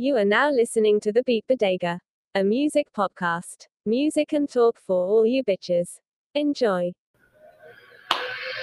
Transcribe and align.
You 0.00 0.16
are 0.16 0.24
now 0.24 0.48
listening 0.48 1.00
to 1.00 1.10
the 1.10 1.24
Beat 1.24 1.44
Bodega, 1.48 1.98
a 2.32 2.44
music 2.44 2.86
podcast. 2.96 3.66
Music 3.84 4.32
and 4.32 4.48
talk 4.48 4.78
for 4.78 4.94
all 4.94 5.26
you 5.26 5.42
bitches. 5.42 5.98
Enjoy. 6.36 6.92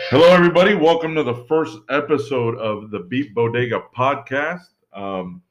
Hello, 0.10 0.30
everybody. 0.30 0.76
Welcome 0.76 1.14
to 1.16 1.24
the 1.24 1.44
first 1.50 1.78
episode 1.90 2.58
of 2.58 2.90
the 2.90 3.00
Beat 3.00 3.36
Bodega 3.36 3.82
podcast. 3.94 4.62
Um, 4.94 5.42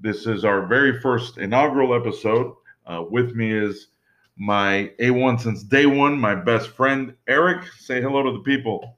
this 0.00 0.28
is 0.28 0.44
our 0.44 0.64
very 0.64 1.00
first 1.00 1.38
inaugural 1.38 1.92
episode. 1.92 2.54
Uh, 2.86 3.02
with 3.10 3.34
me 3.34 3.50
is 3.50 3.88
my 4.36 4.92
A1 5.00 5.40
since 5.40 5.64
day 5.64 5.86
one, 5.86 6.16
my 6.16 6.36
best 6.36 6.68
friend, 6.68 7.14
Eric. 7.26 7.64
Say 7.80 8.00
hello 8.00 8.22
to 8.22 8.30
the 8.30 8.44
people. 8.44 8.96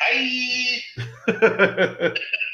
Hi. 0.00 0.82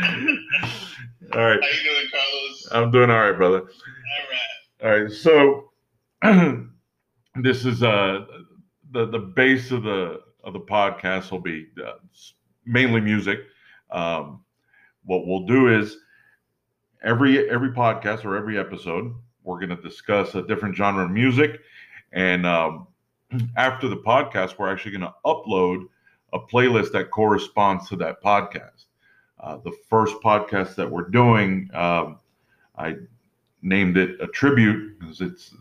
all 0.00 0.08
right. 0.08 1.60
How 1.62 1.68
you 1.68 1.82
doing, 1.84 2.08
Carlos? 2.10 2.68
I'm 2.72 2.90
doing 2.90 3.10
all 3.10 3.20
right, 3.20 3.36
brother. 3.36 3.60
All 3.60 4.90
right. 4.90 4.96
All 4.96 5.02
right. 5.02 5.12
So 5.12 5.70
this 7.42 7.64
is 7.64 7.82
uh 7.82 8.24
the 8.92 9.06
the 9.06 9.18
base 9.18 9.70
of 9.70 9.82
the 9.82 10.20
of 10.44 10.52
the 10.52 10.60
podcast 10.60 11.30
will 11.30 11.40
be 11.40 11.66
uh, 11.84 11.92
mainly 12.64 13.00
music. 13.00 13.40
Um, 13.90 14.44
what 15.04 15.26
we'll 15.26 15.46
do 15.46 15.68
is 15.78 15.96
every 17.04 17.48
every 17.50 17.70
podcast 17.70 18.24
or 18.24 18.36
every 18.36 18.58
episode 18.58 19.14
we're 19.44 19.58
going 19.58 19.76
to 19.76 19.82
discuss 19.82 20.34
a 20.34 20.42
different 20.42 20.76
genre 20.76 21.04
of 21.04 21.10
music, 21.10 21.60
and 22.12 22.46
um, 22.46 22.86
after 23.56 23.88
the 23.88 23.96
podcast 23.96 24.58
we're 24.58 24.72
actually 24.72 24.92
going 24.92 25.02
to 25.02 25.14
upload 25.26 25.84
a 26.32 26.38
playlist 26.38 26.92
that 26.92 27.10
corresponds 27.10 27.88
to 27.88 27.96
that 27.96 28.22
podcast. 28.22 28.86
Uh, 29.42 29.56
the 29.64 29.72
first 29.90 30.14
podcast 30.22 30.76
that 30.76 30.88
we're 30.88 31.08
doing, 31.08 31.68
um, 31.74 32.20
I 32.78 32.96
named 33.60 33.96
it 33.96 34.20
a 34.20 34.28
tribute 34.28 34.98
because 34.98 35.20
it's 35.20 35.54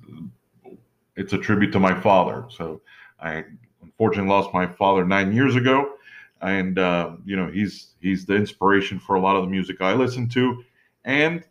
it's 1.16 1.33
a 1.33 1.38
tribute 1.38 1.72
to 1.72 1.80
my 1.80 2.00
father. 2.00 2.45
So 2.50 2.81
I 3.20 3.44
unfortunately 3.81 4.30
lost 4.30 4.53
my 4.53 4.67
father 4.67 5.03
nine 5.05 5.33
years 5.33 5.55
ago, 5.55 5.94
and 6.42 6.78
uh, 6.78 7.16
you 7.25 7.36
know 7.36 7.47
he's 7.47 7.95
he's 8.02 8.25
the 8.25 8.36
inspiration 8.36 9.00
for 9.00 9.16
a 9.16 9.20
lot 9.20 9.36
of 9.36 9.44
the 9.44 9.50
music 9.50 9.81
I 9.81 9.94
listen 9.94 10.30
to, 10.30 10.64
and 11.05 11.44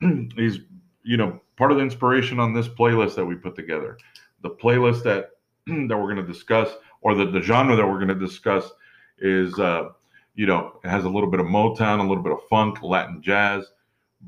he's 0.36 0.60
you 1.02 1.16
know 1.16 1.40
part 1.56 1.72
of 1.72 1.78
the 1.78 1.82
inspiration 1.82 2.38
on 2.38 2.52
this 2.52 2.68
playlist 2.68 3.14
that 3.16 3.24
we 3.24 3.34
put 3.34 3.56
together. 3.56 3.96
The 4.42 4.50
playlist 4.50 5.02
that 5.04 5.30
that 5.66 5.96
we're 5.96 6.14
going 6.14 6.16
to 6.16 6.32
discuss, 6.32 6.70
or 7.00 7.14
the, 7.14 7.26
the 7.26 7.40
genre 7.40 7.76
that 7.76 7.86
we're 7.86 8.04
going 8.04 8.08
to 8.08 8.26
discuss, 8.26 8.70
is 9.18 9.58
uh, 9.58 9.90
you 10.38 10.46
know, 10.46 10.78
it 10.84 10.88
has 10.88 11.04
a 11.04 11.08
little 11.08 11.28
bit 11.28 11.40
of 11.40 11.46
Motown, 11.46 11.98
a 11.98 12.02
little 12.02 12.22
bit 12.22 12.30
of 12.30 12.38
funk, 12.48 12.80
Latin 12.80 13.20
jazz, 13.20 13.72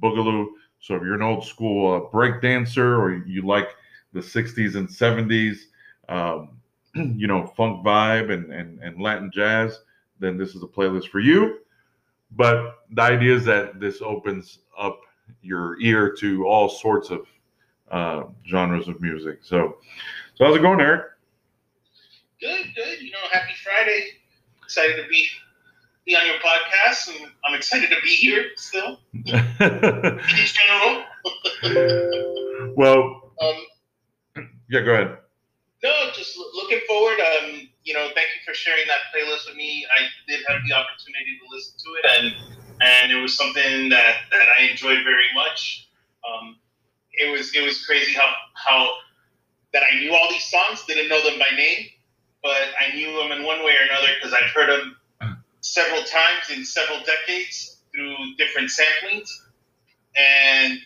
boogaloo. 0.00 0.48
So 0.80 0.96
if 0.96 1.02
you're 1.02 1.14
an 1.14 1.22
old 1.22 1.46
school 1.46 1.94
uh, 1.94 2.10
break 2.10 2.42
dancer 2.42 3.00
or 3.00 3.24
you 3.24 3.46
like 3.46 3.68
the 4.12 4.18
60s 4.18 4.74
and 4.74 4.88
70s, 4.88 5.58
um, 6.08 6.58
you 7.16 7.28
know, 7.28 7.46
funk 7.56 7.86
vibe 7.86 8.32
and, 8.32 8.52
and, 8.52 8.82
and 8.82 9.00
Latin 9.00 9.30
jazz, 9.32 9.82
then 10.18 10.36
this 10.36 10.56
is 10.56 10.64
a 10.64 10.66
playlist 10.66 11.10
for 11.10 11.20
you. 11.20 11.60
But 12.32 12.80
the 12.90 13.02
idea 13.02 13.36
is 13.36 13.44
that 13.44 13.78
this 13.78 14.02
opens 14.02 14.58
up 14.76 14.98
your 15.42 15.80
ear 15.80 16.12
to 16.18 16.44
all 16.44 16.68
sorts 16.68 17.10
of 17.10 17.28
uh, 17.92 18.24
genres 18.48 18.88
of 18.88 19.00
music. 19.00 19.38
So, 19.42 19.76
so 20.34 20.44
how's 20.44 20.56
it 20.56 20.62
going, 20.62 20.80
Eric? 20.80 21.04
Good, 22.40 22.66
good. 22.74 23.00
You 23.00 23.12
know, 23.12 23.18
happy 23.30 23.52
Friday. 23.62 24.08
Excited 24.64 25.00
to 25.00 25.08
be 25.08 25.28
be 26.10 26.16
on 26.16 26.26
your 26.26 26.40
podcast, 26.42 27.08
and 27.08 27.30
I'm 27.44 27.54
excited 27.54 27.88
to 27.90 27.96
be 28.02 28.08
here 28.10 28.46
still. 28.56 28.98
in 29.14 29.24
general. 30.58 31.04
well, 32.76 33.32
um, 33.40 34.44
yeah, 34.68 34.80
go 34.80 34.92
ahead. 34.92 35.18
No, 35.82 36.10
just 36.12 36.36
looking 36.54 36.80
forward. 36.88 37.18
Um, 37.20 37.68
you 37.84 37.94
know, 37.94 38.08
thank 38.14 38.26
you 38.34 38.42
for 38.44 38.54
sharing 38.54 38.86
that 38.88 39.00
playlist 39.14 39.46
with 39.46 39.56
me. 39.56 39.86
I 39.96 40.02
did 40.28 40.40
have 40.48 40.60
the 40.68 40.74
opportunity 40.74 41.38
to 41.38 41.54
listen 41.54 41.74
to 41.78 41.88
it, 41.94 42.04
and 42.18 42.34
and 42.82 43.12
it 43.12 43.22
was 43.22 43.36
something 43.36 43.88
that 43.90 44.16
that 44.32 44.48
I 44.58 44.64
enjoyed 44.64 45.04
very 45.04 45.30
much. 45.34 45.88
Um, 46.26 46.56
it 47.12 47.30
was 47.30 47.54
it 47.54 47.64
was 47.64 47.86
crazy 47.86 48.12
how 48.14 48.34
how 48.54 48.90
that 49.72 49.84
I 49.90 50.00
knew 50.00 50.12
all 50.12 50.28
these 50.28 50.44
songs, 50.50 50.84
didn't 50.86 51.08
know 51.08 51.22
them 51.22 51.38
by 51.38 51.56
name, 51.56 51.86
but 52.42 52.74
I 52.78 52.94
knew 52.94 53.16
them 53.16 53.30
in 53.30 53.44
one 53.44 53.64
way 53.64 53.72
or 53.72 53.86
another 53.88 54.08
because 54.18 54.34
I've 54.34 54.50
heard 54.50 54.68
them 54.68 54.96
several 55.60 56.02
times 56.02 56.50
in 56.54 56.64
several 56.64 57.00
decades 57.00 57.82
through 57.94 58.16
different 58.38 58.70
samplings, 58.70 59.28
and 60.16 60.78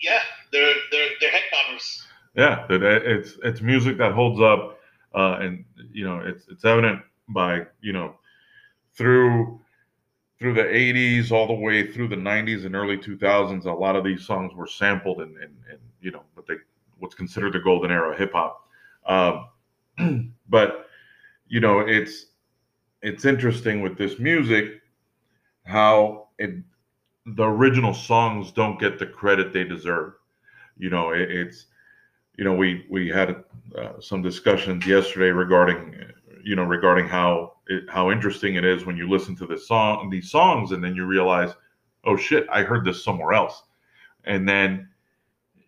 yeah, 0.00 0.20
they're 0.52 0.74
they're 0.90 1.10
they're 1.20 1.30
head 1.30 1.42
bobbers. 1.52 2.02
Yeah, 2.34 2.66
it's 2.68 3.38
it's 3.42 3.60
music 3.60 3.98
that 3.98 4.12
holds 4.12 4.40
up, 4.40 4.78
uh, 5.14 5.38
and 5.40 5.64
you 5.92 6.04
know 6.04 6.20
it's 6.20 6.46
it's 6.48 6.64
evident 6.64 7.02
by 7.28 7.66
you 7.80 7.92
know 7.92 8.14
through 8.94 9.60
through 10.38 10.52
the 10.54 10.62
80s 10.62 11.32
all 11.32 11.46
the 11.46 11.54
way 11.54 11.90
through 11.90 12.08
the 12.08 12.16
90s 12.16 12.66
and 12.66 12.74
early 12.74 12.98
2000s 12.98 13.64
a 13.64 13.72
lot 13.72 13.96
of 13.96 14.04
these 14.04 14.26
songs 14.26 14.54
were 14.54 14.66
sampled 14.66 15.20
and 15.20 15.34
and, 15.38 15.54
and 15.70 15.78
you 16.00 16.10
know 16.10 16.22
what 16.34 16.46
they 16.46 16.54
what's 16.98 17.14
considered 17.14 17.52
the 17.52 17.58
golden 17.58 17.90
era 17.90 18.12
of 18.12 18.18
hip 18.18 18.32
hop 18.32 18.68
um, 19.06 20.34
but 20.48 20.86
you 21.48 21.60
know 21.60 21.80
it's 21.80 22.26
it's 23.02 23.24
interesting 23.24 23.82
with 23.82 23.96
this 23.96 24.18
music 24.18 24.80
how 25.64 26.28
it 26.38 26.54
the 27.26 27.44
original 27.44 27.92
songs 27.92 28.52
don't 28.52 28.78
get 28.78 28.98
the 28.98 29.06
credit 29.06 29.52
they 29.52 29.64
deserve. 29.64 30.14
You 30.78 30.90
know 30.90 31.10
it, 31.10 31.30
it's 31.30 31.66
you 32.36 32.44
know 32.44 32.54
we 32.54 32.86
we 32.88 33.08
had 33.08 33.44
uh, 33.76 34.00
some 34.00 34.22
discussions 34.22 34.86
yesterday 34.86 35.30
regarding 35.30 35.96
you 36.44 36.54
know 36.54 36.64
regarding 36.64 37.08
how 37.08 37.54
it, 37.68 37.84
how 37.88 38.10
interesting 38.10 38.54
it 38.54 38.64
is 38.64 38.86
when 38.86 38.96
you 38.96 39.08
listen 39.08 39.34
to 39.36 39.46
this 39.46 39.66
song 39.66 40.08
these 40.08 40.30
songs 40.30 40.70
and 40.70 40.82
then 40.82 40.94
you 40.94 41.04
realize 41.04 41.52
oh 42.04 42.16
shit 42.16 42.46
i 42.52 42.62
heard 42.62 42.84
this 42.84 43.02
somewhere 43.02 43.32
else. 43.32 43.64
And 44.24 44.48
then 44.48 44.88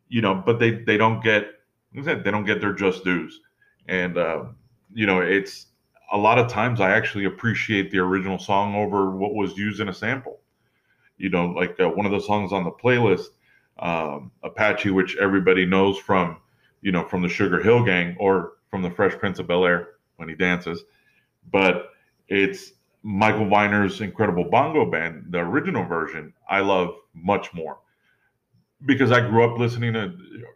you 0.09 0.23
know 0.23 0.35
but 0.35 0.59
they 0.59 0.71
they 0.71 0.97
don't 0.97 1.23
get 1.23 1.55
they 1.93 2.31
don't 2.31 2.45
get 2.45 2.61
their 2.61 2.73
just 2.73 3.03
dues. 3.05 3.41
And 3.89 4.17
uh, 4.17 4.45
you 4.95 5.07
know 5.07 5.21
it's 5.21 5.67
a 6.13 6.19
lot 6.19 6.39
of 6.39 6.49
times 6.49 6.81
i 6.81 6.91
actually 6.91 7.25
appreciate 7.25 7.91
the 7.91 7.99
original 7.99 8.39
song 8.39 8.75
over 8.75 9.11
what 9.11 9.35
was 9.35 9.57
used 9.57 9.81
in 9.81 9.89
a 9.89 9.95
sample 9.95 10.41
you 11.17 11.29
know 11.29 11.47
like 11.47 11.79
uh, 11.81 11.89
one 11.89 12.07
of 12.07 12.13
the 12.13 12.21
songs 12.21 12.53
on 12.53 12.65
the 12.65 12.71
playlist 12.71 13.29
um, 13.79 14.31
apache 14.43 14.91
which 14.91 15.17
everybody 15.19 15.65
knows 15.67 15.99
from 15.99 16.39
you 16.81 16.93
know, 16.93 17.05
from 17.05 17.23
the 17.23 17.29
Sugar 17.29 17.63
Hill 17.63 17.85
Gang 17.85 18.17
or 18.19 18.53
from 18.71 18.83
the 18.83 18.91
Fresh 18.91 19.19
Prince 19.19 19.39
of 19.39 19.49
Bel 19.49 19.65
Air 19.65 19.89
when 20.17 20.29
he 20.29 20.35
dances. 20.35 20.85
But 21.51 21.91
it's 22.29 22.73
Michael 23.03 23.49
Viner's 23.49 24.01
Incredible 24.01 24.45
Bongo 24.45 24.91
Band, 24.91 25.27
the 25.31 25.39
original 25.39 25.85
version, 25.85 26.33
I 26.49 26.61
love 26.61 26.95
much 27.15 27.53
more 27.55 27.79
because 28.87 29.11
I 29.11 29.21
grew 29.21 29.45
up 29.45 29.59
listening 29.59 29.93
to, 29.95 30.15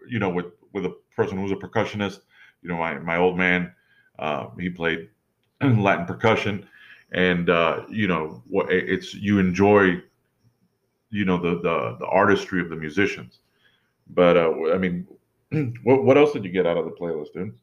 you 0.08 0.18
know, 0.18 0.30
with 0.30 0.46
with 0.72 0.84
a 0.86 0.96
person 1.14 1.36
who 1.36 1.44
was 1.44 1.52
a 1.52 1.56
percussionist. 1.56 2.20
You 2.62 2.68
know, 2.68 2.76
my 2.76 2.98
my 2.98 3.16
old 3.16 3.36
man, 3.36 3.72
uh, 4.18 4.48
he 4.58 4.70
played 4.70 5.08
Latin 5.62 6.06
percussion, 6.06 6.66
and 7.12 7.50
uh, 7.50 7.84
you 7.88 8.06
know, 8.08 8.42
what 8.48 8.72
it's 8.72 9.14
you 9.14 9.38
enjoy, 9.38 10.00
you 11.10 11.24
know, 11.24 11.38
the 11.38 11.56
the 11.62 11.96
the 12.00 12.06
artistry 12.06 12.60
of 12.60 12.68
the 12.68 12.76
musicians. 12.76 13.38
But 14.08 14.36
uh, 14.36 14.52
I 14.74 14.78
mean, 14.78 15.06
what 15.84 16.04
what 16.04 16.18
else 16.18 16.32
did 16.32 16.44
you 16.44 16.50
get 16.50 16.66
out 16.66 16.76
of 16.76 16.84
the 16.84 16.90
playlist, 16.92 17.32
dude? 17.34 17.54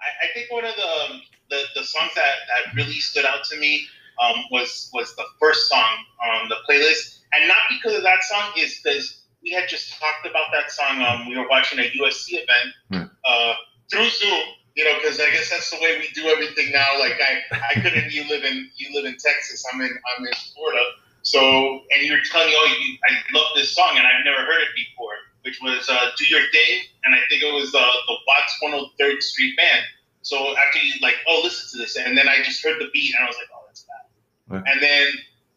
I, 0.00 0.26
I 0.26 0.32
think 0.34 0.50
one 0.50 0.64
of 0.64 0.74
the, 0.76 1.18
the 1.50 1.62
the 1.76 1.84
songs 1.84 2.12
that 2.14 2.34
that 2.48 2.74
really 2.74 3.00
stood 3.00 3.24
out 3.24 3.44
to 3.44 3.58
me 3.58 3.84
um, 4.20 4.36
was 4.50 4.90
was 4.92 5.14
the 5.16 5.24
first 5.40 5.68
song 5.68 5.96
on 6.24 6.48
the 6.48 6.56
playlist, 6.68 7.20
and 7.32 7.48
not 7.48 7.58
because 7.70 7.96
of 7.96 8.02
that 8.02 8.22
song, 8.24 8.52
is 8.56 8.80
because 8.82 9.22
we 9.42 9.50
had 9.50 9.68
just 9.68 9.98
talked 9.98 10.26
about 10.26 10.46
that 10.52 10.70
song. 10.70 11.02
Um, 11.02 11.28
we 11.28 11.36
were 11.36 11.48
watching 11.48 11.78
a 11.78 11.82
USC 11.82 12.34
event 12.34 12.74
Hmm. 12.90 13.02
uh, 13.26 13.54
through 13.90 14.08
Zoom. 14.08 14.44
You 14.74 14.84
know, 14.84 14.94
because 14.96 15.20
I 15.20 15.28
guess 15.30 15.50
that's 15.50 15.70
the 15.70 15.76
way 15.82 15.98
we 15.98 16.08
do 16.14 16.28
everything 16.28 16.72
now. 16.72 16.98
Like 16.98 17.20
I, 17.20 17.42
I 17.70 17.80
couldn't. 17.80 18.10
You 18.10 18.28
live 18.28 18.44
in 18.44 18.70
you 18.76 18.88
live 18.94 19.04
in 19.04 19.16
Texas. 19.18 19.64
I'm 19.72 19.80
in 19.80 19.90
I'm 19.90 20.24
in 20.24 20.32
Florida. 20.54 20.82
So, 21.22 21.38
and 21.38 22.02
you're 22.02 22.22
telling 22.30 22.48
me, 22.48 22.54
oh, 22.58 22.76
you, 22.80 22.98
I 23.06 23.38
love 23.38 23.46
this 23.54 23.74
song, 23.74 23.94
and 23.94 24.04
I've 24.04 24.24
never 24.24 24.42
heard 24.42 24.60
it 24.60 24.74
before, 24.74 25.14
which 25.42 25.60
was 25.62 25.88
uh, 25.88 26.10
"Do 26.18 26.26
Your 26.26 26.42
Thing," 26.50 26.82
and 27.04 27.14
I 27.14 27.18
think 27.28 27.42
it 27.42 27.52
was 27.52 27.70
the 27.70 27.78
the 27.78 28.16
Watts 28.26 28.58
103rd 28.98 29.22
Street 29.22 29.56
Band. 29.56 29.82
So 30.22 30.56
after 30.56 30.78
you 30.78 30.94
like, 31.00 31.16
oh, 31.28 31.40
listen 31.42 31.78
to 31.78 31.84
this, 31.84 31.96
and 31.96 32.16
then 32.16 32.28
I 32.28 32.42
just 32.42 32.62
heard 32.62 32.80
the 32.80 32.88
beat, 32.92 33.14
and 33.14 33.22
I 33.22 33.26
was 33.26 33.36
like, 33.36 33.48
oh, 33.54 33.62
that's 33.66 33.86
bad. 33.86 34.56
Right. 34.56 34.72
And 34.72 34.82
then 34.82 35.06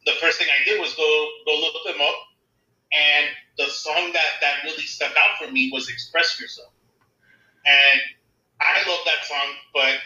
the 0.05 0.13
first 0.21 0.39
thing 0.39 0.47
I 0.49 0.63
did 0.65 0.79
was 0.79 0.93
go 0.93 1.27
go 1.45 1.59
look 1.59 1.73
them 1.85 2.01
up, 2.01 2.15
and 2.93 3.25
the 3.57 3.65
song 3.65 4.13
that 4.13 4.41
that 4.41 4.63
really 4.65 4.83
stuck 4.83 5.13
out 5.17 5.37
for 5.43 5.51
me 5.51 5.71
was 5.73 5.89
"Express 5.89 6.39
Yourself," 6.39 6.73
and 7.65 8.01
I 8.61 8.77
love 8.89 8.99
that 9.05 9.25
song, 9.25 9.49
but 9.73 9.97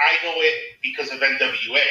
I 0.00 0.12
know 0.24 0.34
it 0.36 0.54
because 0.82 1.10
of 1.12 1.20
NWA. 1.20 1.84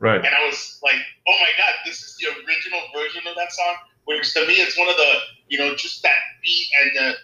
Right. 0.00 0.18
And 0.24 0.34
I 0.34 0.44
was 0.46 0.78
like, 0.82 0.96
oh 1.28 1.36
my 1.40 1.50
God, 1.56 1.74
this 1.86 2.02
is 2.02 2.16
the 2.20 2.28
original 2.44 2.80
version 2.94 3.22
of 3.26 3.36
that 3.36 3.52
song. 3.52 3.76
which 4.04 4.32
to 4.34 4.46
me 4.46 4.54
it's 4.54 4.76
one 4.78 4.88
of 4.88 4.96
the 4.96 5.12
you 5.48 5.58
know 5.58 5.74
just 5.74 6.02
that 6.02 6.18
beat 6.42 6.68
and 6.82 6.90
the 6.96 7.14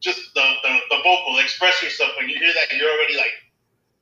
just 0.00 0.20
the 0.34 0.46
the, 0.62 0.72
the 0.90 0.98
vocal 1.02 1.38
express 1.38 1.82
yourself 1.82 2.10
when 2.18 2.28
you 2.28 2.36
hear 2.38 2.52
that 2.52 2.76
you're 2.76 2.90
already 2.90 3.16
like 3.16 3.32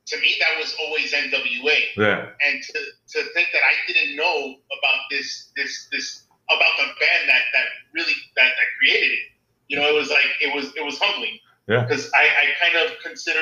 to 0.07 0.19
me 0.21 0.35
that 0.41 0.59
was 0.59 0.75
always 0.83 1.13
NWA 1.15 1.79
Yeah. 1.97 2.31
and 2.45 2.63
to, 2.63 2.79
to 3.15 3.19
think 3.35 3.49
that 3.53 3.63
I 3.63 3.75
didn't 3.87 4.17
know 4.17 4.57
about 4.79 5.01
this 5.11 5.51
this 5.57 5.89
this 5.93 6.27
about 6.51 6.75
the 6.79 6.87
band 6.99 7.23
that 7.31 7.43
that 7.55 7.67
really 7.95 8.15
that, 8.37 8.51
that 8.59 8.69
created 8.79 9.13
it 9.13 9.25
you 9.69 9.77
know 9.79 9.87
it 9.89 9.95
was 9.95 10.11
like 10.11 10.27
it 10.41 10.55
was 10.55 10.75
it 10.77 10.85
was 10.85 10.99
humbling 10.99 11.39
Yeah. 11.67 11.85
because 11.85 12.11
I, 12.15 12.25
I 12.25 12.71
kind 12.71 12.87
of 12.87 12.99
consider 13.03 13.41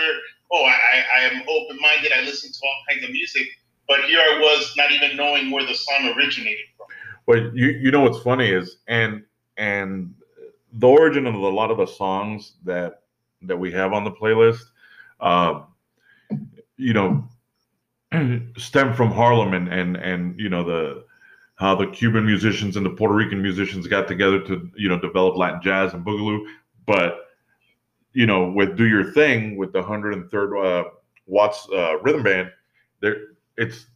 oh 0.53 0.65
I, 0.65 1.05
I 1.19 1.21
am 1.25 1.43
open 1.49 1.79
minded 1.81 2.13
I 2.13 2.23
listen 2.23 2.53
to 2.53 2.59
all 2.63 2.75
kinds 2.89 3.05
of 3.05 3.11
music 3.11 3.49
but 3.89 4.05
here 4.05 4.21
I 4.21 4.39
was 4.39 4.73
not 4.77 4.93
even 4.93 5.17
knowing 5.17 5.51
where 5.51 5.67
the 5.67 5.75
song 5.75 6.15
originated 6.17 6.67
from 6.77 6.87
But 7.27 7.55
you 7.55 7.69
you 7.69 7.91
know 7.91 8.01
what's 8.01 8.21
funny 8.21 8.49
is 8.49 8.77
and 8.87 9.25
and 9.57 10.15
the 10.73 10.89
origin 10.89 11.27
of 11.27 11.35
a 11.35 11.39
lot 11.39 11.71
of 11.71 11.79
the 11.79 11.87
songs 11.87 12.55
that 12.65 13.03
that 13.43 13.57
we 13.57 13.73
have 13.73 13.93
on 13.93 14.05
the 14.05 14.11
playlist, 14.11 14.63
um, 15.21 15.67
you 16.77 16.93
know, 16.93 17.29
stem 18.57 18.95
from 18.95 19.11
Harlem 19.11 19.55
and 19.55 19.69
and 19.69 19.97
and 19.97 20.39
you 20.39 20.49
know 20.49 20.65
the 20.65 21.05
how 21.57 21.75
the 21.75 21.87
Cuban 21.87 22.25
musicians 22.25 22.77
and 22.77 22.85
the 22.85 22.91
Puerto 22.91 23.15
Rican 23.15 23.43
musicians 23.43 23.87
got 23.87 24.09
together 24.09 24.41
to 24.41 24.71
you 24.77 24.89
know 24.89 24.99
develop 24.99 25.37
Latin 25.37 25.61
jazz 25.63 25.93
and 25.95 26.05
boogaloo, 26.05 26.45
but 26.87 27.19
you 28.13 28.27
know 28.27 28.51
with 28.51 28.77
Do 28.77 28.87
Your 28.87 29.13
Thing 29.13 29.57
with 29.57 29.73
the 29.73 29.83
103rd 29.83 30.65
uh, 30.65 30.89
Watts 31.27 31.67
uh, 31.73 31.99
rhythm 32.01 32.23
band, 32.23 32.51
there 33.01 33.17
it's 33.57 33.87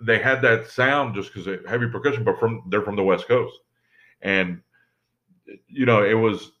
they 0.00 0.18
had 0.18 0.40
that 0.42 0.68
sound 0.70 1.14
just 1.14 1.32
because 1.32 1.58
heavy 1.68 1.88
percussion, 1.88 2.24
but 2.24 2.38
from 2.38 2.62
they're 2.68 2.82
from 2.82 2.96
the 2.96 3.02
West 3.02 3.26
Coast, 3.26 3.58
and 4.22 4.60
you 5.66 5.86
know 5.86 6.04
it 6.04 6.14
was, 6.14 6.52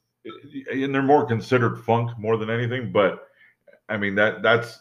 and 0.72 0.94
they're 0.94 1.02
more 1.02 1.26
considered 1.26 1.84
funk 1.84 2.10
more 2.18 2.36
than 2.36 2.50
anything. 2.50 2.90
But 2.90 3.28
I 3.88 3.96
mean 3.96 4.14
that 4.16 4.42
that's 4.42 4.78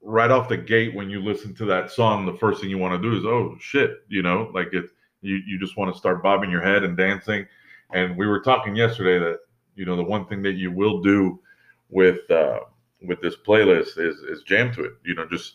right 0.00 0.30
off 0.30 0.48
the 0.48 0.56
gate 0.56 0.94
when 0.94 1.10
you 1.10 1.20
listen 1.20 1.54
to 1.56 1.64
that 1.66 1.90
song. 1.90 2.24
The 2.24 2.38
first 2.38 2.60
thing 2.60 2.70
you 2.70 2.78
want 2.78 3.00
to 3.00 3.10
do 3.10 3.16
is 3.16 3.24
oh 3.24 3.56
shit, 3.60 4.02
you 4.08 4.22
know, 4.22 4.50
like 4.54 4.72
it 4.72 4.86
you 5.20 5.40
you 5.46 5.58
just 5.58 5.76
want 5.76 5.92
to 5.92 5.98
start 5.98 6.22
bobbing 6.22 6.50
your 6.50 6.62
head 6.62 6.84
and 6.84 6.96
dancing. 6.96 7.46
And 7.92 8.16
we 8.16 8.26
were 8.26 8.40
talking 8.40 8.76
yesterday 8.76 9.18
that 9.18 9.40
you 9.74 9.84
know 9.84 9.96
the 9.96 10.04
one 10.04 10.26
thing 10.26 10.42
that 10.42 10.54
you 10.54 10.70
will 10.70 11.02
do 11.02 11.40
with 11.90 12.30
uh, 12.30 12.60
with 13.02 13.20
this 13.20 13.36
playlist 13.36 13.98
is 13.98 14.16
is 14.20 14.42
jam 14.42 14.72
to 14.74 14.84
it. 14.84 14.92
You 15.04 15.14
know, 15.14 15.26
just 15.26 15.54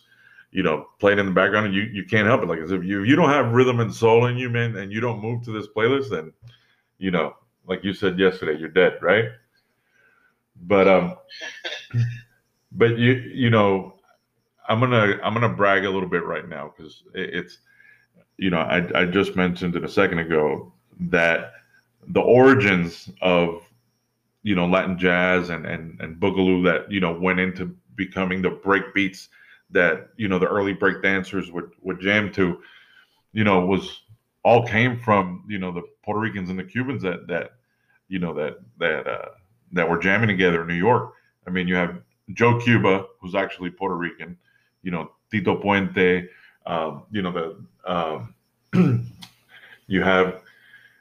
you 0.50 0.62
know, 0.62 0.86
playing 1.00 1.18
in 1.18 1.26
the 1.26 1.32
background, 1.32 1.66
and 1.66 1.74
you 1.74 1.82
you 1.82 2.04
can't 2.04 2.26
help 2.26 2.42
it. 2.42 2.48
Like 2.48 2.60
as 2.60 2.70
if 2.70 2.84
you 2.84 3.02
if 3.02 3.08
you 3.08 3.16
don't 3.16 3.30
have 3.30 3.52
rhythm 3.52 3.80
and 3.80 3.92
soul 3.92 4.26
in 4.26 4.36
you, 4.36 4.48
man, 4.48 4.76
and 4.76 4.92
you 4.92 5.00
don't 5.00 5.20
move 5.20 5.42
to 5.44 5.52
this 5.52 5.66
playlist, 5.66 6.10
then 6.10 6.32
you 6.98 7.10
know, 7.10 7.34
like 7.66 7.84
you 7.84 7.92
said 7.92 8.18
yesterday, 8.18 8.58
you're 8.58 8.68
dead, 8.68 8.98
right? 9.02 9.26
But 10.62 10.88
um, 10.88 11.16
but 12.72 12.98
you 12.98 13.12
you 13.12 13.50
know, 13.50 13.94
I'm 14.68 14.80
gonna 14.80 15.18
I'm 15.22 15.34
gonna 15.34 15.48
brag 15.48 15.84
a 15.84 15.90
little 15.90 16.08
bit 16.08 16.24
right 16.24 16.48
now 16.48 16.72
because 16.74 17.02
it, 17.14 17.34
it's 17.34 17.58
you 18.36 18.50
know 18.50 18.58
I 18.58 19.02
I 19.02 19.04
just 19.06 19.36
mentioned 19.36 19.76
it 19.76 19.84
a 19.84 19.88
second 19.88 20.20
ago 20.20 20.72
that 21.00 21.52
the 22.08 22.20
origins 22.20 23.10
of 23.22 23.62
you 24.44 24.54
know 24.54 24.66
Latin 24.66 24.96
jazz 24.96 25.50
and 25.50 25.66
and 25.66 26.00
and 26.00 26.20
boogaloo 26.20 26.62
that 26.64 26.90
you 26.92 27.00
know 27.00 27.18
went 27.18 27.40
into 27.40 27.76
becoming 27.96 28.40
the 28.40 28.50
break 28.50 28.94
beats 28.94 29.28
that 29.70 30.10
you 30.16 30.28
know 30.28 30.38
the 30.38 30.46
early 30.46 30.72
break 30.72 31.02
dancers 31.02 31.50
would 31.50 31.70
would 31.82 32.00
jam 32.00 32.30
to 32.32 32.62
you 33.32 33.42
know 33.42 33.66
was 33.66 34.02
all 34.44 34.64
came 34.66 34.96
from 34.96 35.42
you 35.48 35.58
know 35.58 35.72
the 35.72 35.82
Puerto 36.04 36.20
Ricans 36.20 36.50
and 36.50 36.58
the 36.58 36.64
Cubans 36.64 37.02
that 37.02 37.26
that 37.26 37.52
you 38.08 38.18
know 38.18 38.32
that 38.34 38.58
that 38.78 39.06
uh, 39.06 39.28
that 39.72 39.88
were 39.88 39.98
jamming 39.98 40.28
together 40.28 40.62
in 40.62 40.68
New 40.68 40.74
York. 40.74 41.14
I 41.46 41.50
mean, 41.50 41.66
you 41.66 41.74
have 41.74 42.00
Joe 42.32 42.60
Cuba, 42.60 43.06
who's 43.20 43.34
actually 43.34 43.70
Puerto 43.70 43.96
Rican, 43.96 44.36
you 44.82 44.90
know 44.90 45.10
Tito 45.30 45.60
Puente, 45.60 46.28
um, 46.66 47.04
you 47.10 47.22
know 47.22 47.32
the 47.32 47.90
um, 47.90 48.34
you 49.86 50.02
have 50.02 50.42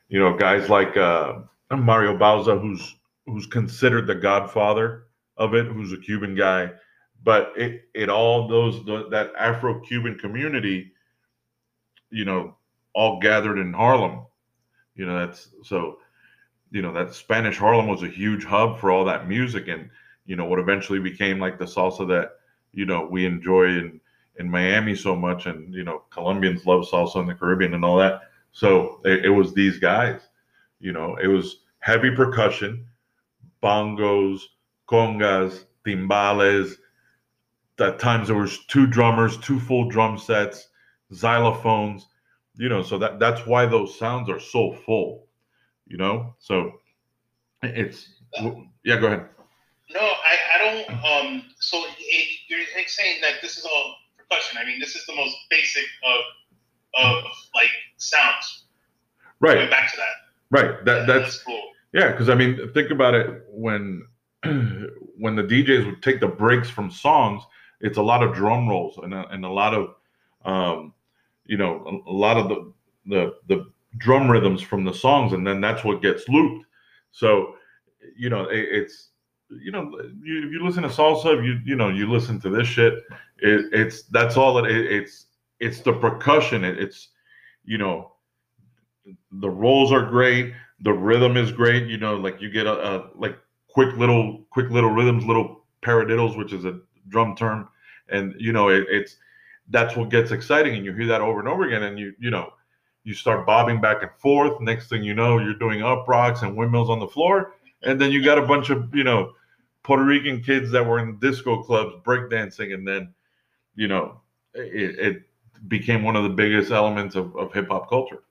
you 0.10 0.20
know 0.20 0.36
guys 0.36 0.70
like 0.70 0.96
uh, 0.96 1.40
Mario 1.70 2.18
Bauza, 2.18 2.60
who's 2.60 2.96
who's 3.26 3.46
considered 3.48 4.08
the 4.08 4.16
godfather 4.16 5.06
of 5.38 5.54
it, 5.54 5.66
who's 5.66 5.94
a 5.94 5.98
Cuban 5.98 6.36
guy 6.36 6.72
but 7.24 7.54
it 7.56 7.84
it 7.94 8.10
all 8.10 8.48
those 8.48 8.84
the, 8.86 9.08
that 9.10 9.32
Afro-Cuban 9.38 10.18
community, 10.20 10.92
you 12.10 12.26
know, 12.26 12.56
all 12.94 13.20
gathered 13.20 13.58
in 13.58 13.74
Harlem. 13.74 14.26
You 14.96 15.06
know, 15.06 15.20
that's 15.20 15.50
so, 15.64 15.98
you 16.72 16.82
know, 16.82 16.94
that 16.94 17.14
Spanish 17.14 17.58
Harlem 17.58 17.88
was 17.88 18.04
a 18.04 18.08
huge 18.08 18.44
hub 18.44 18.80
for 18.80 18.92
all 18.92 19.06
that 19.06 19.28
music, 19.28 19.68
and 19.68 19.90
you 20.26 20.36
know 20.36 20.46
what 20.46 20.60
eventually 20.60 21.00
became 21.00 21.40
like 21.40 21.58
the 21.58 21.66
salsa 21.66 22.08
that 22.10 22.32
you 22.74 22.86
know 22.86 23.08
we 23.10 23.26
enjoy 23.26 23.66
in 23.68 24.00
in 24.38 24.50
Miami 24.50 24.96
so 24.96 25.16
much, 25.16 25.46
and 25.46 25.74
you 25.74 25.84
know 25.84 26.04
Colombians 26.10 26.66
love 26.66 26.86
salsa 26.86 27.22
in 27.22 27.28
the 27.28 27.34
Caribbean 27.34 27.74
and 27.74 27.86
all 27.86 27.98
that. 27.98 28.22
So 28.52 29.00
it, 29.06 29.26
it 29.26 29.30
was 29.30 29.54
these 29.54 29.80
guys. 29.80 30.22
You 30.80 30.92
know, 30.92 31.16
it 31.16 31.28
was 31.28 31.60
heavy 31.80 32.12
percussion, 32.12 32.86
bongos, 33.64 34.42
congas, 34.90 35.66
timbales 35.88 36.76
at 37.80 38.00
times 38.00 38.28
there 38.28 38.38
was 38.38 38.66
two 38.68 38.88
drummers, 38.88 39.38
two 39.38 39.60
full 39.60 39.90
drum 39.90 40.18
sets, 40.18 40.70
xylophones, 41.14 42.04
you 42.56 42.70
know, 42.70 42.84
so 42.84 42.98
that 43.00 43.20
that's 43.20 43.46
why 43.46 43.66
those 43.66 43.98
sounds 43.98 44.30
are 44.30 44.40
so 44.40 44.74
full, 44.86 45.28
you 45.88 45.98
know. 45.98 46.36
So 46.40 46.74
it's 47.64 48.08
yeah. 48.84 49.00
Go 49.00 49.08
ahead. 49.08 49.30
No, 49.94 50.02
I, 50.02 50.38
I 50.56 50.58
don't. 50.64 50.90
Um, 51.06 51.44
so 51.60 51.84
it, 52.00 52.30
you're 52.50 52.60
saying 52.88 53.22
that 53.22 53.42
this 53.42 53.58
is 53.58 53.66
all 53.66 53.96
percussion. 54.18 54.58
I 54.62 54.66
mean, 54.66 54.80
this 54.80 54.96
is 54.96 55.06
the 55.06 55.16
most 55.16 55.36
basic 55.50 55.86
of 56.06 56.20
of 57.06 57.24
like 57.56 57.70
sounds. 57.98 58.66
Going 59.52 59.70
Right, 59.70 59.70
back 59.70 59.92
to 59.92 59.98
that. 59.98 60.16
right. 60.52 60.86
That 60.86 61.08
that's 61.08 61.44
cool. 61.44 61.73
Yeah. 61.94 62.12
Because 62.12 62.30
I 62.30 62.36
mean, 62.36 62.72
think 62.74 62.92
about 62.92 63.14
it 63.14 63.44
when 63.50 64.06
when 64.44 65.36
the 65.36 65.44
DJs 65.44 65.86
would 65.86 66.04
take 66.04 66.20
the 66.20 66.28
breaks 66.28 66.70
from 66.70 66.92
songs. 66.92 67.44
It's 67.82 67.98
a 67.98 68.02
lot 68.02 68.24
of 68.24 68.34
drum 68.34 68.68
rolls 68.68 68.98
and 69.04 69.14
a, 69.14 69.28
and 69.30 69.44
a 69.44 69.50
lot 69.50 69.74
of 69.74 69.96
um, 70.46 70.94
you 71.46 71.58
know 71.58 71.84
a, 71.86 72.10
a 72.10 72.16
lot 72.16 72.38
of 72.38 72.50
the 72.50 72.74
the 73.06 73.36
the 73.48 73.72
drum 73.98 74.30
rhythms 74.30 74.62
from 74.62 74.84
the 74.84 74.94
songs, 74.94 75.34
and 75.34 75.46
then 75.46 75.62
that's 75.62 75.84
what 75.84 76.02
gets 76.02 76.28
looped. 76.30 76.66
So 77.12 77.56
you 78.18 78.30
know 78.30 78.46
it, 78.46 78.68
it's 78.72 79.10
you 79.50 79.72
know 79.72 79.92
you, 80.22 80.46
if 80.46 80.52
you 80.52 80.66
listen 80.66 80.84
to 80.84 80.90
salsa, 80.90 81.38
if 81.38 81.46
you 81.46 81.60
you 81.66 81.76
know 81.76 81.90
you 81.90 82.10
listen 82.10 82.40
to 82.42 82.50
this 82.50 82.68
shit. 82.68 82.94
It, 83.40 83.66
it's 83.74 84.04
that's 84.04 84.38
all 84.38 84.64
it, 84.64 84.72
it 84.72 84.92
it's 84.92 85.26
it's 85.60 85.82
the 85.82 85.94
percussion. 85.94 86.64
It, 86.64 86.80
it's 86.80 87.10
you 87.66 87.78
know 87.78 88.14
the 89.32 89.50
rolls 89.50 89.92
are 89.92 90.06
great. 90.06 90.54
The 90.84 90.94
rhythm 90.94 91.38
is 91.38 91.52
great. 91.52 91.88
You 91.88 91.98
know, 91.98 92.16
like 92.16 92.42
you 92.42 92.50
get 92.50 92.68
a, 92.68 92.74
a 92.74 93.10
like 93.16 93.38
quick 93.68 93.96
little 93.98 94.46
quick 94.50 94.70
little 94.70 94.92
rhythms, 94.92 95.26
little 95.26 95.66
paradiddles, 95.82 96.38
which 96.38 96.54
is 96.54 96.66
a 96.66 96.80
drum 97.10 97.36
term, 97.36 97.70
and 98.10 98.36
you 98.38 98.54
know 98.54 98.70
it, 98.70 98.86
it's 98.90 99.18
that's 99.70 99.96
what 99.96 100.10
gets 100.10 100.32
exciting, 100.32 100.76
and 100.76 100.86
you 100.86 100.94
hear 100.94 101.08
that 101.08 101.22
over 101.22 101.40
and 101.40 101.48
over 101.48 101.68
again, 101.68 101.84
and 101.84 101.98
you 101.98 102.14
you 102.20 102.30
know 102.30 102.54
you 103.04 103.14
start 103.14 103.46
bobbing 103.46 103.82
back 103.82 104.02
and 104.02 104.12
forth. 104.18 104.60
Next 104.62 104.90
thing 104.90 105.04
you 105.04 105.14
know, 105.14 105.40
you're 105.40 105.56
doing 105.56 105.82
up 105.82 106.08
rocks 106.08 106.42
and 106.42 106.56
windmills 106.56 106.90
on 106.90 107.00
the 107.00 107.08
floor, 107.08 107.54
and 107.82 108.00
then 108.00 108.12
you 108.12 108.24
got 108.24 108.38
a 108.38 108.46
bunch 108.46 108.70
of 108.70 108.94
you 108.96 109.04
know 109.04 109.34
Puerto 109.84 110.04
Rican 110.04 110.42
kids 110.42 110.72
that 110.72 110.86
were 110.86 111.00
in 111.00 111.20
disco 111.20 111.62
clubs 111.64 111.96
breakdancing, 112.04 112.74
and 112.74 112.88
then 112.88 113.14
you 113.76 113.88
know 113.88 114.22
it, 114.54 115.00
it 115.00 115.24
became 115.68 116.04
one 116.04 116.16
of 116.16 116.24
the 116.24 116.30
biggest 116.30 116.72
elements 116.72 117.16
of, 117.16 117.36
of 117.36 117.54
hip 117.54 117.68
hop 117.70 117.90
culture. 117.90 118.24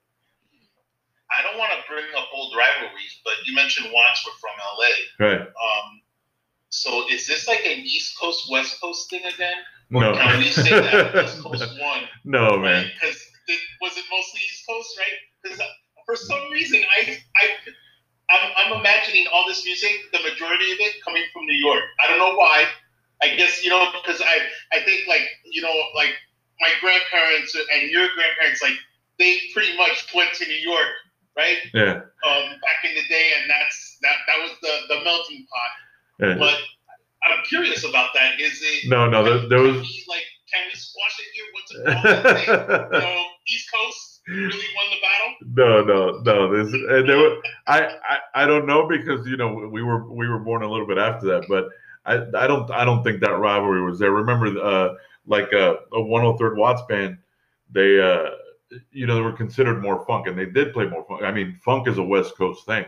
I 1.30 1.42
don't 1.42 1.58
want 1.58 1.71
bring 1.92 2.08
up 2.16 2.28
old 2.34 2.54
rivalries, 2.56 3.20
but 3.24 3.34
you 3.46 3.54
mentioned 3.54 3.88
Watts 3.92 4.24
were 4.24 4.32
from 4.40 4.56
LA. 4.78 5.26
Right? 5.26 5.40
Um, 5.40 6.00
so 6.70 7.04
is 7.10 7.26
this 7.26 7.46
like 7.46 7.64
an 7.66 7.78
East 7.84 8.18
Coast 8.18 8.50
West 8.50 8.80
Coast 8.80 9.10
thing 9.10 9.24
again? 9.24 9.56
No, 9.90 10.14
Can 10.14 10.38
we 10.38 10.48
say 10.48 10.70
that 10.70 11.14
East 11.24 11.42
Coast 11.42 11.68
won? 11.78 12.08
no, 12.24 12.56
man. 12.58 12.90
Because 12.94 13.20
was 13.80 13.96
it 13.96 14.04
mostly 14.10 14.40
East 14.40 14.64
Coast, 14.66 14.98
right? 14.98 15.18
Because 15.42 15.60
for 16.06 16.16
some 16.16 16.40
reason, 16.50 16.80
I 16.96 17.18
I 17.36 17.44
I'm, 18.30 18.50
I'm 18.56 18.80
imagining 18.80 19.26
all 19.32 19.44
this 19.46 19.64
music, 19.64 19.92
the 20.12 20.20
majority 20.22 20.72
of 20.72 20.78
it 20.80 20.94
coming 21.04 21.24
from 21.32 21.44
New 21.44 21.58
York. 21.60 21.84
I 22.02 22.08
don't 22.08 22.18
know 22.18 22.34
why. 22.34 22.64
I 23.22 23.36
guess 23.36 23.62
you 23.62 23.70
know 23.70 23.86
because 24.02 24.20
I 24.20 24.38
I 24.72 24.80
think 24.84 25.06
like 25.06 25.28
you 25.44 25.62
know 25.62 25.74
like 25.94 26.14
my 26.60 26.70
grandparents 26.80 27.54
and 27.54 27.90
your 27.90 28.08
grandparents 28.14 28.62
like 28.62 28.74
they 29.18 29.38
pretty 29.52 29.76
much 29.76 30.06
went 30.14 30.32
to 30.34 30.46
New 30.46 30.62
York, 30.70 30.88
right? 31.36 31.58
Yeah, 31.74 31.94
Um, 32.24 32.44
back 32.62 32.84
in 32.84 32.94
the 32.94 33.02
day, 33.08 33.30
and 33.40 33.50
that's 33.50 33.98
that 34.02 34.16
that 34.26 34.38
was 34.42 34.52
the 34.62 34.94
the 34.94 35.04
melting 35.04 35.46
pot. 35.50 35.70
yeah. 36.28 36.34
But 36.38 36.58
I'm 37.24 37.42
curious 37.44 37.84
about 37.88 38.10
that. 38.14 38.40
Is 38.40 38.60
it 38.62 38.88
No, 38.90 39.08
no, 39.08 39.22
there, 39.24 39.48
there 39.48 39.60
was. 39.62 39.80
we, 39.80 40.04
like 40.08 40.24
can 40.52 40.62
we 40.68 40.74
squash 40.74 41.16
it 41.18 41.28
here? 41.34 41.46
What's 41.54 41.70
it 41.72 42.48
called? 42.58 42.92
you 42.92 43.00
know, 43.00 43.24
East 43.48 43.70
Coast. 43.72 44.20
really 44.28 44.68
won 44.76 44.86
the 44.90 45.00
battle? 45.00 45.32
No, 45.56 45.84
no, 45.84 46.20
no. 46.48 46.64
This 46.64 46.72
and 46.74 47.08
there 47.08 47.18
were, 47.18 47.36
I, 47.66 47.96
I 48.08 48.42
I 48.42 48.46
don't 48.46 48.66
know 48.66 48.86
because 48.88 49.26
you 49.26 49.36
know 49.36 49.54
we 49.72 49.82
were 49.82 50.10
we 50.12 50.28
were 50.28 50.38
born 50.38 50.62
a 50.62 50.70
little 50.70 50.86
bit 50.86 50.98
after 50.98 51.26
that, 51.28 51.46
but 51.48 51.68
I 52.04 52.14
I 52.36 52.46
don't 52.46 52.70
I 52.70 52.84
don't 52.84 53.02
think 53.02 53.20
that 53.20 53.32
rivalry 53.38 53.82
was 53.82 53.98
there. 53.98 54.10
Remember, 54.12 54.46
uh, 54.60 54.94
like 55.26 55.52
uh, 55.54 55.74
a 55.92 55.98
103rd 55.98 56.56
Watts 56.56 56.82
band, 56.88 57.18
they 57.72 58.00
uh, 58.00 58.30
you 58.90 59.06
know 59.06 59.14
they 59.14 59.20
were 59.20 59.32
considered 59.32 59.82
more 59.82 60.04
funk, 60.06 60.26
and 60.26 60.38
they 60.38 60.46
did 60.46 60.72
play 60.72 60.86
more 60.86 61.04
funk. 61.08 61.22
I 61.22 61.32
mean, 61.32 61.58
funk 61.64 61.88
is 61.88 61.98
a 61.98 62.02
West 62.02 62.36
Coast 62.36 62.66
thing. 62.66 62.84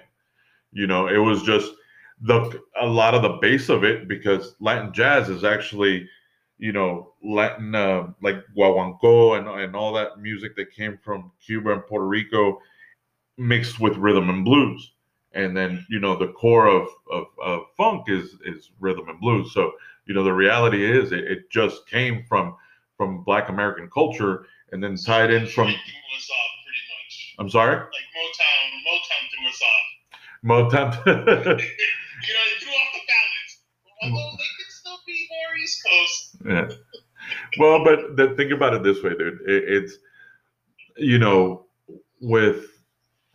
You 0.73 0.87
know, 0.87 1.09
it 1.09 1.19
was 1.19 1.43
just 1.43 1.73
the 2.21 2.61
a 2.81 2.87
lot 2.87 3.15
of 3.15 3.23
the 3.23 3.39
base 3.41 3.69
of 3.69 3.85
it 3.85 4.09
because 4.09 4.55
Latin 4.61 4.93
jazz 4.93 5.29
is 5.29 5.45
actually 5.45 6.09
you 6.59 6.73
know, 6.73 7.13
Latin, 7.23 7.75
uh, 7.75 8.09
like 8.23 8.37
guaguancó 8.57 9.39
and, 9.39 9.49
and 9.49 9.75
all 9.75 9.93
that 9.93 10.21
music 10.21 10.57
that 10.57 10.73
came 10.73 10.99
from 11.03 11.33
Cuba 11.45 11.73
and 11.73 11.87
Puerto 11.87 12.07
Rico 12.07 12.61
mixed 13.37 13.81
with 13.81 13.97
rhythm 13.97 14.31
and 14.31 14.45
blues. 14.45 14.93
And 15.33 15.57
then, 15.57 15.85
you 15.91 15.99
know, 15.99 16.17
the 16.17 16.29
core 16.29 16.69
of, 16.69 16.89
of, 17.11 17.27
of 17.43 17.63
funk 17.77 18.05
is, 18.09 18.37
is 18.45 18.71
rhythm 18.79 19.09
and 19.09 19.21
blues. 19.21 19.53
So, 19.53 19.73
you 20.07 20.15
know, 20.15 20.23
the 20.23 20.33
reality 20.33 20.85
is 20.85 21.11
it, 21.11 21.25
it 21.25 21.51
just 21.51 21.89
came 21.89 22.25
from, 22.29 22.55
from 22.97 23.25
black 23.25 23.49
American 23.49 23.91
culture 23.91 24.47
and 24.73 24.83
then 24.83 24.97
tied 24.97 25.31
in 25.31 25.47
from, 25.47 25.67
They 25.69 25.73
threw 25.73 26.17
us 26.17 26.31
off 26.31 26.51
pretty 26.65 26.85
much. 26.91 27.35
I'm 27.39 27.51
sorry, 27.51 27.77
Like 27.77 28.09
Motown, 28.17 28.67
Motown 28.89 29.23
threw 29.33 29.49
us 29.49 29.63
off. 29.63 29.85
Motown. 30.45 31.07
you 31.07 32.35
know, 32.35 32.43
they 32.45 32.59
threw 32.61 32.73
off 32.73 32.93
the 32.93 33.01
balance. 33.09 33.53
Although 34.03 34.31
they 34.33 34.51
could 34.59 34.73
still 34.73 34.99
be 35.07 35.29
more 35.31 35.57
East 35.63 35.85
Coast. 35.87 36.37
yeah. 36.47 36.69
Well, 37.59 37.85
but 37.85 38.17
the, 38.17 38.35
think 38.37 38.53
about 38.53 38.75
it 38.75 38.83
this 38.83 39.03
way, 39.03 39.11
dude. 39.11 39.41
It, 39.47 39.65
it's 39.67 39.95
you 40.97 41.19
know 41.19 41.67
with 42.21 42.67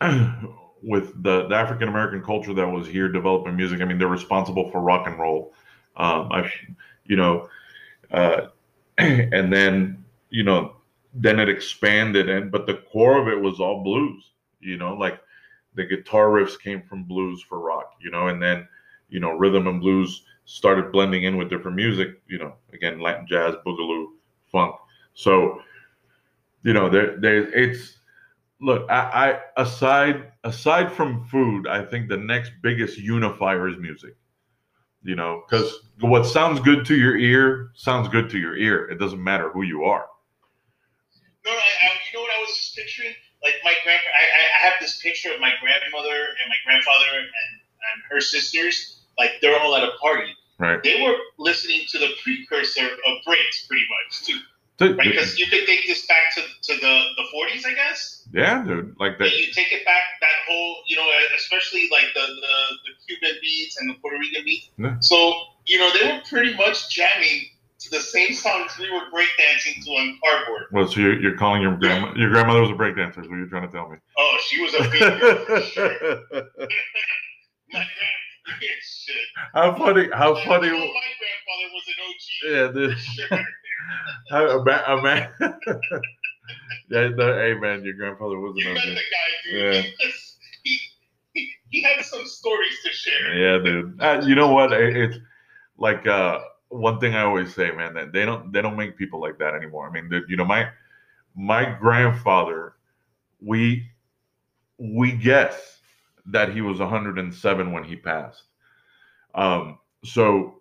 with 0.82 1.22
the, 1.22 1.46
the 1.48 1.54
African 1.54 1.88
American 1.88 2.22
culture 2.22 2.54
that 2.54 2.66
was 2.68 2.86
here 2.86 3.08
developing 3.08 3.56
music. 3.56 3.80
I 3.80 3.84
mean, 3.84 3.98
they're 3.98 4.08
responsible 4.08 4.70
for 4.70 4.80
rock 4.80 5.06
and 5.06 5.18
roll. 5.18 5.52
Um, 5.96 6.28
I, 6.30 6.52
you 7.04 7.16
know, 7.16 7.48
uh, 8.12 8.46
and 8.98 9.52
then 9.52 10.04
you 10.30 10.44
know, 10.44 10.76
then 11.14 11.40
it 11.40 11.48
expanded, 11.48 12.28
and 12.28 12.50
but 12.50 12.66
the 12.66 12.82
core 12.92 13.20
of 13.20 13.28
it 13.28 13.40
was 13.40 13.60
all 13.60 13.82
blues. 13.82 14.32
You 14.60 14.76
know, 14.76 14.94
like 14.94 15.20
the 15.74 15.84
guitar 15.84 16.28
riffs 16.28 16.60
came 16.60 16.82
from 16.82 17.04
blues 17.04 17.42
for 17.42 17.60
rock. 17.60 17.94
You 18.00 18.10
know, 18.10 18.28
and 18.28 18.42
then 18.42 18.66
you 19.10 19.20
know, 19.20 19.32
rhythm 19.32 19.66
and 19.66 19.80
blues 19.80 20.22
started 20.44 20.90
blending 20.90 21.24
in 21.24 21.36
with 21.36 21.50
different 21.50 21.76
music, 21.76 22.20
you 22.28 22.38
know, 22.38 22.54
again, 22.72 23.00
Latin 23.00 23.26
jazz, 23.28 23.54
boogaloo, 23.66 24.06
funk. 24.50 24.74
So, 25.14 25.60
you 26.62 26.72
know, 26.72 26.88
there, 26.88 27.20
there, 27.20 27.52
it's 27.52 27.98
look, 28.60 28.88
I, 28.90 29.40
I, 29.56 29.62
aside, 29.62 30.32
aside 30.44 30.92
from 30.92 31.24
food, 31.26 31.66
I 31.66 31.84
think 31.84 32.08
the 32.08 32.16
next 32.16 32.52
biggest 32.62 32.98
unifier 32.98 33.68
is 33.68 33.76
music. 33.78 34.16
You 35.02 35.16
know, 35.16 35.44
because 35.48 35.88
what 36.00 36.26
sounds 36.26 36.60
good 36.60 36.84
to 36.84 36.94
your 36.94 37.16
ear 37.16 37.70
sounds 37.74 38.08
good 38.08 38.28
to 38.30 38.38
your 38.38 38.54
ear. 38.56 38.86
It 38.90 38.98
doesn't 38.98 39.22
matter 39.22 39.50
who 39.50 39.62
you 39.62 39.84
are. 39.84 40.06
No, 41.44 41.52
I, 41.52 41.56
I, 41.56 41.86
you 42.10 42.18
know 42.18 42.22
what 42.22 42.32
I 42.36 42.40
was 42.40 42.54
just 42.56 42.76
picturing? 42.76 43.14
Like 43.42 43.54
my 43.64 43.74
grandpa, 43.82 44.08
I, 44.08 44.24
I 44.36 44.68
have 44.68 44.74
this 44.80 45.00
picture 45.00 45.32
of 45.32 45.40
my 45.40 45.52
grandmother 45.60 46.36
and 46.36 46.46
my 46.48 46.60
grandfather 46.64 47.18
and, 47.18 47.26
and 47.26 47.96
her 48.10 48.20
sisters. 48.20 49.00
Like 49.18 49.40
they're 49.40 49.58
all 49.58 49.74
at 49.76 49.84
a 49.84 49.92
party. 50.00 50.32
Right. 50.58 50.82
They 50.82 51.00
were 51.00 51.16
listening 51.38 51.82
to 51.88 51.98
the 51.98 52.08
precursor 52.22 52.84
of 52.84 53.24
breaks, 53.24 53.66
pretty 53.66 53.86
much, 53.88 54.26
too. 54.26 54.38
Right? 54.80 54.96
Because 54.96 55.38
you 55.38 55.46
could 55.46 55.66
take 55.66 55.86
this 55.86 56.06
back 56.06 56.34
to, 56.34 56.40
to 56.40 56.80
the, 56.80 57.04
the 57.16 57.24
40s, 57.34 57.66
I 57.66 57.74
guess. 57.74 58.26
yeah, 58.32 58.62
dude. 58.64 58.94
Like 58.98 59.18
that. 59.18 59.24
And 59.28 59.32
you 59.32 59.52
take 59.52 59.72
it 59.72 59.84
back 59.84 60.02
that 60.20 60.28
whole, 60.48 60.76
you 60.86 60.96
know, 60.96 61.06
especially 61.36 61.88
like 61.90 62.04
the, 62.14 62.20
the, 62.20 62.54
the 62.84 62.92
Cuban 63.06 63.38
beats 63.42 63.78
and 63.80 63.90
the 63.90 63.94
Puerto 63.94 64.18
Rican 64.18 64.42
beats. 64.44 64.68
Yeah. 64.78 64.96
So, 65.00 65.34
you 65.66 65.78
know, 65.78 65.90
they 65.92 66.12
were 66.12 66.20
pretty 66.28 66.54
much 66.56 66.90
jamming 66.94 67.48
to 67.80 67.90
the 67.90 68.00
same 68.00 68.34
songs 68.34 68.72
we 68.78 68.90
were 68.90 69.10
breakdancing 69.12 69.82
to 69.84 69.90
on 69.92 70.18
cardboard. 70.22 70.64
Well, 70.72 70.86
so 70.88 71.00
you're, 71.00 71.20
you're 71.20 71.36
calling 71.36 71.62
your 71.62 71.76
grandma, 71.76 72.12
your 72.14 72.30
grandmother 72.30 72.60
was 72.60 72.70
a 72.70 72.74
breakdancer, 72.74 73.22
is 73.22 73.28
what 73.28 73.36
you're 73.36 73.46
trying 73.46 73.66
to 73.66 73.72
tell 73.72 73.88
me. 73.88 73.96
Oh, 74.18 74.38
she 74.46 74.62
was 74.62 74.74
a 74.74 74.82
big 74.90 75.00
girl 75.20 75.44
for 75.46 75.60
sure. 75.62 76.22
My 77.72 77.84
how 79.54 79.74
funny, 79.76 80.08
how 80.12 80.34
funny. 80.44 80.70
My 80.70 80.90
grandfather 81.20 81.68
was 81.72 81.84
an 81.88 81.94
OG. 82.08 82.88
Yeah, 82.88 82.94
sure. 82.96 83.40
How, 84.30 84.46
a 84.60 84.64
man, 84.64 84.80
a 84.86 85.02
man. 85.02 85.28
yeah, 86.90 87.08
no, 87.08 87.34
hey 87.34 87.54
man, 87.54 87.82
your 87.82 87.94
grandfather 87.94 88.38
was 88.38 88.54
an 88.58 88.64
the 88.64 88.70
OG. 88.70 88.76
guy, 88.76 88.92
dude. 89.50 89.74
Yeah. 89.74 89.82
He, 89.82 89.90
he, 90.62 90.78
he, 91.32 91.50
he 91.70 91.82
had 91.82 92.04
some 92.04 92.24
stories 92.26 92.76
to 92.84 92.90
share. 92.92 93.34
Yeah, 93.36 93.58
dude. 93.64 94.00
Uh, 94.00 94.22
you 94.24 94.34
know 94.34 94.52
what? 94.52 94.72
It, 94.72 94.96
it's 94.96 95.16
like 95.78 96.06
uh, 96.06 96.40
one 96.70 96.98
thing 96.98 97.14
I 97.14 97.22
always 97.22 97.54
say, 97.54 97.70
man. 97.72 97.94
That 97.94 98.12
they 98.12 98.24
don't 98.24 98.52
they 98.52 98.62
don't 98.62 98.76
make 98.76 98.96
people 98.96 99.20
like 99.20 99.38
that 99.38 99.54
anymore. 99.54 99.86
I 99.88 99.92
mean, 99.92 100.24
you 100.28 100.36
know, 100.36 100.44
my 100.44 100.68
my 101.36 101.64
grandfather, 101.64 102.74
we 103.40 103.86
we 104.78 105.12
guess 105.12 105.80
that 106.26 106.52
he 106.52 106.60
was 106.60 106.78
107 106.78 107.72
when 107.72 107.84
he 107.84 107.96
passed. 107.96 108.44
Um, 109.34 109.78
so 110.04 110.60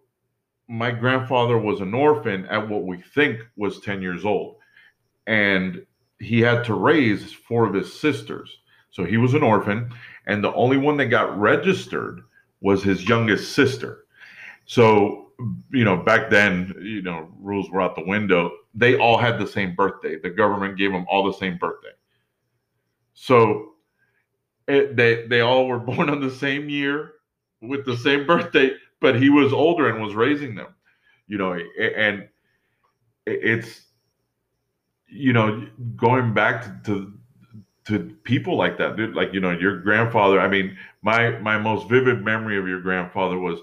my 0.67 0.91
grandfather 0.91 1.57
was 1.57 1.79
an 1.81 1.93
orphan 1.93 2.45
at 2.45 2.67
what 2.67 2.83
we 2.83 2.97
think 2.97 3.39
was 3.55 3.79
10 3.81 4.01
years 4.01 4.25
old, 4.25 4.57
and 5.27 5.85
he 6.19 6.41
had 6.41 6.63
to 6.65 6.73
raise 6.73 7.31
four 7.31 7.65
of 7.65 7.73
his 7.73 7.97
sisters. 7.99 8.59
So 8.91 9.03
he 9.03 9.17
was 9.17 9.33
an 9.33 9.43
orphan, 9.43 9.91
and 10.27 10.43
the 10.43 10.53
only 10.53 10.77
one 10.77 10.97
that 10.97 11.07
got 11.07 11.37
registered 11.39 12.21
was 12.61 12.83
his 12.83 13.07
youngest 13.07 13.53
sister. 13.53 14.05
So, 14.65 15.28
you 15.71 15.85
know, 15.85 15.97
back 15.97 16.29
then, 16.29 16.73
you 16.81 17.01
know, 17.01 17.29
rules 17.39 17.69
were 17.69 17.81
out 17.81 17.95
the 17.95 18.05
window. 18.05 18.51
They 18.73 18.97
all 18.97 19.17
had 19.17 19.39
the 19.39 19.47
same 19.47 19.75
birthday. 19.75 20.17
The 20.17 20.29
government 20.29 20.77
gave 20.77 20.91
them 20.91 21.05
all 21.09 21.25
the 21.25 21.37
same 21.37 21.57
birthday. 21.57 21.89
So, 23.13 23.73
it, 24.67 24.95
they 24.95 25.27
they 25.27 25.41
all 25.41 25.67
were 25.67 25.79
born 25.79 26.09
on 26.09 26.21
the 26.21 26.31
same 26.31 26.69
year 26.69 27.13
with 27.61 27.85
the 27.85 27.97
same 27.97 28.25
birthday, 28.25 28.71
but 29.01 29.15
he 29.21 29.29
was 29.29 29.53
older 29.53 29.89
and 29.89 30.03
was 30.03 30.15
raising 30.15 30.55
them. 30.55 30.73
You 31.27 31.37
know, 31.37 31.53
and 31.53 32.27
it's 33.25 33.81
you 35.07 35.33
know 35.33 35.67
going 35.95 36.33
back 36.33 36.83
to 36.85 37.13
to 37.85 38.15
people 38.23 38.55
like 38.55 38.77
that, 38.77 38.95
dude. 38.95 39.15
Like 39.15 39.33
you 39.33 39.39
know, 39.39 39.51
your 39.51 39.79
grandfather. 39.79 40.39
I 40.39 40.47
mean, 40.47 40.77
my 41.01 41.31
my 41.39 41.57
most 41.57 41.89
vivid 41.89 42.23
memory 42.23 42.57
of 42.57 42.67
your 42.67 42.81
grandfather 42.81 43.37
was 43.37 43.59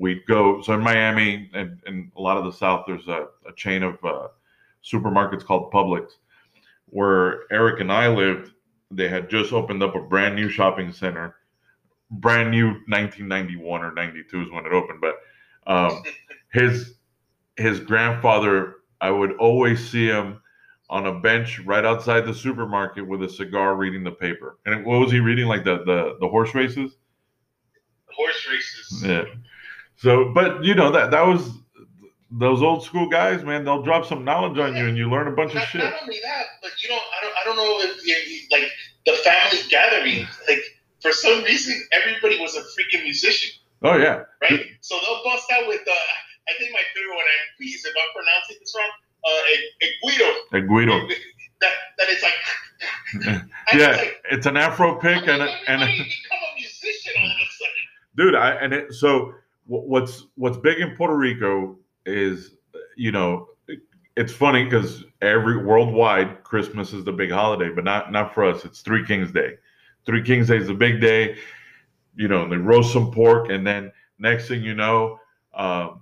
we'd 0.00 0.24
go 0.26 0.62
so 0.62 0.72
in 0.72 0.80
Miami 0.80 1.50
and, 1.52 1.78
and 1.84 2.10
a 2.16 2.20
lot 2.20 2.38
of 2.38 2.44
the 2.44 2.52
South. 2.52 2.84
There's 2.86 3.06
a, 3.06 3.26
a 3.46 3.52
chain 3.54 3.82
of 3.82 4.02
uh, 4.02 4.28
supermarkets 4.82 5.44
called 5.44 5.70
Publix, 5.70 6.12
where 6.86 7.42
Eric 7.52 7.80
and 7.80 7.92
I 7.92 8.08
lived. 8.08 8.52
They 8.90 9.08
had 9.08 9.28
just 9.28 9.52
opened 9.52 9.82
up 9.82 9.94
a 9.94 10.00
brand 10.00 10.34
new 10.34 10.48
shopping 10.48 10.90
center, 10.90 11.36
brand 12.10 12.50
new 12.50 12.68
1991 12.88 13.82
or 13.82 13.92
92 13.92 14.42
is 14.42 14.50
when 14.50 14.64
it 14.64 14.72
opened. 14.72 15.02
But 15.02 15.16
um, 15.66 16.02
his 16.52 16.94
his 17.56 17.78
grandfather, 17.78 18.76
I 19.02 19.10
would 19.10 19.32
always 19.36 19.86
see 19.86 20.06
him 20.06 20.40
on 20.88 21.06
a 21.06 21.20
bench 21.20 21.60
right 21.60 21.84
outside 21.84 22.22
the 22.24 22.34
supermarket 22.34 23.06
with 23.06 23.22
a 23.22 23.28
cigar 23.28 23.76
reading 23.76 24.02
the 24.02 24.10
paper. 24.10 24.58
And 24.64 24.84
what 24.86 24.98
was 24.98 25.12
he 25.12 25.20
reading? 25.20 25.46
Like 25.46 25.62
the 25.62 25.84
the, 25.84 26.16
the 26.20 26.28
horse 26.28 26.54
races? 26.54 26.96
Horse 28.06 28.48
races. 28.50 29.02
Yeah. 29.04 29.24
So, 30.00 30.32
but 30.34 30.64
you 30.64 30.74
know 30.74 30.90
that 30.92 31.10
that 31.10 31.26
was 31.26 31.50
those 32.30 32.62
old 32.62 32.82
school 32.84 33.08
guys, 33.08 33.44
man. 33.44 33.64
They'll 33.64 33.82
drop 33.82 34.06
some 34.06 34.24
knowledge 34.24 34.58
on 34.58 34.74
you, 34.76 34.86
and 34.86 34.96
you 34.96 35.10
learn 35.10 35.28
a 35.28 35.32
bunch 35.32 35.54
of 35.54 35.62
shit. 35.62 35.82
not 35.82 35.94
only 36.02 36.18
that, 36.24 36.46
but 36.62 36.70
you 36.82 36.88
know, 36.88 36.96
I 36.96 37.24
don't, 37.24 37.34
I 37.36 37.44
don't 37.44 37.56
know 37.56 37.90
if 37.90 38.06
you, 38.06 38.46
like 38.50 38.70
the 39.04 39.12
family 39.22 39.58
gathering, 39.68 40.26
like 40.48 40.62
for 41.02 41.12
some 41.12 41.42
reason, 41.44 41.74
everybody 41.92 42.40
was 42.40 42.56
a 42.56 42.60
freaking 42.60 43.02
musician, 43.02 43.50
Oh 43.82 43.96
yeah, 43.96 44.22
right? 44.42 44.66
So 44.80 44.96
they'll 45.06 45.24
bust 45.24 45.50
out 45.52 45.66
with, 45.66 45.80
uh, 45.80 45.92
I 46.48 46.52
think 46.58 46.72
my 46.72 46.82
favorite 46.94 47.16
one, 47.16 47.24
and 47.24 47.56
please, 47.56 47.84
if 47.84 47.94
I'm 47.96 48.12
pronouncing 48.14 48.56
this 48.60 48.74
wrong, 48.76 48.90
uh, 49.24 49.30
a, 49.30 49.54
a 49.84 49.88
güiro. 50.04 50.30
a 50.52 50.66
güiro. 50.66 51.08
That, 51.60 51.72
that 51.98 52.06
it's 52.08 52.22
like, 52.22 52.32
Yeah, 53.74 53.90
it's 53.90 53.98
like, 53.98 54.22
it's 54.30 54.46
an 54.46 54.56
Afro 54.56 54.96
pick 54.96 55.28
and 55.28 55.42
a, 55.42 55.48
and 55.66 55.82
a, 55.82 55.86
become 55.86 56.04
a 56.06 56.58
musician 56.58 57.12
all 57.18 57.26
of 57.26 57.36
a 57.36 57.50
sudden? 57.52 57.72
dude 58.16 58.34
I, 58.34 58.50
and 58.52 58.72
it, 58.72 58.92
so 58.92 59.34
what's 59.70 60.26
what's 60.34 60.56
big 60.56 60.80
in 60.80 60.96
puerto 60.96 61.16
rico 61.16 61.76
is 62.06 62.56
you 62.96 63.12
know 63.12 63.48
it's 64.16 64.32
funny 64.32 64.64
because 64.64 65.04
every 65.22 65.64
worldwide 65.64 66.42
christmas 66.42 66.92
is 66.92 67.04
the 67.04 67.12
big 67.12 67.30
holiday 67.30 67.70
but 67.70 67.84
not 67.84 68.10
not 68.10 68.34
for 68.34 68.44
us 68.44 68.64
it's 68.64 68.80
three 68.80 69.04
kings 69.04 69.30
day 69.30 69.54
three 70.04 70.22
kings 70.22 70.48
day 70.48 70.56
is 70.56 70.68
a 70.68 70.74
big 70.74 71.00
day 71.00 71.36
you 72.16 72.26
know 72.26 72.48
they 72.48 72.56
roast 72.56 72.92
some 72.92 73.10
pork 73.12 73.48
and 73.50 73.66
then 73.66 73.92
next 74.18 74.48
thing 74.48 74.62
you 74.62 74.74
know 74.74 75.18
um, 75.54 76.00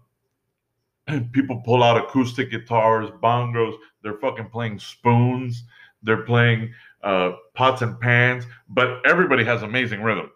people 1.32 1.60
pull 1.64 1.82
out 1.82 1.96
acoustic 1.96 2.50
guitars 2.50 3.10
bongos 3.22 3.76
they're 4.02 4.18
fucking 4.18 4.48
playing 4.48 4.78
spoons 4.78 5.64
they're 6.02 6.22
playing 6.22 6.72
uh, 7.02 7.32
pots 7.54 7.82
and 7.82 7.98
pans, 8.00 8.44
but 8.68 9.00
everybody 9.06 9.44
has 9.44 9.62
amazing 9.62 10.02
rhythm. 10.02 10.30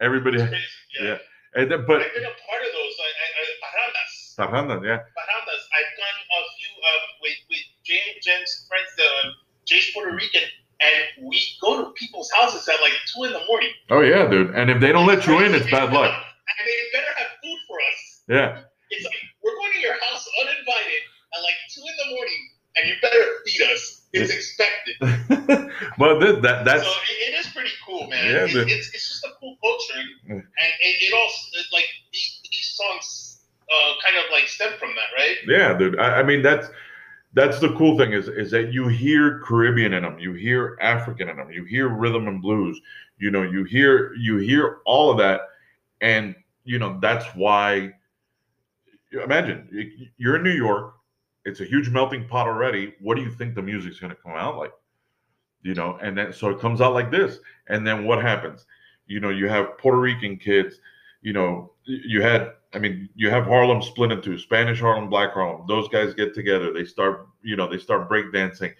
Everybody. 0.00 0.38
Yeah. 0.38 0.50
yeah. 1.00 1.18
And 1.54 1.70
then, 1.70 1.84
but 1.86 2.00
I've 2.00 2.14
been 2.14 2.24
a 2.24 2.36
part 2.48 2.62
of 2.64 2.70
those. 2.72 2.94
I, 2.96 3.08
I, 3.12 3.26
I, 3.36 3.44
Parrandas. 3.60 4.12
Saranda, 4.32 4.76
yeah, 4.80 5.04
Parrandas. 5.12 5.62
I've 5.76 5.92
done 6.00 6.18
a 6.32 6.40
few 6.56 6.72
um, 6.72 7.02
with, 7.20 7.38
with 7.50 7.64
James, 7.84 8.24
Jen's 8.24 8.64
friends, 8.68 8.88
the 8.96 9.08
Jay's 9.68 9.90
Puerto 9.92 10.14
Rican, 10.16 10.48
and 10.80 11.28
we 11.28 11.36
go 11.60 11.84
to 11.84 11.90
people's 11.92 12.30
houses 12.32 12.66
at 12.68 12.80
like 12.80 12.96
2 13.14 13.24
in 13.24 13.32
the 13.32 13.44
morning. 13.48 13.70
oh 13.90 14.00
yeah, 14.00 14.26
dude. 14.28 14.54
And 14.56 14.70
if 14.70 14.80
they 14.80 14.92
don't 14.92 15.06
let 15.06 15.26
you 15.26 15.40
in, 15.40 15.54
it's 15.54 15.70
bad 15.70 15.92
luck. 15.92 16.08
And 16.12 16.64
they 16.66 16.76
better 16.96 17.12
have 17.18 17.28
food 17.44 17.58
for 17.68 17.76
us. 17.76 18.00
Yeah, 18.28 18.62
It's 18.90 19.04
like, 19.04 19.20
we're 19.44 19.54
going 19.56 19.72
to 19.74 19.80
your 19.80 19.94
house 20.00 20.24
uninvited 20.40 21.02
at 21.36 21.40
like 21.44 21.58
2 21.76 21.80
in 21.84 21.96
the 22.00 22.08
morning, 22.16 22.40
and 22.76 22.82
you 22.88 22.94
better 23.02 23.24
feed 23.44 23.62
us. 23.68 23.98
It's 24.14 24.32
expected. 24.32 24.96
well, 25.98 26.18
that, 26.20 26.42
that 26.42 26.64
that's 26.64 26.84
so 26.84 26.90
it, 26.90 27.32
it 27.32 27.38
is 27.40 27.46
pretty 27.52 27.70
cool, 27.86 28.08
man. 28.08 28.24
Yeah, 28.26 28.44
the- 28.52 28.68
it's, 28.68 28.88
it's 28.92 29.11
just 29.62 29.92
culture, 29.92 30.08
and, 30.28 30.36
and 30.36 30.42
it, 30.80 31.12
it, 31.12 31.66
like 31.72 31.86
these, 32.12 32.40
these 32.50 32.74
songs 32.76 33.40
uh, 33.70 33.92
kind 34.04 34.16
of 34.16 34.30
like 34.30 34.48
stem 34.48 34.72
from 34.78 34.90
that, 34.90 35.16
right? 35.16 35.36
yeah, 35.46 35.76
dude. 35.76 35.98
I, 35.98 36.20
I 36.20 36.22
mean, 36.22 36.42
that's 36.42 36.68
that's 37.34 37.60
the 37.60 37.74
cool 37.74 37.96
thing 37.96 38.12
is 38.12 38.28
is 38.28 38.50
that 38.50 38.72
you 38.72 38.88
hear 38.88 39.40
Caribbean 39.40 39.94
in 39.94 40.02
them, 40.02 40.18
you 40.18 40.32
hear 40.32 40.76
African 40.80 41.28
in 41.28 41.36
them, 41.36 41.50
you 41.50 41.64
hear 41.64 41.88
rhythm 41.88 42.28
and 42.28 42.42
blues. 42.42 42.80
You 43.18 43.30
know, 43.30 43.42
you 43.42 43.64
hear 43.64 44.14
you 44.14 44.38
hear 44.38 44.78
all 44.84 45.10
of 45.10 45.18
that, 45.18 45.42
and 46.00 46.34
you 46.64 46.78
know 46.78 46.98
that's 47.00 47.26
why. 47.34 47.92
Imagine 49.12 49.68
you're 50.16 50.36
in 50.36 50.42
New 50.42 50.50
York. 50.52 50.94
It's 51.44 51.60
a 51.60 51.64
huge 51.64 51.90
melting 51.90 52.26
pot 52.28 52.46
already. 52.46 52.94
What 53.00 53.16
do 53.16 53.22
you 53.22 53.30
think 53.30 53.54
the 53.54 53.60
music's 53.60 53.98
going 53.98 54.10
to 54.10 54.16
come 54.22 54.32
out 54.32 54.56
like? 54.56 54.72
You 55.62 55.74
know, 55.74 55.98
and 56.02 56.16
then 56.16 56.32
so 56.32 56.48
it 56.48 56.58
comes 56.60 56.80
out 56.80 56.94
like 56.94 57.10
this, 57.10 57.38
and 57.68 57.86
then 57.86 58.04
what 58.04 58.22
happens? 58.22 58.64
You 59.12 59.20
know, 59.20 59.30
you 59.30 59.48
have 59.48 59.78
Puerto 59.78 59.98
Rican 60.00 60.36
kids. 60.36 60.80
You 61.22 61.32
know, 61.32 61.72
you 61.84 62.22
had 62.22 62.52
I 62.74 62.78
mean, 62.78 63.08
you 63.14 63.28
have 63.30 63.44
Harlem 63.44 63.82
split 63.82 64.12
into 64.12 64.38
Spanish 64.38 64.80
Harlem, 64.80 65.10
Black 65.10 65.32
Harlem. 65.34 65.66
Those 65.68 65.88
guys 65.88 66.14
get 66.14 66.34
together. 66.34 66.72
They 66.72 66.84
start, 66.84 67.28
you 67.42 67.56
know, 67.56 67.68
they 67.68 67.78
start 67.78 68.08
breakdancing. 68.08 68.72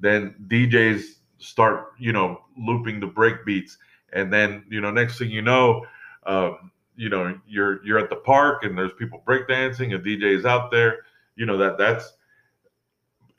Then 0.00 0.34
DJs 0.48 1.18
start, 1.38 1.92
you 1.98 2.12
know, 2.12 2.40
looping 2.56 3.00
the 3.00 3.06
break 3.06 3.44
beats. 3.44 3.76
And 4.12 4.32
then, 4.32 4.64
you 4.70 4.80
know, 4.80 4.90
next 4.90 5.18
thing 5.18 5.30
you 5.30 5.42
know, 5.42 5.84
um, 6.24 6.70
you 6.96 7.10
know, 7.10 7.38
you're 7.46 7.84
you're 7.84 7.98
at 7.98 8.08
the 8.08 8.16
park 8.16 8.64
and 8.64 8.78
there's 8.78 8.92
people 8.98 9.22
breakdancing, 9.26 9.94
a 9.94 9.98
DJ's 9.98 10.46
out 10.46 10.70
there. 10.70 11.00
You 11.36 11.44
know, 11.44 11.58
that 11.58 11.76
that's 11.76 12.13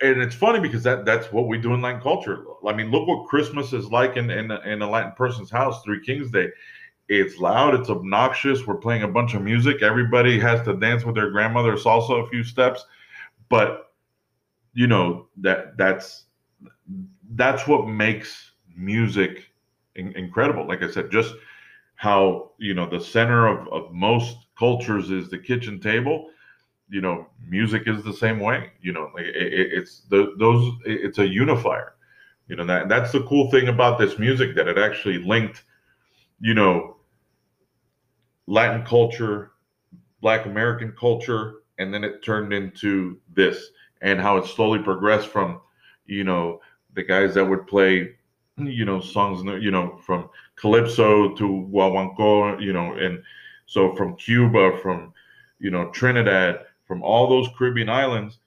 and 0.01 0.21
it's 0.21 0.35
funny 0.35 0.59
because 0.59 0.83
that 0.83 1.05
that's 1.05 1.31
what 1.31 1.47
we 1.47 1.57
do 1.57 1.73
in 1.73 1.81
Latin 1.81 2.01
culture. 2.01 2.43
I 2.67 2.73
mean, 2.73 2.91
look 2.91 3.07
what 3.07 3.27
Christmas 3.27 3.73
is 3.73 3.91
like 3.91 4.17
in 4.17 4.29
in, 4.29 4.51
a- 4.51 4.61
in 4.61 4.81
a 4.81 4.89
Latin 4.89 5.13
person's 5.13 5.49
house, 5.51 5.81
Three 5.83 6.01
Kings 6.03 6.31
Day. 6.31 6.49
It's 7.09 7.39
loud 7.39 7.75
it's 7.75 7.89
obnoxious 7.89 8.67
we're 8.67 8.77
playing 8.77 9.03
a 9.03 9.07
bunch 9.07 9.35
of 9.35 9.41
music 9.41 9.83
everybody 9.83 10.39
has 10.39 10.61
to 10.63 10.75
dance 10.75 11.05
with 11.05 11.15
their 11.15 11.31
grandmother 11.31 11.73
salsa 11.77 12.25
a 12.25 12.29
few 12.29 12.43
steps 12.43 12.85
but 13.49 13.93
you 14.73 14.87
know 14.87 15.27
that 15.37 15.77
that's 15.77 16.25
that's 17.35 17.67
what 17.67 17.87
makes 17.87 18.51
music 18.75 19.51
in- 19.95 20.13
incredible. 20.15 20.67
Like 20.67 20.83
i 20.83 20.89
said 20.89 21.11
just 21.11 21.33
how 21.95 22.51
you 22.59 22.73
know 22.73 22.89
the 22.89 22.99
center 22.99 23.47
of, 23.47 23.67
of 23.69 23.93
most 23.93 24.37
cultures 24.57 25.11
is 25.11 25.29
the 25.29 25.37
kitchen 25.39 25.79
table 25.79 26.29
you 26.89 27.01
know 27.01 27.27
music 27.47 27.83
is 27.87 28.03
the 28.03 28.13
same 28.13 28.39
way 28.39 28.71
you 28.81 28.91
know 28.93 29.09
like 29.15 29.25
it, 29.25 29.35
it- 29.53 29.73
it's 29.73 30.01
the 30.09 30.33
those 30.39 30.71
it's 30.85 31.19
a 31.19 31.27
unifier 31.27 31.93
you 32.47 32.55
know 32.55 32.65
that 32.65 32.87
that's 32.89 33.11
the 33.11 33.21
cool 33.23 33.49
thing 33.51 33.67
about 33.69 33.97
this 33.99 34.17
music 34.19 34.55
that 34.55 34.67
it 34.67 34.77
actually 34.77 35.17
linked 35.23 35.63
you 36.39 36.53
know 36.53 36.95
Latin 38.47 38.83
culture, 38.85 39.51
Black 40.21 40.45
American 40.45 40.91
culture, 40.99 41.55
and 41.77 41.93
then 41.93 42.03
it 42.03 42.23
turned 42.23 42.53
into 42.53 43.19
this, 43.33 43.69
and 44.01 44.19
how 44.19 44.37
it 44.37 44.45
slowly 44.45 44.79
progressed 44.79 45.27
from, 45.27 45.61
you 46.05 46.23
know, 46.23 46.59
the 46.93 47.03
guys 47.03 47.33
that 47.35 47.45
would 47.45 47.67
play, 47.67 48.15
you 48.57 48.85
know, 48.85 48.99
songs, 48.99 49.43
you 49.63 49.71
know, 49.71 49.97
from 50.05 50.29
calypso 50.55 51.33
to 51.35 51.69
guaguancó, 51.73 52.61
you 52.61 52.73
know, 52.73 52.93
and 52.93 53.21
so 53.65 53.95
from 53.95 54.15
Cuba, 54.15 54.77
from, 54.81 55.13
you 55.59 55.69
know, 55.71 55.89
Trinidad, 55.91 56.59
from 56.87 57.01
all 57.03 57.27
those 57.27 57.47
Caribbean 57.57 57.89
islands, 57.89 58.39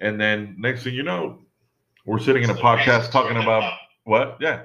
and 0.00 0.20
then 0.20 0.54
next 0.58 0.82
thing 0.84 0.94
you 0.94 1.02
know, 1.02 1.40
we're 2.06 2.18
sitting 2.18 2.42
in 2.42 2.50
a 2.50 2.54
podcast 2.54 3.10
talking 3.10 3.36
about 3.36 3.62
hop. 3.62 3.78
what? 4.04 4.36
Yeah, 4.40 4.62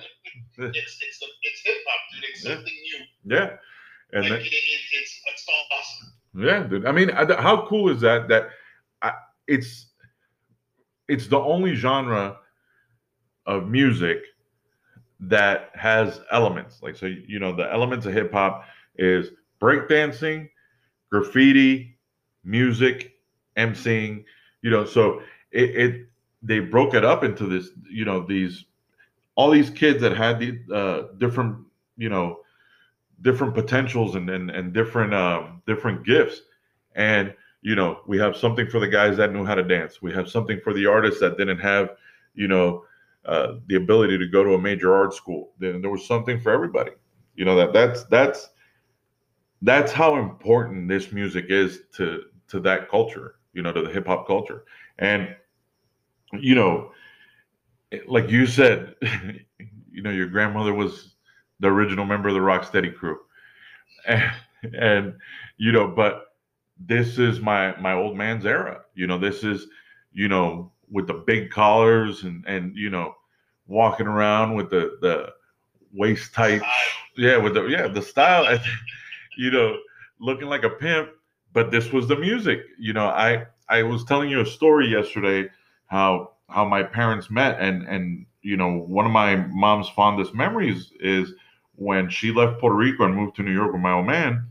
It's 0.58 0.76
it's 0.76 1.00
it's 1.44 1.62
hip 1.66 1.76
hop, 1.88 2.00
dude. 2.14 2.24
It's 2.30 2.46
Yeah. 2.46 2.56
something 2.56 2.74
new. 2.74 3.36
yeah, 3.36 3.50
and 4.14 4.22
like 4.24 4.30
then, 4.32 4.40
it, 4.42 4.46
it, 4.46 4.80
it's 4.94 5.22
it's 5.26 5.48
awesome. 5.72 6.14
Yeah, 6.46 6.64
dude. 6.64 6.86
I 6.86 6.92
mean, 6.92 7.12
I- 7.12 7.42
how 7.42 7.66
cool 7.68 7.90
is 7.90 8.02
that? 8.02 8.28
That 8.30 8.50
I, 9.02 9.14
it's 9.48 9.88
it's 11.08 11.28
the 11.28 11.40
only 11.40 11.76
genre 11.76 12.38
of 13.46 13.68
music 13.70 14.20
that 15.20 15.70
has 15.74 16.20
elements. 16.32 16.82
Like, 16.82 16.96
so 16.96 17.06
you 17.06 17.40
know, 17.40 17.56
the 17.56 17.72
elements 17.72 18.06
of 18.06 18.14
hip 18.14 18.32
hop 18.32 18.66
is 18.98 19.30
breakdancing, 19.62 20.50
graffiti, 21.12 21.98
music, 22.44 23.14
emceeing. 23.58 24.24
You 24.62 24.72
know, 24.72 24.86
so 24.86 25.22
it, 25.52 25.76
it 25.76 26.08
they 26.42 26.60
broke 26.60 26.94
it 26.94 27.04
up 27.04 27.24
into 27.24 27.46
this. 27.46 27.70
You 27.90 28.06
know, 28.06 28.26
these 28.26 28.66
all 29.36 29.50
these 29.52 29.70
kids 29.70 30.02
that 30.02 30.16
had 30.16 30.40
the 30.40 30.60
uh, 30.74 31.18
different. 31.18 31.66
You 32.00 32.10
know, 32.10 32.42
different 33.22 33.54
potentials 33.54 34.16
and 34.16 34.30
and, 34.30 34.50
and 34.52 34.74
different 34.74 35.14
um, 35.14 35.62
different 35.66 36.06
gifts 36.06 36.42
and 36.96 37.34
you 37.62 37.76
know 37.76 38.02
we 38.08 38.18
have 38.18 38.36
something 38.36 38.68
for 38.68 38.80
the 38.80 38.88
guys 38.88 39.18
that 39.18 39.32
knew 39.32 39.46
how 39.46 39.56
to 39.56 39.64
dance 39.64 40.02
we 40.02 40.14
have 40.14 40.30
something 40.30 40.60
for 40.64 40.74
the 40.74 40.86
artists 40.86 41.20
that 41.20 41.38
didn't 41.38 41.60
have 41.60 41.92
you 42.36 42.48
know 42.48 42.84
uh, 43.26 43.56
the 43.68 43.76
ability 43.76 44.18
to 44.18 44.28
go 44.28 44.44
to 44.44 44.54
a 44.54 44.60
major 44.60 44.94
art 44.94 45.14
school 45.14 45.52
then 45.60 45.82
there 45.82 45.90
was 45.90 46.06
something 46.06 46.40
for 46.40 46.52
everybody 46.52 46.92
you 47.36 47.46
know 47.46 47.56
that 47.56 47.74
that's 47.74 48.04
that's 48.06 48.50
that's 49.64 49.92
how 49.92 50.18
important 50.18 50.88
this 50.88 51.12
music 51.12 51.46
is 51.50 51.82
to 51.96 52.24
to 52.48 52.60
that 52.60 52.90
culture 52.90 53.36
you 53.58 53.64
know 53.64 53.74
to 53.74 53.82
the 53.82 53.90
hip 53.90 54.08
hop 54.08 54.28
culture. 54.28 54.64
And 55.00 55.36
you 56.34 56.56
know 56.56 56.92
like 58.08 58.30
you 58.30 58.46
said 58.46 58.96
you 59.92 60.04
know 60.04 60.12
your 60.12 60.28
grandmother 60.28 60.74
was 60.74 61.16
the 61.60 61.68
original 61.68 62.06
member 62.06 62.30
of 62.30 62.36
the 62.36 62.40
rocksteady 62.40 62.96
crew. 62.96 63.20
And, 64.08 64.32
and 64.76 65.14
you 65.58 65.72
know 65.72 65.88
but 65.88 66.28
this 66.80 67.18
is 67.20 67.40
my 67.40 67.76
my 67.80 67.94
old 67.94 68.16
man's 68.16 68.46
era. 68.46 68.82
You 68.96 69.08
know 69.08 69.18
this 69.18 69.44
is 69.44 69.68
you 70.14 70.28
know 70.28 70.72
with 70.92 71.08
the 71.08 71.14
big 71.16 71.50
collars 71.52 72.24
and 72.24 72.46
and 72.48 72.76
you 72.76 72.90
know 72.90 73.16
walking 73.68 74.08
around 74.08 74.56
with 74.56 74.70
the 74.70 74.98
the 75.02 75.34
waist 75.94 76.34
tight 76.34 76.62
yeah 77.18 77.38
with 77.38 77.56
the 77.56 77.66
yeah 77.66 77.88
the 77.88 78.02
style. 78.02 78.58
You 79.40 79.52
know 79.52 79.78
looking 80.20 80.48
like 80.48 80.64
a 80.64 80.70
pimp 80.70 81.10
but 81.58 81.72
this 81.72 81.92
was 81.92 82.08
the 82.08 82.16
music. 82.16 82.60
You 82.78 82.94
know 82.94 83.08
i 83.08 83.48
i 83.68 83.82
was 83.82 84.06
telling 84.06 84.30
you 84.30 84.42
a 84.42 84.46
story 84.46 84.88
yesterday 84.90 85.50
how 85.88 86.34
how 86.50 86.66
my 86.66 86.84
parents 86.84 87.32
met 87.32 87.60
and 87.60 87.82
and 87.88 88.28
you 88.44 88.56
know 88.56 88.72
one 88.78 89.08
of 89.08 89.12
my 89.12 89.36
mom's 89.66 89.90
fondest 89.90 90.36
memories 90.36 90.92
is 91.00 91.34
when 91.74 92.10
she 92.10 92.32
left 92.32 92.60
puerto 92.60 92.76
rico 92.76 93.06
and 93.06 93.16
moved 93.16 93.36
to 93.36 93.42
new 93.42 93.52
york 93.52 93.74
with 93.74 93.82
my 93.82 93.92
old 93.92 94.06
man 94.06 94.46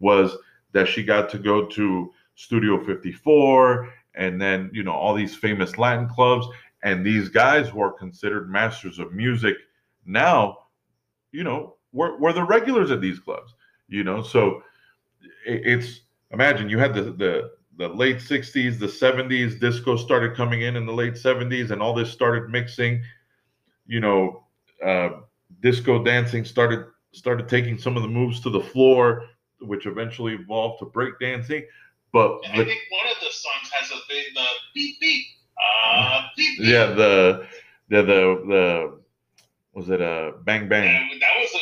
was 0.00 0.36
that 0.72 0.86
she 0.86 1.02
got 1.02 1.30
to 1.30 1.38
go 1.38 1.64
to 1.64 2.12
studio 2.34 2.84
54 2.84 3.88
and 4.14 4.38
then 4.38 4.70
you 4.74 4.82
know 4.82 4.92
all 4.92 5.14
these 5.14 5.34
famous 5.34 5.78
latin 5.78 6.10
clubs 6.10 6.46
and 6.82 7.06
these 7.06 7.30
guys 7.30 7.70
who 7.70 7.80
are 7.80 7.92
considered 7.92 8.50
masters 8.50 8.98
of 8.98 9.12
music. 9.12 9.56
Now 10.04 10.58
you 11.32 11.42
know 11.42 11.76
were, 11.92 12.18
were 12.18 12.34
the 12.34 12.44
regulars 12.44 12.90
at 12.90 13.00
these 13.00 13.18
clubs 13.18 13.54
you 13.88 14.04
know 14.04 14.22
so 14.22 14.62
it, 15.46 15.62
it's 15.64 16.00
imagine 16.32 16.68
you 16.68 16.78
had 16.78 16.94
the 16.94 17.02
the 17.02 17.50
the 17.76 17.88
late 17.88 18.20
60s 18.20 18.78
the 18.78 18.88
70s 18.88 19.56
disco 19.56 19.96
started 19.96 20.36
coming 20.36 20.62
in 20.62 20.76
in 20.76 20.86
the 20.86 20.92
late 20.92 21.16
70s 21.16 21.70
and 21.70 21.80
all 21.82 21.94
this 21.94 22.10
started 22.10 22.48
mixing 22.50 23.02
you 23.86 24.00
know 24.00 24.44
uh, 24.84 25.10
disco 25.60 26.02
dancing 26.02 26.44
started 26.44 26.84
started 27.12 27.48
taking 27.48 27.78
some 27.78 27.96
of 27.96 28.02
the 28.02 28.08
moves 28.08 28.40
to 28.40 28.50
the 28.50 28.60
floor 28.60 29.24
which 29.60 29.86
eventually 29.86 30.34
evolved 30.34 30.78
to 30.78 30.86
breakdancing 30.86 31.64
but 32.12 32.38
I 32.52 32.56
the- 32.58 32.64
think 32.64 32.80
one 32.90 33.06
of 33.10 33.18
the 33.20 33.30
songs 33.30 33.70
has 33.72 33.90
a 33.90 34.00
big 34.08 34.24
the 34.34 34.46
beep 34.74 35.00
beep. 35.00 35.26
Uh, 35.84 36.22
beep, 36.36 36.58
beep. 36.58 36.68
yeah 36.68 36.86
the 36.86 37.46
the 37.88 38.02
the, 38.02 38.20
the 38.52 38.98
was 39.74 39.88
it 39.90 40.00
a 40.00 40.32
bang 40.44 40.68
bang 40.68 40.84
And 41.12 41.20
that 41.22 41.34
was 41.38 41.50
a 41.54 41.59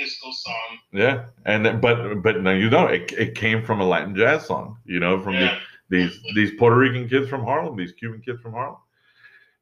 disco 0.00 0.30
song. 0.32 0.78
yeah 0.92 1.26
and 1.46 1.80
but 1.80 2.22
but 2.22 2.42
no 2.42 2.50
you 2.52 2.70
know 2.70 2.86
it, 2.86 3.12
it 3.12 3.34
came 3.34 3.62
from 3.62 3.80
a 3.80 3.86
latin 3.86 4.14
jazz 4.16 4.46
song 4.46 4.78
you 4.86 5.00
know 5.00 5.20
from 5.22 5.34
the, 5.34 5.50
these 5.90 6.18
these 6.34 6.52
puerto 6.58 6.76
rican 6.76 7.08
kids 7.08 7.28
from 7.28 7.42
harlem 7.44 7.76
these 7.76 7.92
cuban 7.92 8.20
kids 8.20 8.40
from 8.40 8.52
harlem 8.52 8.76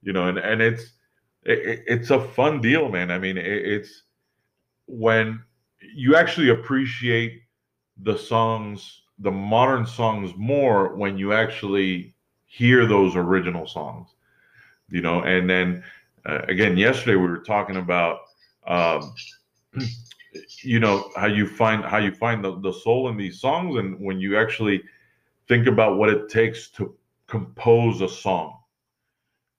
you 0.03 0.13
know 0.13 0.29
and 0.29 0.39
and 0.39 0.63
it's 0.63 0.93
it, 1.45 1.59
it- 1.59 1.85
it's 1.87 2.11
a 2.11 2.21
fun 2.21 2.61
deal, 2.61 2.89
man. 2.89 3.11
I 3.11 3.19
mean, 3.19 3.39
it, 3.39 3.47
it's 3.47 4.05
when 4.87 5.43
you 5.95 6.17
actually 6.17 6.51
appreciate 6.51 7.43
the 8.03 8.17
songs, 8.17 9.03
the 9.19 9.31
modern 9.31 9.87
songs 9.87 10.33
more 10.37 10.97
when 10.97 11.19
you 11.19 11.33
actually 11.33 12.15
hear 12.47 12.87
those 12.87 13.17
original 13.17 13.67
songs, 13.67 14.09
you 14.91 15.01
know. 15.03 15.23
And 15.23 15.49
then 15.49 15.85
uh, 16.27 16.41
again, 16.49 16.77
yesterday 16.77 17.17
we 17.17 17.29
were 17.29 17.39
talking 17.43 17.77
about, 17.77 18.21
um, 18.67 19.15
you 20.63 20.81
know, 20.81 21.11
how 21.17 21.27
you 21.27 21.47
find 21.47 21.85
how 21.85 21.99
you 21.99 22.13
find 22.13 22.45
the, 22.45 22.59
the 22.61 22.73
soul 22.73 23.09
in 23.09 23.17
these 23.17 23.41
songs, 23.41 23.77
and 23.79 23.99
when 24.01 24.21
you 24.21 24.39
actually 24.39 24.83
think 25.49 25.67
about 25.67 25.97
what 25.99 26.09
it 26.11 26.29
takes 26.29 26.69
to 26.73 26.95
compose 27.27 28.01
a 28.03 28.09
song, 28.09 28.59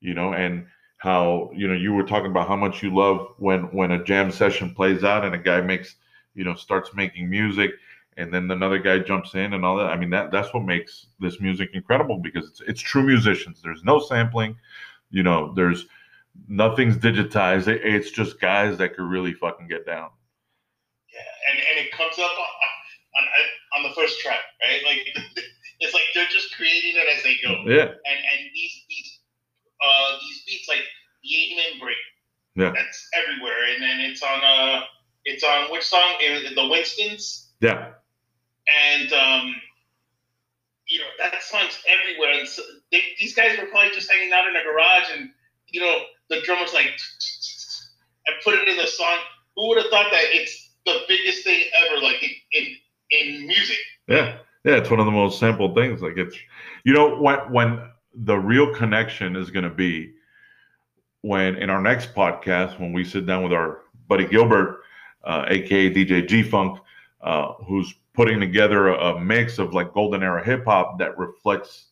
you 0.01 0.13
know, 0.13 0.33
and 0.33 0.65
how 0.97 1.49
you 1.55 1.67
know 1.67 1.73
you 1.73 1.93
were 1.93 2.03
talking 2.03 2.31
about 2.31 2.47
how 2.47 2.55
much 2.55 2.83
you 2.83 2.93
love 2.93 3.33
when 3.37 3.63
when 3.73 3.91
a 3.91 4.03
jam 4.03 4.31
session 4.31 4.73
plays 4.73 5.03
out 5.03 5.23
and 5.25 5.33
a 5.35 5.37
guy 5.37 5.61
makes 5.61 5.95
you 6.35 6.43
know 6.43 6.53
starts 6.55 6.93
making 6.93 7.29
music 7.29 7.71
and 8.17 8.33
then 8.33 8.51
another 8.51 8.77
guy 8.79 8.99
jumps 8.99 9.33
in 9.35 9.53
and 9.53 9.63
all 9.65 9.77
that. 9.77 9.87
I 9.87 9.97
mean 9.97 10.09
that 10.11 10.31
that's 10.31 10.53
what 10.53 10.63
makes 10.63 11.07
this 11.19 11.39
music 11.39 11.69
incredible 11.73 12.17
because 12.17 12.47
it's 12.49 12.61
it's 12.67 12.81
true 12.81 13.03
musicians. 13.03 13.61
There's 13.61 13.83
no 13.83 13.99
sampling 13.99 14.55
you 15.11 15.23
know 15.23 15.53
there's 15.55 15.85
nothing's 16.47 16.97
digitized. 16.97 17.67
It- 17.67 17.81
it's 17.83 18.11
just 18.11 18.39
guys 18.39 18.77
that 18.77 18.95
could 18.95 19.05
really 19.05 19.33
fucking 19.33 19.67
get 19.67 19.85
down 19.85 20.09
Yeah, 21.13 21.51
and, 21.51 21.57
and 21.59 21.85
it 21.87 21.91
comes 21.91 22.13
up 22.19 22.31
on, 22.31 23.23
on 23.23 23.23
on 23.79 23.83
the 23.89 23.95
first 23.95 24.19
track, 24.19 24.43
right? 24.61 24.81
Like 24.83 25.07
it's 25.79 25.93
like 25.93 26.03
they're 26.13 26.27
just 26.31 26.55
creating 26.55 26.95
it 26.95 27.07
as 27.15 27.23
they 27.23 27.39
go. 27.41 27.63
yeah 27.65 27.87
And 27.87 28.19
and 28.19 28.39
these 28.53 28.75
these 28.89 29.19
uh 29.79 30.17
these 30.21 30.43
beats 30.45 30.67
like 30.67 30.83
the 31.23 31.29
Amen 31.35 31.79
break. 31.79 31.97
Yeah. 32.55 32.71
That's 32.75 33.07
everywhere. 33.15 33.73
And 33.73 33.81
then 33.81 33.99
it's 34.11 34.21
on 34.21 34.39
uh 34.43 34.83
it's 35.25 35.43
on 35.43 35.71
which 35.71 35.83
song? 35.83 36.19
The 36.19 36.67
Winstons. 36.67 37.51
yeah 37.61 37.93
And 38.67 39.13
um 39.13 39.55
you 40.87 40.97
know, 40.99 41.05
that 41.19 41.43
song's 41.43 41.77
everywhere. 41.87 42.39
And 42.39 42.47
so 42.47 42.63
they, 42.91 43.01
these 43.19 43.35
guys 43.35 43.57
were 43.59 43.67
probably 43.67 43.91
just 43.91 44.11
hanging 44.11 44.33
out 44.33 44.47
in 44.47 44.55
a 44.55 44.63
garage 44.63 45.05
and 45.15 45.29
you 45.67 45.81
know, 45.81 45.99
the 46.29 46.41
drummer's 46.41 46.73
like 46.73 46.89
and 48.27 48.35
put 48.43 48.55
it 48.55 48.67
in 48.67 48.77
the 48.77 48.87
song. 48.87 49.17
Who 49.55 49.69
would 49.69 49.77
have 49.77 49.89
thought 49.91 50.09
that 50.11 50.23
it's 50.31 50.71
the 50.85 50.99
biggest 51.07 51.43
thing 51.43 51.63
ever, 51.75 52.01
like 52.01 52.23
in 52.23 52.29
in, 52.53 52.75
in 53.11 53.47
music? 53.47 53.77
Yeah, 54.07 54.37
yeah, 54.63 54.75
it's 54.75 54.89
one 54.89 54.99
of 54.99 55.05
the 55.05 55.11
most 55.11 55.39
sampled 55.39 55.75
things. 55.75 56.01
Like 56.01 56.17
it's, 56.17 56.35
you 56.83 56.93
know, 56.93 57.19
when 57.19 57.39
when 57.51 57.89
the 58.13 58.37
real 58.37 58.73
connection 58.73 59.35
is 59.35 59.51
going 59.51 59.63
to 59.63 59.69
be 59.69 60.13
when 61.21 61.55
in 61.55 61.69
our 61.69 61.81
next 61.81 62.13
podcast 62.13 62.79
when 62.79 62.93
we 62.93 63.03
sit 63.03 63.25
down 63.25 63.43
with 63.43 63.53
our 63.53 63.81
buddy 64.07 64.25
Gilbert, 64.25 64.81
uh, 65.23 65.45
aka 65.47 65.93
DJ 65.93 66.27
G 66.27 66.43
Funk, 66.43 66.79
uh, 67.21 67.53
who's 67.65 67.93
putting 68.13 68.39
together 68.39 68.89
a, 68.89 69.15
a 69.15 69.19
mix 69.19 69.59
of 69.59 69.73
like 69.73 69.93
golden 69.93 70.23
era 70.23 70.43
hip 70.43 70.65
hop 70.65 70.97
that 70.99 71.17
reflects 71.17 71.87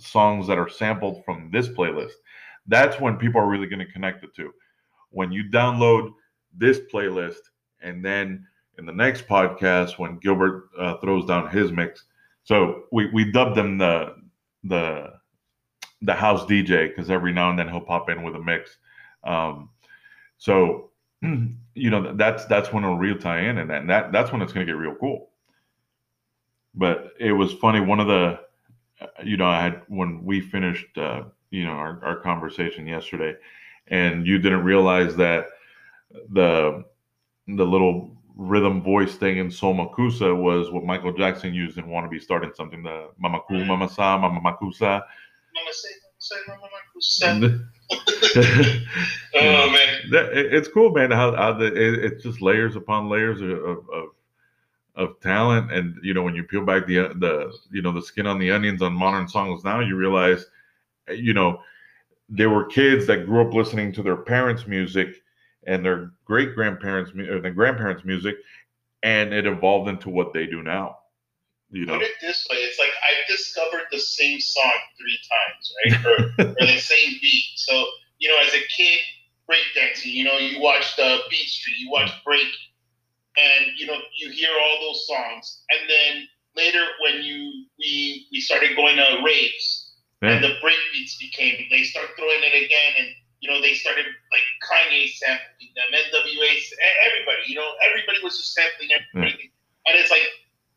songs 0.00 0.46
that 0.46 0.58
are 0.58 0.68
sampled 0.68 1.24
from 1.24 1.50
this 1.52 1.68
playlist. 1.68 2.12
That's 2.66 3.00
when 3.00 3.16
people 3.16 3.40
are 3.40 3.48
really 3.48 3.66
going 3.66 3.84
to 3.84 3.92
connect 3.92 4.20
the 4.20 4.28
two. 4.28 4.52
When 5.10 5.32
you 5.32 5.44
download 5.44 6.12
this 6.56 6.80
playlist 6.92 7.40
and 7.80 8.04
then 8.04 8.46
in 8.78 8.86
the 8.86 8.92
next 8.92 9.26
podcast 9.26 9.98
when 9.98 10.18
Gilbert 10.18 10.70
uh, 10.78 10.96
throws 10.98 11.26
down 11.26 11.50
his 11.50 11.72
mix. 11.72 12.04
So 12.44 12.84
we 12.92 13.10
we 13.10 13.30
dubbed 13.30 13.58
him 13.58 13.76
the 13.78 14.14
the 14.64 15.12
the 16.02 16.14
house 16.14 16.44
DJ 16.44 16.88
because 16.88 17.10
every 17.10 17.32
now 17.32 17.50
and 17.50 17.58
then 17.58 17.68
he'll 17.68 17.80
pop 17.80 18.08
in 18.08 18.22
with 18.22 18.36
a 18.36 18.40
mix. 18.40 18.78
Um, 19.24 19.70
so 20.38 20.90
you 21.22 21.90
know 21.90 22.14
that's 22.14 22.44
that's 22.46 22.72
when 22.72 22.84
it'll 22.84 22.96
real 22.96 23.18
tie 23.18 23.40
in, 23.40 23.58
and 23.58 23.68
that, 23.68 23.80
and 23.80 23.90
that 23.90 24.12
that's 24.12 24.32
when 24.32 24.40
it's 24.40 24.52
going 24.52 24.66
to 24.66 24.72
get 24.72 24.78
real 24.78 24.94
cool. 24.94 25.30
But 26.74 27.12
it 27.18 27.32
was 27.32 27.52
funny. 27.54 27.80
One 27.80 28.00
of 28.00 28.06
the 28.06 28.40
you 29.24 29.36
know 29.36 29.46
I 29.46 29.60
had 29.60 29.82
when 29.88 30.24
we 30.24 30.40
finished 30.40 30.96
uh, 30.96 31.24
you 31.50 31.64
know 31.64 31.72
our, 31.72 32.02
our 32.04 32.16
conversation 32.20 32.86
yesterday, 32.86 33.36
and 33.88 34.26
you 34.26 34.38
didn't 34.38 34.64
realize 34.64 35.16
that 35.16 35.46
the 36.30 36.84
the 37.48 37.64
little 37.64 38.17
rhythm 38.38 38.80
voice 38.80 39.16
thing 39.16 39.38
in 39.38 39.50
Soul 39.50 39.74
Makossa 39.74 40.34
was 40.34 40.70
what 40.70 40.84
Michael 40.84 41.12
Jackson 41.12 41.52
used 41.52 41.76
in 41.76 41.88
Wanna 41.88 42.08
Be 42.08 42.20
Starting 42.20 42.52
Something, 42.54 42.82
the 42.82 43.10
Mama 43.18 43.40
Cool, 43.46 43.58
mm-hmm. 43.58 43.68
Mama 43.68 43.88
Sa, 43.90 44.16
Mama 44.16 44.40
Makossa. 44.40 45.02
Mama 45.52 45.72
say, 45.72 45.88
mama 46.48 46.68
say, 47.00 47.40
mama. 47.40 47.68
Oh 49.34 49.70
man. 49.70 50.00
It's 50.34 50.68
cool, 50.68 50.90
man. 50.92 51.10
How, 51.10 51.34
how 51.34 51.52
the, 51.52 51.66
it, 51.66 52.04
it's 52.04 52.22
just 52.22 52.40
layers 52.40 52.76
upon 52.76 53.08
layers 53.08 53.40
of, 53.40 53.50
of 53.50 53.90
of 53.90 54.08
of 54.96 55.20
talent, 55.20 55.72
and 55.72 55.96
you 56.02 56.12
know 56.12 56.22
when 56.22 56.34
you 56.34 56.42
peel 56.42 56.64
back 56.64 56.86
the 56.86 56.98
uh, 56.98 57.12
the 57.18 57.56
you 57.70 57.82
know 57.82 57.92
the 57.92 58.02
skin 58.02 58.26
on 58.26 58.38
the 58.38 58.50
onions 58.50 58.82
on 58.82 58.92
modern 58.92 59.28
songs 59.28 59.64
now, 59.64 59.80
you 59.80 59.96
realize, 59.96 60.46
you 61.08 61.32
know, 61.32 61.60
there 62.28 62.50
were 62.50 62.66
kids 62.66 63.06
that 63.06 63.26
grew 63.26 63.46
up 63.46 63.54
listening 63.54 63.92
to 63.92 64.02
their 64.02 64.16
parents' 64.16 64.66
music 64.66 65.22
and 65.68 65.84
their 65.84 66.10
great 66.24 66.54
grandparents 66.54 67.12
or 67.12 67.40
their 67.40 67.52
grandparents' 67.52 68.04
music, 68.04 68.36
and 69.02 69.32
it 69.32 69.46
evolved 69.46 69.88
into 69.88 70.08
what 70.08 70.32
they 70.32 70.46
do 70.46 70.62
now. 70.62 70.96
You 71.70 71.84
know, 71.84 71.94
Put 71.94 72.02
it 72.02 72.12
this 72.20 72.46
way: 72.50 72.56
it's 72.58 72.78
like 72.78 72.90
I 73.02 73.30
discovered 73.30 73.86
the 73.92 74.00
same 74.00 74.40
song 74.40 74.72
three 74.98 75.18
times, 75.28 75.72
right? 75.76 76.06
Or, 76.06 76.52
or 76.62 76.66
the 76.66 76.78
same 76.78 77.18
beat. 77.20 77.44
So 77.56 77.84
you 78.18 78.28
know, 78.30 78.38
as 78.44 78.54
a 78.54 78.62
kid, 78.74 79.00
breakdancing. 79.48 80.12
You 80.12 80.24
know, 80.24 80.38
you 80.38 80.60
watched 80.60 80.98
uh, 80.98 81.18
Beat 81.30 81.48
Street, 81.48 81.76
you 81.78 81.90
watch 81.90 82.10
Break, 82.24 82.48
and 83.36 83.66
you 83.76 83.86
know, 83.86 83.98
you 84.18 84.30
hear 84.30 84.50
all 84.50 84.78
those 84.80 85.06
songs. 85.06 85.62
And 85.70 85.88
then 85.88 86.28
later, 86.56 86.84
when 87.02 87.22
you 87.22 87.64
we 87.78 88.26
we 88.32 88.40
started 88.40 88.76
going 88.76 88.96
to 88.96 89.22
raves, 89.24 89.92
and 90.22 90.42
the 90.42 90.54
break 90.60 90.78
beats 90.92 91.16
became, 91.18 91.54
they 91.70 91.82
start 91.84 92.08
throwing 92.16 92.42
it 92.42 92.64
again, 92.64 92.92
and 92.98 93.08
you 93.40 93.50
know, 93.50 93.60
they 93.60 93.74
started 93.74 94.04
like 94.04 94.42
Kanye 94.66 95.08
sampling 95.08 95.48
them, 95.57 95.57
NWA, 95.92 96.50
everybody. 97.06 97.42
You 97.46 97.56
know, 97.56 97.70
everybody 97.88 98.18
was 98.22 98.36
just 98.36 98.54
sampling 98.54 98.90
hmm. 99.12 99.18
everything, 99.18 99.50
and 99.86 99.98
it's 99.98 100.10
like, 100.10 100.26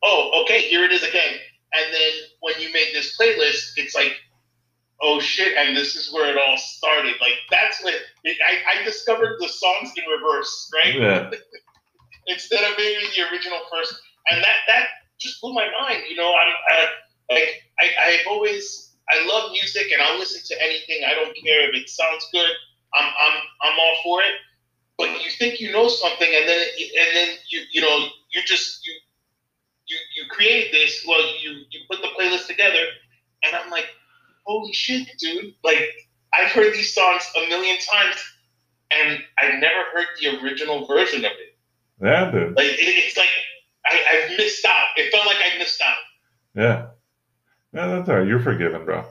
oh, 0.04 0.44
okay, 0.44 0.62
here 0.62 0.84
it 0.84 0.92
is 0.92 1.04
again. 1.04 1.36
And 1.74 1.94
then 1.94 2.12
when 2.42 2.60
you 2.60 2.72
made 2.74 2.90
this 2.94 3.18
playlist, 3.18 3.74
it's 3.78 3.96
like, 3.96 4.16
oh 5.02 5.20
shit, 5.20 5.56
and 5.58 5.76
this 5.76 5.96
is 5.96 6.14
where 6.14 6.30
it 6.30 6.38
all 6.38 6.58
started. 6.58 7.16
Like 7.22 7.40
that's 7.50 7.84
when 7.84 7.94
it, 8.24 8.38
I, 8.44 8.80
I 8.80 8.84
discovered 8.84 9.38
the 9.40 9.48
songs 9.48 9.92
in 9.96 10.04
reverse, 10.10 10.72
right? 10.74 10.96
yeah, 10.96 11.32
Instead 12.28 12.64
of 12.70 12.78
maybe 12.78 13.04
the 13.16 13.24
original 13.32 13.60
first, 13.72 13.96
and 14.30 14.44
that 14.44 14.58
that 14.68 14.88
just 15.20 15.42
blew 15.42 15.54
my 15.54 15.68
mind. 15.80 16.04
You 16.10 16.16
know, 16.16 16.34
I'm 16.34 16.54
I, 16.70 16.88
like 17.34 17.64
I, 17.80 17.90
I've 18.06 18.28
always 18.28 18.92
I 19.10 19.26
love 19.26 19.52
music 19.52 19.92
and 19.92 20.02
I'll 20.02 20.18
listen 20.18 20.42
to 20.46 20.64
anything. 20.64 21.04
I 21.06 21.14
don't 21.14 21.36
care 21.44 21.70
if 21.70 21.76
it 21.76 21.90
sounds 21.90 22.28
good. 22.32 22.50
I'm 22.94 23.06
I'm 23.06 23.38
I'm 23.62 23.80
all 23.80 23.98
for 24.04 24.22
it. 24.22 24.34
But 24.98 25.10
you 25.24 25.32
think 25.32 25.60
you 25.60 25.72
know 25.72 25.88
something, 25.88 26.30
and 26.34 26.48
then 26.48 26.60
and 26.78 27.16
then 27.16 27.30
you 27.50 27.62
you 27.72 27.82
know 27.82 28.08
you 28.34 28.42
just 28.46 28.86
you 28.86 28.94
you 29.88 29.98
you 30.16 30.30
created 30.30 30.74
this. 30.74 31.04
Well, 31.08 31.22
you 31.42 31.64
you 31.72 31.80
put 31.90 32.02
the 32.02 32.10
playlist 32.20 32.48
together, 32.48 32.86
and 33.44 33.56
I'm 33.56 33.70
like, 33.72 33.88
holy 34.46 34.74
shit, 34.74 35.08
dude! 35.18 35.56
Like 35.64 35.90
I've 36.34 36.52
heard 36.52 36.74
these 36.74 36.94
songs 36.94 37.24
a 37.36 37.50
million 37.50 37.78
times, 37.80 38.18
and 38.92 39.20
I've 39.40 39.60
never 39.60 39.84
heard 39.94 40.08
the 40.20 40.28
original 40.52 40.86
version 40.88 41.20
of 41.26 41.32
it. 41.32 41.56
yeah, 42.02 42.32
dude. 42.32 42.56
Like 42.56 42.66
it, 42.66 42.78
it's 42.80 43.18
like 43.18 43.28
I, 43.86 44.04
I've 44.32 44.38
missed 44.38 44.66
out. 44.66 44.88
It 44.98 45.12
felt 45.12 45.26
like 45.26 45.38
I 45.38 45.58
missed 45.58 45.82
out. 45.82 45.96
Yeah. 46.56 46.88
Yeah, 47.74 47.88
that's 47.96 48.10
all 48.10 48.18
right. 48.18 48.28
You're 48.28 48.40
forgiven, 48.42 48.84
bro. 48.86 49.06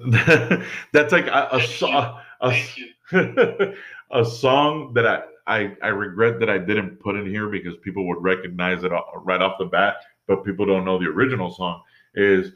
that's 0.92 1.12
like 1.12 1.26
a, 1.26 1.48
a, 1.52 1.58
Thank 1.58 1.70
so- 1.70 1.88
you. 1.88 2.88
a, 3.12 3.24
you. 3.62 3.74
a 4.10 4.24
song 4.24 4.92
that 4.94 5.06
I, 5.06 5.22
I 5.46 5.76
I 5.82 5.88
regret 5.88 6.40
that 6.40 6.50
I 6.50 6.58
didn't 6.58 6.98
put 7.00 7.16
in 7.16 7.26
here 7.26 7.48
because 7.48 7.74
people 7.82 8.06
would 8.08 8.22
recognize 8.22 8.82
it 8.82 8.92
right 9.24 9.40
off 9.42 9.58
the 9.58 9.66
bat, 9.66 9.96
but 10.26 10.44
people 10.44 10.66
don't 10.66 10.84
know 10.84 10.98
the 10.98 11.06
original 11.06 11.50
song. 11.52 11.82
Is 12.14 12.52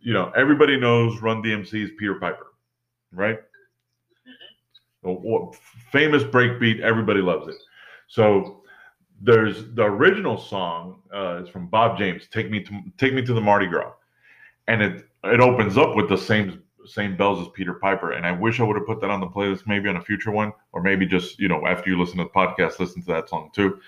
you 0.00 0.12
know 0.14 0.32
everybody 0.34 0.78
knows 0.80 1.20
Run 1.20 1.42
DMC's 1.42 1.90
Peter 1.98 2.14
Piper, 2.14 2.46
right? 3.12 3.38
Famous 5.92 6.22
breakbeat, 6.24 6.80
everybody 6.80 7.20
loves 7.20 7.48
it. 7.48 7.56
So 8.08 8.62
there's 9.22 9.72
the 9.74 9.84
original 9.84 10.36
song 10.38 11.02
uh, 11.14 11.42
is 11.42 11.48
from 11.48 11.68
Bob 11.68 11.98
James, 11.98 12.26
"Take 12.30 12.50
Me 12.50 12.62
to 12.64 12.80
Take 12.98 13.14
Me 13.14 13.22
to 13.22 13.32
the 13.34 13.40
Mardi 13.40 13.66
Gras," 13.66 13.92
and 14.68 14.82
it 14.82 15.06
it 15.24 15.40
opens 15.40 15.76
up 15.78 15.96
with 15.96 16.08
the 16.08 16.16
same 16.18 16.62
same 16.86 17.16
bells 17.16 17.40
as 17.40 17.48
Peter 17.54 17.74
Piper. 17.74 18.12
And 18.12 18.26
I 18.26 18.32
wish 18.32 18.60
I 18.60 18.64
would 18.64 18.76
have 18.76 18.86
put 18.86 19.00
that 19.02 19.10
on 19.10 19.20
the 19.20 19.26
playlist, 19.26 19.66
maybe 19.66 19.88
on 19.88 19.96
a 19.96 20.00
future 20.02 20.30
one, 20.30 20.52
or 20.72 20.82
maybe 20.82 21.06
just 21.06 21.38
you 21.38 21.48
know 21.48 21.66
after 21.66 21.90
you 21.90 21.98
listen 21.98 22.18
to 22.18 22.24
the 22.24 22.30
podcast, 22.30 22.78
listen 22.78 23.00
to 23.02 23.08
that 23.12 23.28
song 23.28 23.50
too. 23.54 23.78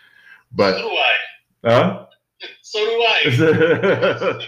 But 0.52 0.76
so 0.76 0.82
do 0.82 0.88
I. 0.88 1.12
huh? 1.64 2.06
So 2.62 2.84
do 2.84 2.90
I. 2.90 3.20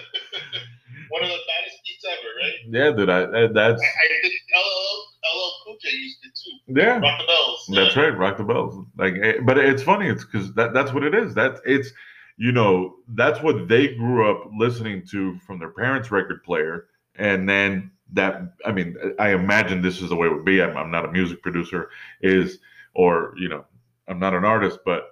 One 1.10 1.22
of 1.22 1.28
the 1.28 1.38
baddest 1.46 1.78
beats 1.86 2.04
ever, 2.08 2.28
right? 2.40 2.54
Yeah, 2.68 2.90
dude, 2.96 3.08
I, 3.10 3.20
that- 3.26 3.54
that's 3.54 3.80
I, 3.82 3.86
I 3.86 4.20
think 4.22 4.34
LL, 4.56 5.13
LL 5.32 5.52
Cool 5.64 5.76
J 5.80 5.90
used 5.90 6.18
it 6.24 6.32
too. 6.34 6.80
Yeah, 6.80 6.98
Rock 6.98 7.20
the 7.20 7.26
bells. 7.26 7.66
That's 7.74 7.96
Yeah. 7.96 8.02
right, 8.02 8.18
rock 8.18 8.36
the 8.36 8.44
bells. 8.44 8.84
Like, 8.96 9.14
eh, 9.22 9.38
but 9.42 9.58
it's 9.58 9.82
funny. 9.82 10.08
It's 10.08 10.24
because 10.24 10.52
that 10.54 10.72
that's 10.74 10.92
what 10.92 11.04
it 11.04 11.14
is. 11.14 11.34
That's 11.34 11.60
it's 11.64 11.92
you 12.36 12.52
know 12.52 12.96
that's 13.08 13.40
what 13.42 13.68
they 13.68 13.94
grew 13.94 14.30
up 14.30 14.50
listening 14.58 15.06
to 15.10 15.38
from 15.40 15.58
their 15.58 15.70
parents' 15.70 16.10
record 16.10 16.42
player, 16.44 16.86
and 17.16 17.48
then 17.48 17.90
that. 18.12 18.54
I 18.66 18.72
mean, 18.72 18.96
I 19.18 19.30
imagine 19.30 19.82
this 19.82 20.00
is 20.02 20.10
the 20.10 20.16
way 20.16 20.28
it 20.28 20.32
would 20.32 20.44
be. 20.44 20.62
I'm, 20.62 20.76
I'm 20.76 20.90
not 20.90 21.04
a 21.04 21.12
music 21.12 21.42
producer, 21.42 21.90
is 22.20 22.58
or 22.94 23.34
you 23.36 23.48
know, 23.48 23.64
I'm 24.08 24.18
not 24.18 24.34
an 24.34 24.44
artist, 24.44 24.80
but 24.84 25.10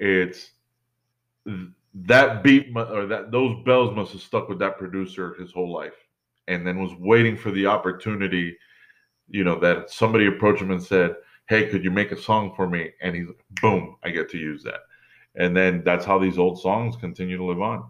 it's 0.00 0.50
that 1.94 2.42
beat 2.42 2.72
or 2.76 3.06
that 3.06 3.30
those 3.30 3.62
bells 3.64 3.94
must 3.94 4.12
have 4.12 4.22
stuck 4.22 4.48
with 4.48 4.58
that 4.60 4.78
producer 4.78 5.34
his 5.38 5.52
whole 5.52 5.72
life, 5.72 5.96
and 6.48 6.66
then 6.66 6.80
was 6.82 6.94
waiting 6.98 7.36
for 7.36 7.50
the 7.50 7.66
opportunity. 7.66 8.56
You 9.32 9.42
know 9.42 9.58
that 9.58 9.90
somebody 9.90 10.26
approached 10.26 10.62
him 10.62 10.70
and 10.70 10.82
said 10.82 11.16
hey, 11.48 11.68
could 11.68 11.84
you 11.84 11.90
make 11.90 12.12
a 12.12 12.16
song 12.16 12.52
for 12.54 12.68
me? 12.68 12.90
And 13.02 13.14
he's 13.14 13.28
boom, 13.60 13.96
I 14.02 14.10
get 14.10 14.30
to 14.30 14.38
use 14.38 14.62
that. 14.62 14.80
And 15.34 15.56
then 15.56 15.82
that's 15.84 16.04
how 16.04 16.18
these 16.18 16.38
old 16.38 16.60
songs 16.60 16.96
continue 16.96 17.36
to 17.36 17.44
live 17.44 17.60
on. 17.60 17.84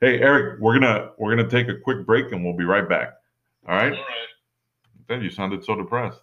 Hey, 0.00 0.20
Eric, 0.20 0.60
we're 0.60 0.78
gonna 0.78 1.10
we're 1.18 1.34
gonna 1.34 1.48
take 1.48 1.68
a 1.68 1.76
quick 1.76 2.06
break 2.06 2.32
and 2.32 2.44
we'll 2.44 2.56
be 2.56 2.64
right 2.64 2.88
back. 2.88 3.14
All 3.68 3.74
right? 3.74 3.92
All 3.92 3.98
right. 3.98 4.28
Then 5.08 5.22
you 5.22 5.30
sounded 5.30 5.64
so 5.64 5.74
depressed. 5.74 6.20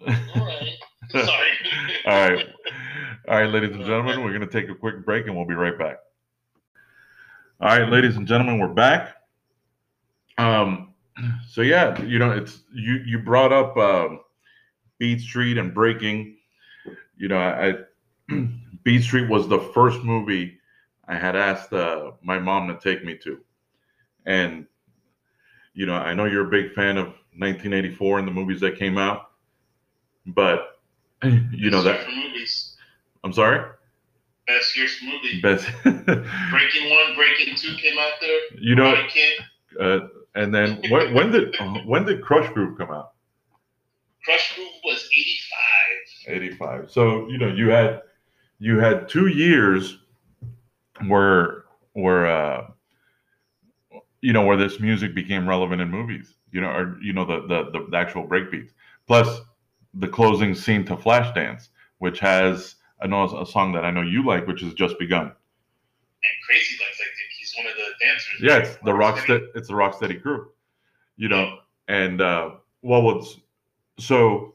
All 0.00 0.14
right. 0.34 0.70
Sorry. 1.10 1.48
All 2.06 2.30
right. 2.30 2.46
All 3.28 3.40
right, 3.40 3.50
ladies 3.50 3.74
and 3.74 3.84
gentlemen, 3.84 4.22
we're 4.22 4.30
going 4.30 4.40
to 4.40 4.46
take 4.46 4.70
a 4.70 4.74
quick 4.74 5.04
break 5.04 5.26
and 5.26 5.36
we'll 5.36 5.46
be 5.46 5.54
right 5.54 5.76
back. 5.76 5.98
All 7.60 7.68
right, 7.68 7.88
ladies 7.88 8.16
and 8.16 8.26
gentlemen, 8.26 8.60
we're 8.60 8.68
back. 8.68 9.16
Um, 10.38 10.94
so 11.48 11.62
yeah, 11.62 12.00
you 12.02 12.18
know, 12.18 12.30
it's 12.32 12.60
you 12.74 12.94
you 13.06 13.18
brought 13.18 13.52
up 13.52 13.76
um, 13.76 14.20
Beat 14.98 15.20
Street 15.20 15.58
and 15.58 15.72
breaking. 15.72 16.36
You 17.16 17.28
know, 17.28 17.38
I 17.38 17.74
Beat 18.84 19.02
Street 19.02 19.28
was 19.28 19.48
the 19.48 19.58
first 19.58 20.02
movie 20.02 20.58
I 21.08 21.16
had 21.16 21.36
asked 21.36 21.72
uh, 21.72 22.12
my 22.22 22.38
mom 22.38 22.68
to 22.68 22.78
take 22.78 23.04
me 23.04 23.16
to, 23.24 23.40
and 24.26 24.66
you 25.74 25.86
know, 25.86 25.94
I 25.94 26.14
know 26.14 26.24
you're 26.24 26.46
a 26.46 26.50
big 26.50 26.72
fan 26.72 26.96
of 26.96 27.06
1984 27.38 28.18
and 28.20 28.28
the 28.28 28.32
movies 28.32 28.60
that 28.60 28.76
came 28.78 28.98
out, 28.98 29.30
but 30.26 30.80
you 31.22 31.70
know 31.70 31.82
that 31.82 32.04
for 32.04 32.10
movies. 32.10 32.76
I'm 33.24 33.32
sorry. 33.32 33.70
Best 34.46 34.76
years 34.76 34.96
for 34.98 35.06
movies. 35.06 35.42
Best, 35.42 35.66
Breaking 35.82 36.90
One, 36.90 37.16
Breaking 37.16 37.54
Two 37.56 37.74
came 37.76 37.98
out 37.98 38.12
there. 38.20 38.38
you 38.58 38.74
know, 38.76 38.94
Karate 38.94 39.08
Kid. 39.08 39.40
uh, 39.80 40.00
and 40.36 40.54
then 40.54 40.80
when, 40.90 41.14
when 41.14 41.30
did 41.32 41.56
when 41.86 42.04
did 42.04 42.22
Krush 42.22 42.52
Groove 42.52 42.78
come 42.78 42.90
out? 42.90 43.12
Krush 44.26 44.54
Groove 44.54 44.68
was 44.84 45.08
'85. 45.12 45.46
85. 46.28 46.90
So 46.90 47.28
you 47.28 47.38
know, 47.38 47.48
you 47.48 47.70
had 47.70 48.02
you 48.58 48.78
had 48.78 49.08
two 49.08 49.28
years 49.28 49.98
where 51.06 51.64
where 51.92 52.26
uh, 52.26 52.66
you 54.20 54.32
know 54.32 54.44
where 54.44 54.56
this 54.56 54.80
music 54.80 55.14
became 55.14 55.48
relevant 55.48 55.80
in 55.80 55.90
movies. 55.90 56.34
You 56.52 56.60
know, 56.60 56.68
or 56.68 56.98
you 57.02 57.12
know 57.12 57.24
the 57.24 57.46
the, 57.46 57.86
the 57.90 57.96
actual 57.96 58.26
breakbeats. 58.26 58.70
Plus 59.06 59.40
the 59.94 60.08
closing 60.08 60.54
scene 60.54 60.84
to 60.84 60.96
Flashdance, 60.96 61.68
which 61.98 62.20
has 62.20 62.76
I 63.00 63.06
know 63.06 63.24
a 63.24 63.46
song 63.46 63.72
that 63.72 63.84
I 63.84 63.90
know 63.90 64.02
you 64.02 64.24
like, 64.24 64.46
which 64.46 64.62
is 64.62 64.74
Just 64.74 64.98
Begun. 64.98 65.26
And 65.26 66.36
Crazy 66.48 66.76
Legs, 66.80 66.98
I 66.98 67.08
think 67.14 67.30
he's 67.38 67.54
one 67.56 67.66
of 67.66 67.76
the 67.76 67.88
dancers. 68.04 68.25
Yeah, 68.40 68.58
it's 68.58 68.76
the 68.84 68.92
Rocksteady. 68.92 69.46
It's 69.54 69.68
the 69.68 69.74
Rocksteady 69.74 70.20
crew. 70.20 70.48
You 71.16 71.28
know, 71.28 71.58
and 71.88 72.20
uh, 72.20 72.50
well, 72.82 73.02
what's 73.02 73.38
so? 73.98 74.54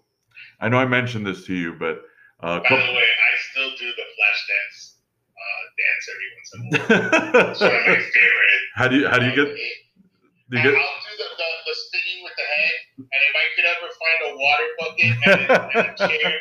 I 0.60 0.70
know 0.70 0.78
I 0.78 0.86
mentioned 0.86 1.26
this 1.26 1.46
to 1.46 1.54
you, 1.56 1.74
but 1.74 2.02
uh, 2.42 2.60
By 2.60 2.70
the 2.70 2.76
way, 2.76 3.08
I 3.08 3.32
still 3.52 3.70
do 3.78 3.88
the 3.98 4.06
Flashdance 4.14 4.94
uh, 5.42 5.62
dance 5.82 6.06
every 6.14 6.30
once 6.36 6.50
in 6.54 6.60
a 6.62 7.38
while. 7.40 7.50
It's 7.52 7.62
one 7.62 7.70
of 7.76 7.86
my 7.88 7.96
favorite. 7.96 8.62
how 8.76 8.88
do 8.88 8.96
you 8.98 9.08
how 9.10 9.18
do 9.20 9.26
you 9.26 9.36
get? 9.36 9.48
Do 10.52 10.58
you 10.60 10.70
I'll 10.70 10.74
do 10.74 11.14
the, 11.18 11.28
the, 11.38 11.50
the 11.66 11.76
spinning 11.88 12.20
with 12.26 12.36
the 12.38 12.44
head, 12.44 12.78
and 12.98 13.22
if 13.26 13.34
I 13.34 13.46
could 13.56 13.68
ever 13.72 13.88
find 13.98 14.18
a 14.28 14.32
water 14.36 14.70
bucket 14.78 15.12
and 15.26 15.42
a, 15.50 15.62
and 15.64 15.90
a 15.90 15.96
chair, 15.98 16.34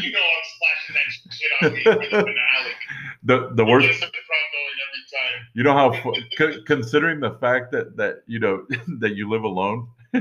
you 0.00 0.10
know 0.10 0.24
I'm 0.24 0.44
splashing 0.50 0.94
that 0.96 1.06
shit 1.30 1.50
on 1.60 1.72
me 1.74 1.82
for 1.84 1.94
the 1.94 2.24
finale. 2.26 2.74
The 3.22 3.52
the 3.52 3.66
worst. 3.68 3.84
the 3.86 4.08
crowd 4.08 4.48
going 4.56 4.78
every 4.80 4.89
time. 5.10 5.46
You 5.54 5.62
know 5.64 5.72
how 5.74 5.92
c- 6.38 6.62
considering 6.66 7.20
the 7.20 7.32
fact 7.40 7.72
that 7.72 7.96
that 7.96 8.22
you 8.26 8.38
know 8.38 8.66
that 9.00 9.14
you 9.16 9.28
live 9.30 9.44
alone, 9.44 9.88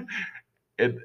it. 0.77 0.95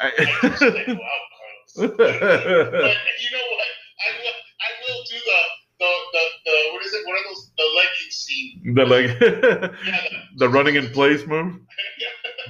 I 0.00 0.08
I, 0.08 0.08
but 1.76 1.88
you 1.88 1.88
know 1.88 3.46
what? 3.50 3.68
I 4.00 4.10
will, 4.18 4.36
I 4.60 4.70
will 4.82 5.02
do 5.08 5.16
the, 5.16 5.40
the, 5.78 5.90
the, 6.12 6.22
the, 6.44 6.56
what 6.72 6.84
is 6.84 6.92
it? 6.92 7.06
One 7.06 7.16
of 7.16 7.24
those, 7.28 7.50
the 7.56 7.64
legging 7.76 8.10
scene. 8.10 8.74
the 8.74 8.84
like 8.84 9.76
Yeah, 9.84 10.00
the 10.38 10.48
running 10.48 10.74
in 10.76 10.88
place 10.90 11.26
move. 11.26 11.60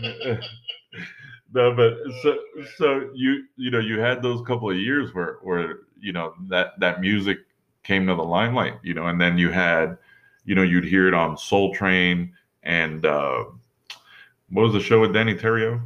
the, 0.00 0.40
no, 1.54 1.74
but 1.74 1.92
oh, 2.06 2.10
so 2.22 2.36
so 2.76 3.10
you 3.14 3.44
you 3.56 3.70
know 3.70 3.78
you 3.78 4.00
had 4.00 4.22
those 4.22 4.44
couple 4.46 4.70
of 4.70 4.76
years 4.76 5.14
where 5.14 5.38
where 5.42 5.80
you 6.00 6.12
know 6.12 6.34
that 6.48 6.78
that 6.80 7.00
music 7.00 7.38
came 7.84 8.06
to 8.06 8.14
the 8.14 8.22
limelight, 8.22 8.74
you 8.82 8.94
know, 8.94 9.06
and 9.06 9.20
then 9.20 9.38
you 9.38 9.50
had 9.50 9.98
you 10.44 10.54
know 10.54 10.62
you'd 10.62 10.84
hear 10.84 11.08
it 11.08 11.14
on 11.14 11.36
Soul 11.36 11.74
Train 11.74 12.32
and 12.62 13.04
uh, 13.06 13.44
what 14.50 14.62
was 14.62 14.72
the 14.72 14.80
show 14.80 15.00
with 15.00 15.10
Deney 15.12 15.38
Terrio? 15.38 15.80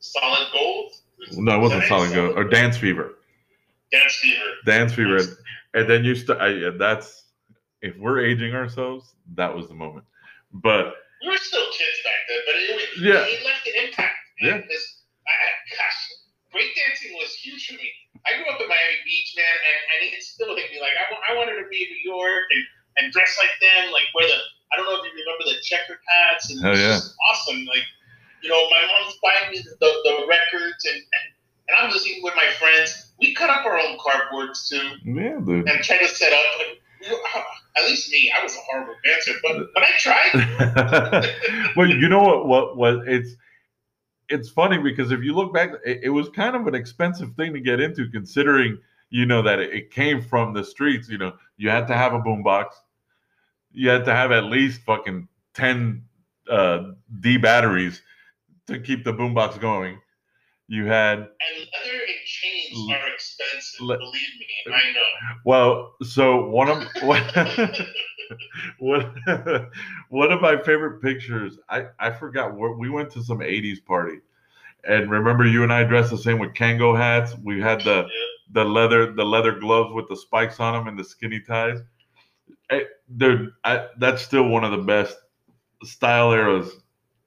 solid 0.00 0.48
gold. 0.52 0.92
No, 1.32 1.56
it 1.56 1.60
wasn't 1.60 1.84
Solid 1.84 2.12
Gold 2.12 2.36
or 2.36 2.44
Dance 2.44 2.76
Fever. 2.76 3.14
Dance 3.90 4.16
Fever. 4.20 4.44
Dance 4.66 4.92
Fever, 4.92 5.16
and, 5.16 5.28
and 5.72 5.90
then 5.90 6.04
you 6.04 6.14
start. 6.14 6.38
Yeah, 6.60 6.70
that's 6.76 7.24
if 7.80 7.96
we're 7.96 8.20
aging 8.24 8.54
ourselves, 8.54 9.14
that 9.34 9.48
was 9.54 9.66
the 9.68 9.74
moment. 9.74 10.04
But 10.52 10.94
We 11.22 11.28
were 11.30 11.36
still 11.40 11.64
kids 11.72 11.98
back 12.04 12.20
then, 12.28 12.38
but 12.46 12.54
it, 12.56 12.68
it, 12.68 12.88
Yeah. 13.00 13.24
it 13.24 13.44
left 13.44 13.66
an 13.66 13.74
impact. 13.88 14.14
Yeah. 14.40 14.56
Because, 14.58 15.02
I, 15.26 15.32
I- 15.32 15.60
gosh, 15.72 16.00
breakdancing 16.52 17.12
was 17.16 17.32
huge 17.34 17.66
for 17.66 17.74
me. 17.80 17.88
I 18.26 18.36
grew 18.36 18.48
up 18.52 18.60
in 18.60 18.68
Miami 18.68 18.98
Beach, 19.04 19.32
man, 19.36 19.44
and, 19.48 19.78
and 20.04 20.12
it 20.14 20.22
still 20.22 20.54
hit 20.56 20.70
me. 20.72 20.80
Like, 20.80 20.92
I, 20.96 21.32
I 21.32 21.36
wanted 21.36 21.56
to 21.60 21.68
be 21.70 21.80
in 21.84 21.88
New 21.92 22.04
York 22.12 22.44
and, 22.52 22.64
and 22.98 23.12
dress 23.12 23.36
like 23.40 23.54
them, 23.60 23.92
like 23.92 24.04
wear 24.14 24.26
the, 24.26 24.38
I 24.72 24.76
don't 24.76 24.86
know 24.86 24.98
if 24.98 25.04
you 25.04 25.24
remember 25.24 25.44
the 25.44 25.60
checker 25.62 25.98
hats. 26.06 26.50
And 26.50 26.64
oh, 26.64 26.70
was 26.70 26.80
yeah. 26.80 26.98
just 26.98 27.14
awesome. 27.30 27.64
Like, 27.66 27.86
you 28.42 28.50
know, 28.50 28.60
my 28.68 28.82
mom's 28.86 29.18
buying 29.22 29.50
me 29.52 29.58
the, 29.58 29.74
the 29.80 30.26
records, 30.28 30.84
and, 30.84 30.96
and, 30.96 31.26
and 31.68 31.78
I'm 31.80 31.90
listening 31.90 32.22
with 32.22 32.34
my 32.36 32.48
friends. 32.58 33.12
We 33.18 33.34
cut 33.34 33.50
up 33.50 33.64
our 33.64 33.78
own 33.78 33.96
cardboards, 33.98 34.68
too 34.68 34.82
yeah, 35.04 35.38
dude. 35.40 35.68
and 35.68 35.82
try 35.82 35.98
to 35.98 36.08
set 36.08 36.32
up. 36.32 36.44
Like, 36.58 36.80
you 37.00 37.10
know, 37.10 37.18
uh, 37.36 37.42
at 37.76 37.84
least 37.84 38.10
me, 38.10 38.30
I 38.34 38.42
was 38.42 38.54
a 38.54 38.60
horrible 38.60 38.94
dancer, 39.04 39.32
but 39.42 39.72
but 39.72 39.82
I 39.82 39.90
tried. 39.98 41.72
well, 41.76 41.88
you 41.88 42.08
know 42.08 42.22
what? 42.22 42.46
What? 42.46 42.76
What? 42.76 43.08
It's 43.08 43.36
it's 44.28 44.48
funny 44.48 44.78
because 44.78 45.10
if 45.10 45.22
you 45.22 45.34
look 45.34 45.52
back, 45.52 45.70
it, 45.84 46.00
it 46.04 46.08
was 46.10 46.28
kind 46.30 46.56
of 46.56 46.66
an 46.66 46.74
expensive 46.74 47.34
thing 47.34 47.52
to 47.54 47.60
get 47.60 47.80
into, 47.80 48.08
considering 48.10 48.78
you 49.10 49.26
know 49.26 49.42
that 49.42 49.58
it, 49.58 49.72
it 49.72 49.90
came 49.90 50.22
from 50.22 50.52
the 50.54 50.64
streets. 50.64 51.08
You 51.08 51.18
know, 51.18 51.32
you 51.56 51.70
had 51.70 51.86
to 51.88 51.94
have 51.94 52.14
a 52.14 52.20
boombox. 52.20 52.66
You 53.72 53.90
had 53.90 54.04
to 54.06 54.14
have 54.14 54.32
at 54.32 54.44
least 54.44 54.82
fucking 54.82 55.28
ten 55.54 56.04
uh, 56.50 56.92
D 57.20 57.36
batteries 57.36 58.02
to 58.66 58.78
keep 58.78 59.04
the 59.04 59.12
boombox 59.12 59.60
going. 59.60 59.98
You 60.68 60.86
had 60.86 61.18
And 61.18 61.28
leather 61.58 62.00
and 62.00 62.26
chains 62.26 62.90
are 62.90 63.08
expensive. 63.12 63.80
Le- 63.80 63.98
believe 63.98 64.12
me, 64.38 64.74
I 64.74 64.92
know. 64.92 65.36
well, 65.44 65.94
so 66.02 66.46
one 66.48 66.68
of 66.68 66.82
one 67.02 67.22
one 70.08 70.32
of 70.32 70.40
my 70.40 70.56
favorite 70.62 71.00
pictures. 71.00 71.58
I 71.68 71.86
I 71.98 72.10
forgot 72.10 72.56
where 72.56 72.72
we 72.72 72.88
went 72.90 73.10
to 73.12 73.22
some 73.22 73.42
'80s 73.42 73.84
party, 73.84 74.18
and 74.88 75.10
remember 75.10 75.46
you 75.46 75.62
and 75.62 75.72
I 75.72 75.84
dressed 75.84 76.10
the 76.10 76.18
same 76.18 76.38
with 76.38 76.52
Kangol 76.54 76.96
hats. 76.96 77.34
We 77.42 77.60
had 77.60 77.80
the 77.82 78.06
Yeah. 78.54 78.62
the 78.62 78.64
leather 78.64 79.12
the 79.12 79.24
leather 79.24 79.52
gloves 79.52 79.92
with 79.94 80.08
the 80.08 80.16
spikes 80.16 80.60
on 80.60 80.74
them 80.74 80.86
and 80.88 80.98
the 80.98 81.04
skinny 81.04 81.40
ties. 81.40 81.80
Hey, 82.70 82.84
dude, 83.16 83.52
I, 83.64 83.88
that's 83.98 84.22
still 84.22 84.48
one 84.48 84.64
of 84.64 84.70
the 84.70 84.78
best 84.84 85.16
style 85.82 86.32
eras. 86.32 86.70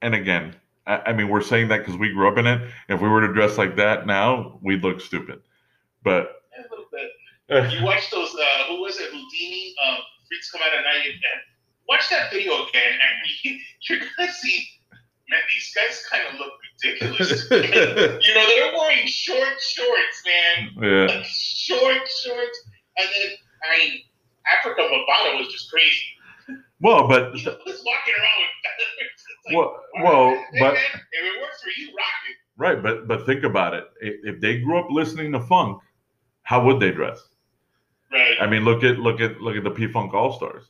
And 0.01 0.15
again, 0.15 0.55
I, 0.85 0.97
I 1.07 1.13
mean, 1.13 1.29
we're 1.29 1.41
saying 1.41 1.67
that 1.69 1.79
because 1.79 1.97
we 1.97 2.11
grew 2.13 2.27
up 2.27 2.37
in 2.37 2.47
it. 2.47 2.69
If 2.89 3.01
we 3.01 3.09
were 3.09 3.21
to 3.25 3.33
dress 3.33 3.57
like 3.57 3.75
that 3.77 4.07
now, 4.07 4.59
we'd 4.61 4.83
look 4.83 5.01
stupid. 5.01 5.41
But 6.03 6.41
Yeah, 6.57 6.63
a 6.63 6.69
little 6.69 6.85
bit. 6.91 7.73
You 7.79 7.83
watch 7.85 8.09
those? 8.11 8.33
Uh, 8.35 8.63
who 8.67 8.81
was 8.81 8.99
it? 8.99 9.11
Whodini. 9.11 9.73
Um, 9.87 9.97
Freaks 10.27 10.51
come 10.51 10.61
out 10.65 10.77
at 10.77 10.83
night. 10.83 11.05
And 11.07 11.41
watch 11.87 12.09
that 12.09 12.31
video 12.31 12.53
again, 12.67 12.93
and 12.93 13.59
you're 13.89 13.99
gonna 14.17 14.31
see. 14.31 14.67
Man, 15.29 15.39
these 15.53 15.73
guys 15.75 16.03
kind 16.09 16.23
of 16.33 16.39
look 16.39 16.53
ridiculous. 16.63 17.47
you 17.51 18.33
know, 18.35 18.45
they're 18.47 18.73
wearing 18.73 19.05
short 19.07 19.59
shorts, 19.59 20.23
man. 20.25 20.69
yeah, 20.81 21.05
Like 21.15 21.25
short 21.25 22.07
shorts, 22.07 22.59
and 22.97 23.07
then 23.07 23.29
I 23.63 23.77
mean, 23.77 23.99
Afrika 24.47 24.79
Bambaataa 24.89 25.37
was 25.39 25.47
just 25.51 25.69
crazy. 25.69 26.05
well, 26.79 27.07
but 27.07 27.35
He 27.35 27.45
was 27.45 27.83
walking 27.85 28.13
around 28.19 28.39
with 28.39 28.53
like, 29.47 29.55
well, 29.55 29.79
well, 30.03 30.25
right, 30.31 30.45
but 30.59 30.73
man, 30.73 31.01
if 31.11 31.35
it 31.35 31.41
works 31.41 31.61
for 31.61 31.69
you, 31.77 31.87
rock 31.87 32.05
it. 32.29 32.37
right. 32.57 32.81
But 32.83 33.07
but 33.07 33.25
think 33.25 33.43
about 33.43 33.73
it. 33.73 33.85
If 34.01 34.39
they 34.39 34.59
grew 34.59 34.79
up 34.79 34.87
listening 34.89 35.31
to 35.33 35.41
funk, 35.41 35.81
how 36.43 36.63
would 36.65 36.79
they 36.79 36.91
dress? 36.91 37.19
Right. 38.13 38.35
I 38.39 38.47
mean, 38.47 38.63
look 38.63 38.83
at 38.85 38.97
look 38.99 39.19
at 39.19 39.41
look 39.41 39.57
at 39.57 39.63
the 39.65 39.71
P 39.71 39.87
Funk 39.87 40.13
All 40.13 40.31
Stars. 40.31 40.69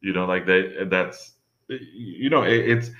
You 0.00 0.12
know, 0.12 0.24
like 0.26 0.46
they 0.46 0.84
that's 0.86 1.34
you 1.68 2.28
know 2.30 2.42
it, 2.42 2.68
it's 2.68 2.90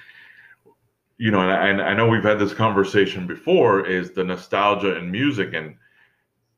you 1.23 1.31
know, 1.31 1.39
and 1.39 1.81
I, 1.81 1.91
I 1.91 1.95
know 1.95 2.09
we've 2.09 2.25
had 2.25 2.41
this 2.41 2.53
conversation 2.53 3.29
before. 3.29 3.87
Is 3.87 4.11
the 4.11 4.25
nostalgia 4.25 4.97
in 4.97 5.09
music 5.09 5.55
and 5.55 5.77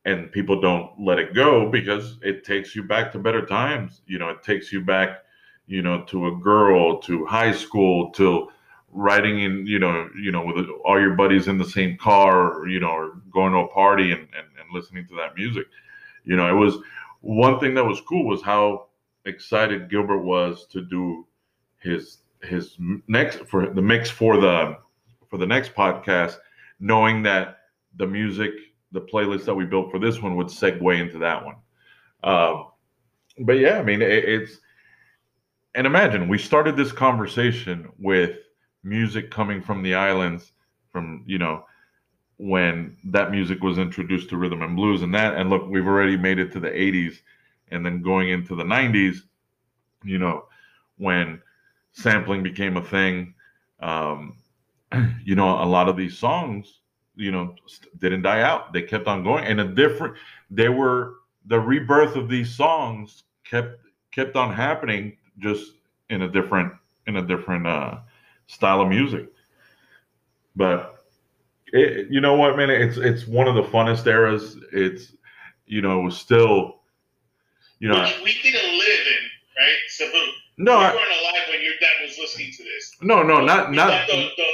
and 0.07 0.33
people 0.33 0.59
don't 0.59 0.91
let 0.99 1.19
it 1.19 1.35
go 1.35 1.69
because 1.69 2.17
it 2.23 2.45
takes 2.45 2.75
you 2.75 2.83
back 2.83 3.13
to 3.13 3.19
better 3.19 3.45
times. 3.45 4.01
You 4.07 4.19
know, 4.19 4.31
it 4.31 4.43
takes 4.43 4.73
you 4.73 4.81
back, 4.81 5.19
you 5.67 5.83
know, 5.83 6.05
to 6.05 6.29
a 6.29 6.37
girl, 6.37 6.99
to 7.03 7.27
high 7.27 7.53
school, 7.53 8.11
to 8.13 8.49
riding 8.91 9.43
in, 9.43 9.67
you 9.67 9.79
know, 9.79 10.09
you 10.19 10.33
know, 10.33 10.47
with 10.47 10.67
all 10.83 10.99
your 10.99 11.13
buddies 11.13 11.47
in 11.47 11.59
the 11.59 11.69
same 11.69 11.99
car, 11.99 12.55
or, 12.55 12.67
you 12.67 12.81
know, 12.81 12.89
or 12.89 13.21
going 13.31 13.53
to 13.53 13.59
a 13.59 13.69
party 13.69 14.13
and, 14.13 14.23
and, 14.23 14.47
and 14.59 14.73
listening 14.73 15.07
to 15.09 15.15
that 15.17 15.37
music. 15.37 15.67
You 16.25 16.37
know, 16.37 16.49
it 16.49 16.59
was 16.59 16.79
one 17.21 17.61
thing 17.61 17.75
that 17.75 17.85
was 17.85 18.01
cool 18.01 18.25
was 18.25 18.41
how 18.41 18.87
excited 19.27 19.91
Gilbert 19.91 20.23
was 20.23 20.67
to 20.69 20.81
do 20.81 21.27
his 21.83 22.24
his 22.45 22.77
next 23.09 23.39
for 23.47 23.71
the 23.71 23.83
mix 23.83 24.11
for 24.11 24.41
the 24.41 24.79
for 25.29 25.39
the 25.39 25.47
next 25.47 25.75
podcast, 25.75 26.37
knowing 26.81 27.23
that 27.23 27.59
the 27.97 28.07
music, 28.07 28.53
the 28.93 29.01
playlist 29.01 29.45
that 29.45 29.55
we 29.55 29.65
built 29.65 29.91
for 29.91 29.99
this 29.99 30.21
one 30.21 30.37
would 30.37 30.49
segue 30.49 31.01
into 31.01 31.19
that 31.19 31.45
one. 31.45 31.57
Um, 32.23 32.67
but 33.41 33.59
yeah, 33.59 33.79
I 33.79 33.83
mean, 33.83 34.03
it, 34.03 34.25
it's 34.25 34.59
and 35.75 35.87
imagine 35.87 36.29
we 36.29 36.39
started 36.39 36.77
this 36.77 36.93
conversation 36.93 37.91
with 37.99 38.39
music 38.83 39.31
coming 39.31 39.61
from 39.61 39.83
the 39.83 39.95
islands, 39.95 40.53
from 40.93 41.25
you 41.27 41.39
know 41.39 41.65
when 42.37 42.97
that 43.05 43.31
music 43.31 43.63
was 43.63 43.79
introduced 43.79 44.29
to 44.29 44.37
rhythm 44.37 44.63
and 44.63 44.77
blues 44.77 45.03
and 45.03 45.15
that 45.15 45.35
and 45.37 45.51
look 45.51 45.67
we've 45.69 45.87
already 45.87 46.17
made 46.17 46.39
it 46.39 46.51
to 46.53 46.59
the 46.59 46.69
80s 46.69 47.19
and 47.71 47.87
then 47.87 48.03
going 48.03 48.31
into 48.31 48.57
the 48.57 48.65
90s 48.65 49.19
you 50.03 50.19
know 50.19 50.45
when 50.99 51.41
sampling 51.95 52.43
became 52.43 52.77
a 52.77 52.85
thing. 52.85 53.35
Um, 53.81 54.37
you 55.25 55.35
know 55.35 55.63
a 55.63 55.67
lot 55.67 55.89
of 55.89 55.97
these 55.97 56.17
songs 56.17 56.81
you 57.17 57.31
know 57.31 57.55
didn't 57.99 58.23
die 58.23 58.43
out. 58.43 58.73
They 58.73 58.83
kept 58.83 59.07
on 59.07 59.25
going 59.25 59.45
and 59.45 59.61
a 59.61 59.69
different 59.69 60.17
they 60.51 60.69
were 60.69 61.17
the 61.47 61.59
rebirth 61.59 62.17
of 62.17 62.29
these 62.29 62.55
songs 62.55 63.25
kept 63.45 63.81
kept 64.13 64.37
on 64.37 64.53
happening 64.53 65.17
just 65.39 65.73
in 66.11 66.23
a 66.23 66.29
different 66.29 66.73
in 67.07 67.17
a 67.17 67.23
different 67.23 67.67
uh 67.67 67.99
style 68.47 68.81
of 68.81 68.89
music. 68.89 69.29
But 70.57 71.05
it, 71.73 72.09
you 72.11 72.21
know 72.21 72.35
what 72.35 72.57
man? 72.57 72.71
It's 72.71 72.97
it's 72.97 73.27
one 73.27 73.49
of 73.49 73.55
the 73.55 73.63
funnest 73.63 74.07
eras. 74.07 74.57
It's 74.73 75.13
you 75.67 75.83
know 75.83 76.01
it 76.01 76.05
was 76.05 76.17
still 76.17 76.81
you 77.81 77.89
know 77.89 78.01
Which 78.01 78.21
we 78.25 78.43
didn't 78.43 78.79
live 78.79 79.07
in, 79.07 79.25
right? 79.59 79.77
So 79.89 80.05
no 80.59 80.79
we 80.79 80.85
I, 80.85 80.95
weren't 80.95 81.21
alive 81.21 81.49
when 81.51 81.63
your 81.63 81.75
dad 81.81 82.03
was 82.03 82.17
listening 82.19 82.53
to 82.53 82.63
this. 82.63 82.84
No 83.03 83.23
no 83.23 83.41
not 83.45 83.73
not 83.73 83.89
got 83.89 84.07
the, 84.09 84.29
the, 84.37 84.45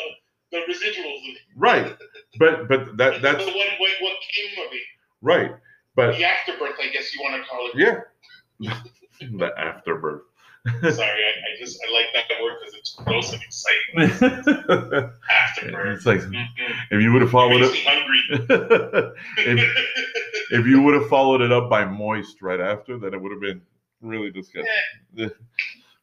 the 0.53 0.59
residuals 0.73 1.37
right 1.57 1.97
but 2.39 2.69
but 2.69 2.97
that 2.97 3.21
that's 3.23 3.45
the, 3.45 3.51
what, 3.53 3.69
what, 3.79 3.91
what 4.01 4.17
came 4.35 4.65
of 4.67 4.73
it. 4.73 4.83
right 5.23 5.53
but 5.97 6.13
The 6.17 6.25
afterbirth, 6.25 6.77
I 6.81 6.89
guess 6.89 7.15
you 7.15 7.21
want 7.23 7.43
to 7.43 7.49
call 7.49 7.69
it. 7.73 7.77
yeah 7.77 8.75
the 9.39 9.51
afterbirth 9.59 10.23
Sorry, 10.67 11.01
I, 11.01 11.31
I 11.31 11.59
just 11.59 11.81
I 11.89 11.91
like 11.91 12.07
that 12.13 12.43
word 12.43 12.57
because 12.61 12.75
it's 12.75 12.95
gross 12.95 13.33
and 13.33 13.41
exciting. 13.41 14.11
Afterbirth. 15.31 15.97
it's 15.97 16.05
like 16.05 16.21
Mhm. 16.21 16.47
if 16.91 17.01
you 17.03 17.13
would 17.15 17.23
have 17.23 17.31
followed 17.31 17.63
it 17.63 17.75
hungry. 17.87 19.15
if, 19.39 20.51
if 20.51 20.67
you 20.67 20.83
would 20.83 20.93
have 20.95 21.09
followed 21.09 21.41
it 21.41 21.51
up 21.51 21.71
by 21.71 21.87
moist 21.87 22.43
right 22.43 22.61
after 22.61 22.99
then 22.99 23.15
it 23.15 23.21
would 23.23 23.33
have 23.33 23.41
been 23.41 23.63
really 24.03 24.31
disgusting 24.31 25.31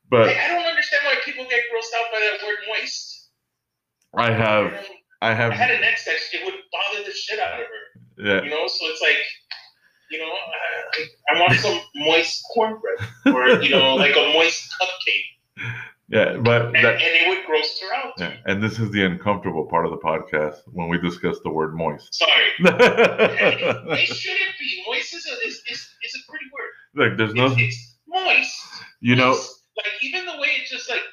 but 0.09 0.29
I, 0.29 0.45
I 0.45 0.47
don't 0.47 0.65
understand 0.91 1.03
why 1.05 1.15
people 1.25 1.45
get 1.49 1.61
grossed 1.73 1.93
out 1.99 2.11
by 2.11 2.19
that 2.19 2.45
word 2.45 2.57
moist. 2.67 3.29
i 4.17 4.29
You 4.29 4.35
have 4.35 4.71
know, 4.71 4.79
i 5.21 5.29
I 5.29 5.33
had 5.33 5.51
have 5.53 5.69
an 5.69 5.83
ex 5.83 6.05
that 6.05 6.15
it 6.33 6.45
would 6.45 6.53
bother 6.71 7.03
the 7.05 7.11
shit 7.11 7.39
out 7.39 7.59
of 7.59 7.65
her. 7.67 8.25
yeah 8.25 8.41
You 8.43 8.49
know, 8.49 8.67
so 8.67 8.85
it's 8.87 9.01
like, 9.01 9.17
you 10.11 10.19
know, 10.19 10.31
I, 10.31 11.35
I 11.35 11.39
want 11.41 11.53
some 11.59 11.79
moist 11.95 12.43
cornbread 12.53 12.99
or 13.25 13.61
you 13.63 13.69
know, 13.71 13.95
like 13.95 14.15
a 14.15 14.31
moist 14.33 14.69
cupcake, 14.79 15.27
yeah 16.09 16.37
but 16.37 16.67
and, 16.67 16.75
that 16.75 16.93
and 16.95 17.01
it 17.01 17.27
would 17.29 17.45
gross 17.45 17.79
her 17.81 17.93
out. 17.95 18.13
yeah, 18.17 18.33
and 18.45 18.61
this 18.63 18.79
is 18.79 18.91
the 18.91 19.03
uncomfortable 19.05 19.65
part 19.65 19.85
of 19.85 19.91
the 19.91 19.97
podcast 19.97 20.61
when 20.71 20.87
we 20.87 20.97
discuss 20.99 21.37
the 21.43 21.49
word 21.49 21.75
moist 21.75 22.13
Sorry, 22.13 22.49
it 22.59 24.07
shouldn't 24.15 24.55
be 24.59 24.83
moist. 24.87 25.13
Is 25.13 25.25
a 25.27 25.47
is, 25.47 25.55
is, 25.69 25.89
is 26.05 26.13
a 26.15 26.29
pretty 26.31 26.45
word. 26.53 26.71
Look, 27.09 27.17
there's 27.17 27.33
no, 27.33 27.47
It's, 27.47 27.57
it's 27.59 27.97
moist. 28.07 28.55
you 29.01 29.15
know, 29.15 29.31
like 29.31 29.93
even 30.01 30.25
the 30.25 30.37
way 30.39 30.46
it's 30.71 30.85
just 30.85 30.89
like 30.89 31.03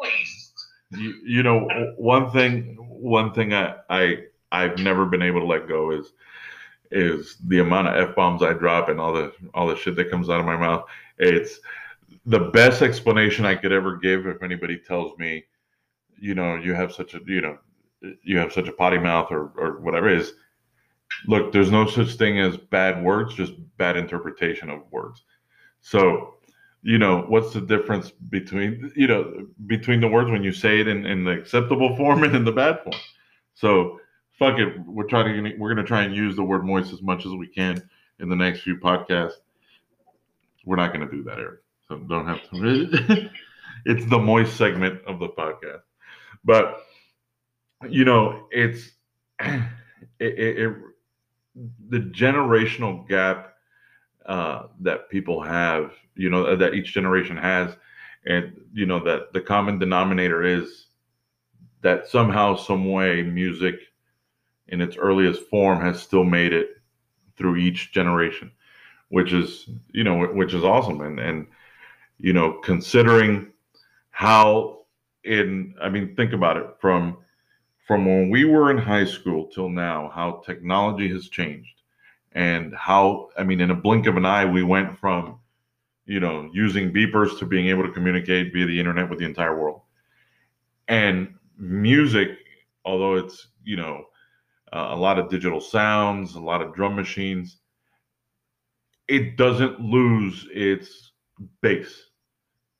moist. 0.00 0.52
you, 0.90 1.14
you 1.24 1.42
know, 1.42 1.68
one 1.96 2.30
thing, 2.30 2.76
one 2.78 3.32
thing 3.32 3.52
I, 3.52 3.76
I, 3.90 4.18
I've 4.50 4.78
never 4.78 5.04
been 5.06 5.22
able 5.22 5.40
to 5.40 5.46
let 5.46 5.68
go 5.68 5.90
is, 5.90 6.12
is 6.90 7.36
the 7.46 7.58
amount 7.58 7.88
of 7.88 8.10
f 8.10 8.16
bombs 8.16 8.42
I 8.42 8.52
drop 8.52 8.88
and 8.88 9.00
all 9.00 9.12
the, 9.12 9.32
all 9.52 9.66
the 9.66 9.76
shit 9.76 9.96
that 9.96 10.10
comes 10.10 10.30
out 10.30 10.40
of 10.40 10.46
my 10.46 10.56
mouth. 10.56 10.84
It's 11.18 11.60
the 12.26 12.38
best 12.38 12.82
explanation 12.82 13.44
I 13.44 13.56
could 13.56 13.72
ever 13.72 13.96
give 13.96 14.26
if 14.26 14.42
anybody 14.42 14.78
tells 14.78 15.16
me, 15.18 15.44
you 16.18 16.34
know, 16.34 16.56
you 16.56 16.72
have 16.74 16.92
such 16.92 17.14
a, 17.14 17.20
you 17.26 17.40
know, 17.40 17.58
you 18.22 18.38
have 18.38 18.52
such 18.52 18.68
a 18.68 18.72
potty 18.72 18.98
mouth 18.98 19.28
or, 19.30 19.52
or 19.56 19.80
whatever 19.80 20.08
is. 20.08 20.34
Look, 21.26 21.52
there's 21.52 21.70
no 21.70 21.86
such 21.86 22.14
thing 22.14 22.40
as 22.40 22.56
bad 22.56 23.02
words, 23.02 23.34
just 23.34 23.52
bad 23.76 23.96
interpretation 23.96 24.70
of 24.70 24.80
words. 24.90 25.22
So, 25.80 26.33
you 26.84 26.98
know, 26.98 27.22
what's 27.28 27.54
the 27.54 27.62
difference 27.62 28.10
between, 28.10 28.92
you 28.94 29.06
know, 29.06 29.46
between 29.66 30.00
the 30.02 30.06
words 30.06 30.30
when 30.30 30.44
you 30.44 30.52
say 30.52 30.80
it 30.80 30.86
in, 30.86 31.06
in 31.06 31.24
the 31.24 31.30
acceptable 31.30 31.96
form 31.96 32.22
and 32.24 32.36
in 32.36 32.44
the 32.44 32.52
bad 32.52 32.82
form? 32.84 32.96
So, 33.54 34.00
fuck 34.38 34.58
it. 34.58 34.78
We're 34.86 35.08
trying 35.08 35.42
to, 35.42 35.56
we're 35.56 35.72
going 35.72 35.82
to 35.82 35.88
try 35.88 36.02
and 36.02 36.14
use 36.14 36.36
the 36.36 36.44
word 36.44 36.62
moist 36.62 36.92
as 36.92 37.00
much 37.00 37.24
as 37.24 37.32
we 37.32 37.46
can 37.46 37.82
in 38.20 38.28
the 38.28 38.36
next 38.36 38.60
few 38.60 38.76
podcasts. 38.76 39.32
We're 40.66 40.76
not 40.76 40.92
going 40.92 41.08
to 41.08 41.10
do 41.10 41.22
that, 41.24 41.38
Eric. 41.38 41.60
So 41.88 41.96
don't 41.96 42.26
have 42.26 42.42
to. 42.50 43.30
it's 43.86 44.04
the 44.10 44.18
moist 44.18 44.54
segment 44.56 45.00
of 45.06 45.18
the 45.20 45.28
podcast. 45.28 45.82
But, 46.44 46.82
you 47.88 48.04
know, 48.04 48.46
it's, 48.50 48.90
it, 49.40 49.62
it, 50.20 50.58
it 50.58 50.76
the 51.88 51.98
generational 51.98 53.08
gap 53.08 53.53
uh, 54.26 54.64
that 54.80 55.08
people 55.10 55.42
have, 55.42 55.92
you 56.14 56.30
know, 56.30 56.56
that 56.56 56.74
each 56.74 56.92
generation 56.92 57.36
has, 57.36 57.76
and 58.26 58.58
you 58.72 58.86
know 58.86 59.02
that 59.04 59.32
the 59.32 59.40
common 59.40 59.78
denominator 59.78 60.42
is 60.42 60.86
that 61.82 62.08
somehow, 62.08 62.56
some 62.56 62.90
way, 62.90 63.22
music 63.22 63.74
in 64.68 64.80
its 64.80 64.96
earliest 64.96 65.42
form 65.48 65.80
has 65.80 66.00
still 66.00 66.24
made 66.24 66.52
it 66.52 66.70
through 67.36 67.56
each 67.56 67.92
generation, 67.92 68.50
which 69.08 69.32
is 69.32 69.68
you 69.92 70.04
know 70.04 70.26
which 70.26 70.54
is 70.54 70.64
awesome, 70.64 71.00
and 71.02 71.20
and 71.20 71.46
you 72.18 72.32
know 72.32 72.60
considering 72.62 73.52
how 74.10 74.84
in 75.24 75.74
I 75.82 75.88
mean 75.88 76.14
think 76.16 76.32
about 76.32 76.56
it 76.56 76.66
from 76.80 77.18
from 77.86 78.06
when 78.06 78.30
we 78.30 78.46
were 78.46 78.70
in 78.70 78.78
high 78.78 79.04
school 79.04 79.48
till 79.48 79.68
now, 79.68 80.10
how 80.14 80.42
technology 80.46 81.08
has 81.10 81.28
changed 81.28 81.73
and 82.34 82.74
how, 82.74 83.28
I 83.38 83.44
mean, 83.44 83.60
in 83.60 83.70
a 83.70 83.74
blink 83.74 84.06
of 84.06 84.16
an 84.16 84.26
eye, 84.26 84.44
we 84.44 84.62
went 84.62 84.98
from, 84.98 85.38
you 86.06 86.20
know, 86.20 86.50
using 86.52 86.92
beepers 86.92 87.38
to 87.38 87.46
being 87.46 87.68
able 87.68 87.84
to 87.84 87.92
communicate 87.92 88.52
via 88.52 88.66
the 88.66 88.78
internet 88.78 89.08
with 89.08 89.18
the 89.18 89.24
entire 89.24 89.58
world. 89.58 89.80
And 90.88 91.34
music, 91.56 92.30
although 92.84 93.14
it's, 93.14 93.48
you 93.64 93.76
know, 93.76 94.04
uh, 94.72 94.88
a 94.90 94.96
lot 94.96 95.18
of 95.18 95.30
digital 95.30 95.60
sounds, 95.60 96.34
a 96.34 96.40
lot 96.40 96.60
of 96.60 96.74
drum 96.74 96.96
machines, 96.96 97.58
it 99.08 99.36
doesn't 99.36 99.80
lose 99.80 100.46
its 100.52 101.12
base, 101.60 102.10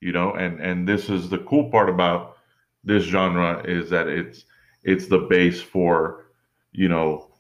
you 0.01 0.13
know, 0.13 0.33
and, 0.35 0.61
and 0.61 0.89
this 0.89 1.09
is 1.09 1.29
the 1.29 1.39
cool 1.39 1.71
part 1.71 1.89
about 1.89 2.37
this 2.83 3.05
genre 3.05 3.63
is 3.65 3.89
that 3.91 4.09
it's, 4.09 4.45
it's 4.83 5.07
the 5.07 5.19
base 5.19 5.61
for 5.61 6.27
you 6.75 6.89
know 6.89 7.31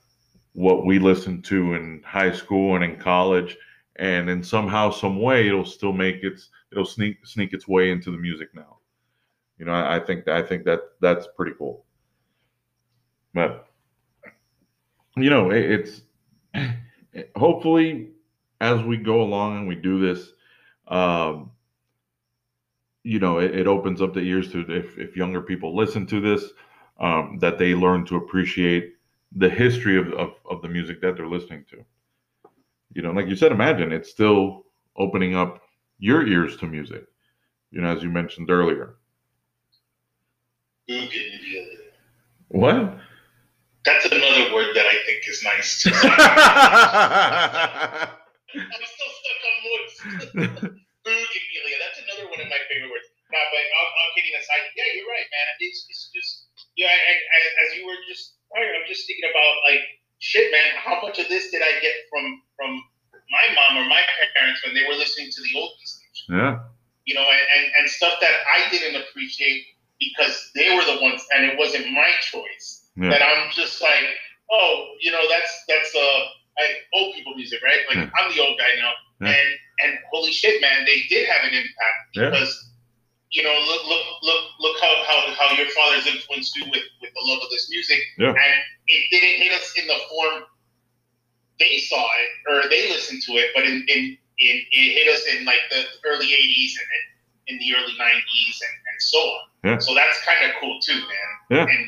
what 0.55 0.87
we 0.87 0.99
listened 0.99 1.45
to 1.45 1.75
in 1.75 2.01
high 2.05 2.33
school 2.33 2.77
and 2.77 2.85
in 2.85 2.97
college 2.97 3.57
and 3.97 4.31
in 4.31 4.43
somehow 4.43 4.91
some 4.91 5.21
way 5.21 5.47
it'll 5.49 5.65
still 5.65 5.93
make 5.93 6.23
its 6.23 6.51
it'll 6.73 6.85
sneak 6.85 7.25
sneak 7.27 7.53
its 7.53 7.69
way 7.69 7.91
into 7.91 8.11
the 8.11 8.19
music 8.19 8.49
now. 8.55 8.79
You 9.59 9.67
know 9.67 9.73
i, 9.73 9.97
I 9.97 10.01
think 10.01 10.27
i 10.29 10.43
think 10.43 10.65
that 10.65 10.81
that's 11.01 11.27
pretty 11.37 11.53
cool. 11.59 11.85
But 13.35 13.67
you 15.17 15.29
know 15.29 15.51
it, 15.51 15.71
it's 15.71 16.03
hopefully 17.37 18.11
as 18.61 18.83
we 18.83 18.97
go 18.97 19.23
along 19.23 19.59
and 19.59 19.69
we 19.69 19.75
do 19.75 20.01
this 20.01 20.31
um 20.89 21.51
you 23.03 23.19
know 23.19 23.39
it, 23.39 23.55
it 23.55 23.67
opens 23.67 24.01
up 24.01 24.15
the 24.15 24.21
ears 24.21 24.51
to 24.53 24.61
if, 24.69 24.99
if 24.99 25.17
younger 25.17 25.43
people 25.43 25.77
listen 25.77 26.07
to 26.07 26.21
this 26.21 26.51
um, 27.01 27.39
that 27.41 27.59
they 27.59 27.75
learn 27.75 28.05
to 28.07 28.17
appreciate 28.17 28.94
the 29.35 29.49
history 29.49 29.99
of, 29.99 30.13
of, 30.13 30.35
of 30.49 30.63
the 30.63 30.69
music 30.69 31.01
that 31.03 31.17
they're 31.17 31.29
listening 31.29 31.65
to. 31.71 31.85
You 32.93 33.03
know, 33.03 33.11
like 33.11 33.27
you 33.27 33.37
said, 33.37 33.53
imagine 33.53 33.93
it's 33.93 34.11
still 34.11 34.65
opening 34.97 35.35
up 35.35 35.61
your 35.99 36.27
ears 36.27 36.57
to 36.59 36.67
music, 36.67 37.05
you 37.71 37.81
know, 37.81 37.95
as 37.95 38.03
you 38.03 38.11
mentioned 38.11 38.51
earlier. 38.51 38.97
What? 42.49 42.99
That's 43.85 44.07
another 44.07 44.55
word 44.55 44.75
that 44.77 44.87
I 44.87 44.97
think 45.05 45.21
is 45.27 45.43
nice. 45.43 45.87
I'm 48.55 48.87
still 48.87 49.13
stuck 49.19 49.41
on 49.45 49.57
words. 49.67 49.95
Bougainvillea. 51.05 51.77
That's 51.83 52.01
another 52.01 52.31
one 52.31 52.41
of 52.41 52.49
my 52.49 52.61
favorite 52.71 52.89
words. 52.89 53.09
No, 53.33 53.41
but 53.51 53.65
all, 53.77 53.89
all 53.91 54.11
kidding 54.15 54.33
aside, 54.39 54.71
yeah, 54.77 54.89
you're 54.95 55.11
right, 55.11 55.27
man. 55.29 55.47
It's, 55.61 55.85
it's 55.91 56.09
just, 56.15 56.47
yeah, 56.77 56.89
I, 56.89 57.13
I, 57.19 57.39
as 57.67 57.77
you 57.77 57.85
were 57.85 57.99
just, 58.09 58.39
I'm 58.57 58.87
just 58.89 59.07
thinking 59.07 59.29
about 59.31 59.55
like, 59.69 59.83
shit, 60.19 60.51
man. 60.53 60.79
How 60.79 61.01
much 61.03 61.19
of 61.19 61.29
this 61.29 61.51
did 61.51 61.63
I 61.63 61.81
get 61.81 61.95
from 62.11 62.43
from 62.57 62.71
my 63.31 63.45
mom 63.55 63.83
or 63.85 63.89
my 63.89 64.03
parents 64.37 64.63
when 64.65 64.75
they 64.75 64.85
were 64.87 64.95
listening 64.95 65.29
to 65.31 65.41
the 65.43 65.53
oldies? 65.59 65.91
Music 65.99 66.29
yeah. 66.31 66.59
You 67.05 67.15
know, 67.15 67.27
and, 67.27 67.45
and, 67.57 67.65
and 67.79 67.91
stuff 67.91 68.15
that 68.21 68.33
I 68.49 68.71
didn't 68.71 68.97
appreciate 69.03 69.65
because 70.01 70.51
they 70.55 70.75
were 70.75 70.85
the 70.85 71.03
ones, 71.03 71.23
and 71.35 71.45
it 71.45 71.59
wasn't 71.59 71.91
my 71.93 72.09
choice. 72.23 72.89
Yeah. 72.97 73.11
That 73.11 73.23
I'm 73.23 73.51
just 73.53 73.83
like, 73.83 74.07
oh, 74.51 74.87
you 75.01 75.11
know, 75.13 75.21
that's 75.29 75.53
that's 75.69 75.95
uh, 75.95 76.21
I, 76.59 76.65
old 76.95 77.15
people 77.15 77.35
music, 77.35 77.61
right? 77.63 77.81
Like 77.89 77.97
Yeah. 78.09 78.11
I'm 78.17 78.33
the 78.35 78.41
old 78.41 78.59
guy 78.59 78.73
now, 78.81 78.93
Yeah. 79.21 79.35
and 79.37 79.49
and 79.83 79.99
holy 80.11 80.33
shit, 80.33 80.61
man, 80.63 80.85
they 80.87 81.03
did 81.11 81.29
have 81.29 81.45
an 81.45 81.55
impact 81.55 81.99
Yeah. 82.15 82.31
because 82.31 82.55
you 83.35 83.43
know, 83.43 83.51
look 83.67 83.83
look 83.91 84.05
look 84.23 84.43
look 84.61 84.77
how 84.81 84.95
how, 85.11 85.19
how 85.35 85.49
your 85.59 85.67
father's 85.75 86.07
influenced 86.07 86.55
you 86.57 86.65
with 86.71 86.87
with 87.03 87.11
the 87.11 87.23
love 87.27 87.43
of 87.43 87.51
this 87.51 87.69
music, 87.69 87.99
Yeah. 88.17 88.31
and 88.31 88.55
it 88.87 89.03
didn't 89.11 89.43
hit 89.43 89.53
us 89.53 89.75
in 89.77 89.87
the 89.91 89.99
form 90.09 90.45
they 91.59 91.79
saw 91.79 92.03
it 92.23 92.31
or 92.51 92.69
they 92.71 92.89
listened 92.91 93.23
to 93.23 93.33
it, 93.33 93.51
but 93.55 93.65
in 93.65 93.85
in, 93.89 94.01
in 94.39 94.57
it 94.71 94.89
hit 94.99 95.09
us 95.15 95.23
in 95.35 95.45
like 95.45 95.63
the 95.71 95.83
early 96.07 96.27
'80s 96.27 96.73
and 96.79 96.87
then 96.95 97.05
in 97.49 97.59
the 97.59 97.75
early 97.77 97.93
'90s 97.99 98.57
and, 98.63 98.75
and 98.87 98.99
so 99.01 99.19
on. 99.19 99.41
Yeah. 99.65 99.79
So 99.79 99.95
that's 99.95 100.19
kind 100.25 100.51
of 100.51 100.57
cool 100.61 100.79
too, 100.81 100.95
man. 100.99 101.31
Yeah. 101.51 101.63
And 101.67 101.87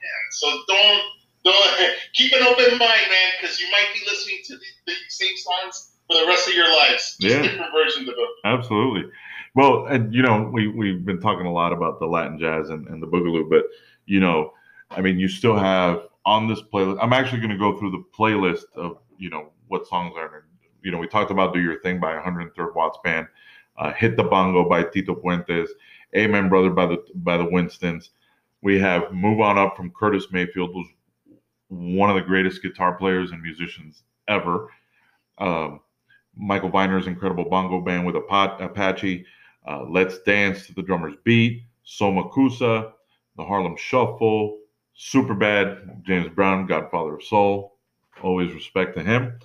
yeah, 0.00 0.20
so 0.30 0.48
don't 0.68 1.02
don't 1.44 1.92
keep 2.14 2.32
an 2.32 2.42
open 2.42 2.78
mind, 2.78 3.06
man, 3.12 3.28
because 3.40 3.60
you 3.60 3.68
might 3.70 3.88
be 3.94 4.00
listening 4.08 4.40
to 4.48 4.56
the, 4.56 4.66
the 4.86 4.94
same 5.08 5.36
songs 5.36 5.92
for 6.06 6.16
the 6.20 6.26
rest 6.26 6.48
of 6.48 6.54
your 6.54 6.68
lives, 6.74 7.16
just 7.20 7.34
Yeah. 7.36 7.42
different 7.42 7.72
versions 7.72 8.08
of 8.08 8.14
them. 8.16 8.28
Absolutely. 8.44 9.10
Well, 9.56 9.86
and 9.86 10.12
you 10.14 10.20
know, 10.20 10.50
we 10.52 10.68
we've 10.68 11.04
been 11.04 11.18
talking 11.18 11.46
a 11.46 11.52
lot 11.52 11.72
about 11.72 11.98
the 11.98 12.06
Latin 12.06 12.38
jazz 12.38 12.68
and, 12.68 12.86
and 12.88 13.02
the 13.02 13.06
boogaloo, 13.06 13.48
but 13.48 13.64
you 14.04 14.20
know, 14.20 14.52
I 14.90 15.00
mean, 15.00 15.18
you 15.18 15.28
still 15.28 15.56
have 15.56 16.02
on 16.26 16.46
this 16.46 16.60
playlist. 16.60 16.98
I'm 17.00 17.14
actually 17.14 17.38
going 17.38 17.52
to 17.52 17.58
go 17.58 17.78
through 17.78 17.92
the 17.92 18.04
playlist 18.16 18.64
of 18.74 18.98
you 19.18 19.30
know 19.30 19.48
what 19.68 19.86
songs 19.86 20.12
are. 20.14 20.44
You 20.82 20.92
know, 20.92 20.98
we 20.98 21.08
talked 21.08 21.30
about 21.30 21.54
"Do 21.54 21.60
Your 21.60 21.80
Thing" 21.80 21.98
by 21.98 22.14
103rd 22.14 22.74
Watts 22.74 22.98
Band, 23.02 23.28
uh, 23.78 23.94
"Hit 23.94 24.18
the 24.18 24.24
Bongo" 24.24 24.68
by 24.68 24.82
Tito 24.82 25.14
Puentes, 25.14 25.70
"Amen 26.14 26.50
Brother" 26.50 26.68
by 26.68 26.84
the 26.84 27.02
by 27.14 27.38
the 27.38 27.46
Winstons. 27.46 28.10
We 28.60 28.78
have 28.80 29.10
"Move 29.10 29.40
On 29.40 29.56
Up" 29.56 29.74
from 29.74 29.90
Curtis 29.90 30.26
Mayfield, 30.32 30.72
who's 30.74 30.88
one 31.68 32.10
of 32.10 32.16
the 32.16 32.22
greatest 32.22 32.60
guitar 32.60 32.92
players 32.92 33.30
and 33.30 33.40
musicians 33.40 34.02
ever. 34.28 34.68
Um, 35.38 35.80
Michael 36.36 36.68
Viner's 36.68 37.06
incredible 37.06 37.46
bongo 37.48 37.80
band 37.80 38.04
with 38.04 38.16
Apa- 38.16 38.62
Apache, 38.62 39.24
uh, 39.66 39.84
Let's 39.88 40.18
Dance 40.20 40.66
to 40.66 40.74
the 40.74 40.82
Drummer's 40.82 41.16
Beat, 41.24 41.62
Soul 41.84 42.14
Makossa, 42.14 42.92
The 43.36 43.44
Harlem 43.44 43.76
Shuffle, 43.76 44.58
Superbad, 44.98 46.02
James 46.04 46.28
Brown, 46.28 46.66
Godfather 46.66 47.16
of 47.16 47.22
Soul, 47.24 47.76
always 48.22 48.52
respect 48.54 48.96
to 48.96 49.02
him. 49.02 49.38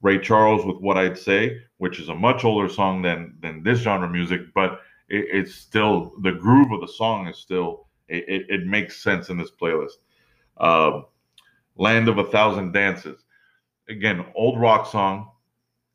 Ray 0.00 0.18
Charles 0.18 0.64
with 0.64 0.78
What 0.78 0.96
I'd 0.96 1.18
Say, 1.18 1.58
which 1.78 2.00
is 2.00 2.08
a 2.08 2.14
much 2.14 2.44
older 2.44 2.68
song 2.68 3.02
than 3.02 3.34
than 3.40 3.62
this 3.62 3.80
genre 3.80 4.08
music, 4.08 4.52
but 4.54 4.80
it, 5.08 5.26
it's 5.32 5.54
still 5.54 6.12
the 6.22 6.32
groove 6.32 6.72
of 6.72 6.80
the 6.80 6.88
song 6.88 7.28
is 7.28 7.38
still 7.38 7.86
it, 8.08 8.24
it, 8.28 8.46
it 8.48 8.66
makes 8.66 9.02
sense 9.02 9.30
in 9.30 9.38
this 9.38 9.50
playlist. 9.50 9.98
Um, 10.58 11.06
Land 11.76 12.08
of 12.08 12.18
a 12.18 12.24
Thousand 12.24 12.72
Dances, 12.72 13.24
again, 13.88 14.24
old 14.34 14.60
rock 14.60 14.90
song, 14.90 15.30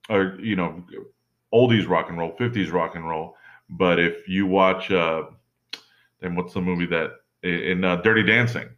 or 0.10 0.38
you 0.40 0.56
know, 0.56 0.84
oldies 1.54 1.88
rock 1.88 2.10
and 2.10 2.18
roll, 2.18 2.36
50s 2.38 2.72
rock 2.72 2.96
and 2.96 3.08
roll. 3.08 3.36
But 3.70 4.00
if 4.00 4.28
you 4.28 4.46
watch, 4.48 4.92
uh, 4.92 5.24
then 6.22 6.36
what's 6.36 6.54
the 6.54 6.62
movie 6.62 6.86
that 6.88 7.12
in 7.44 7.84
uh, 7.84 7.98
Dirty 7.98 8.24
Dancing, 8.24 8.70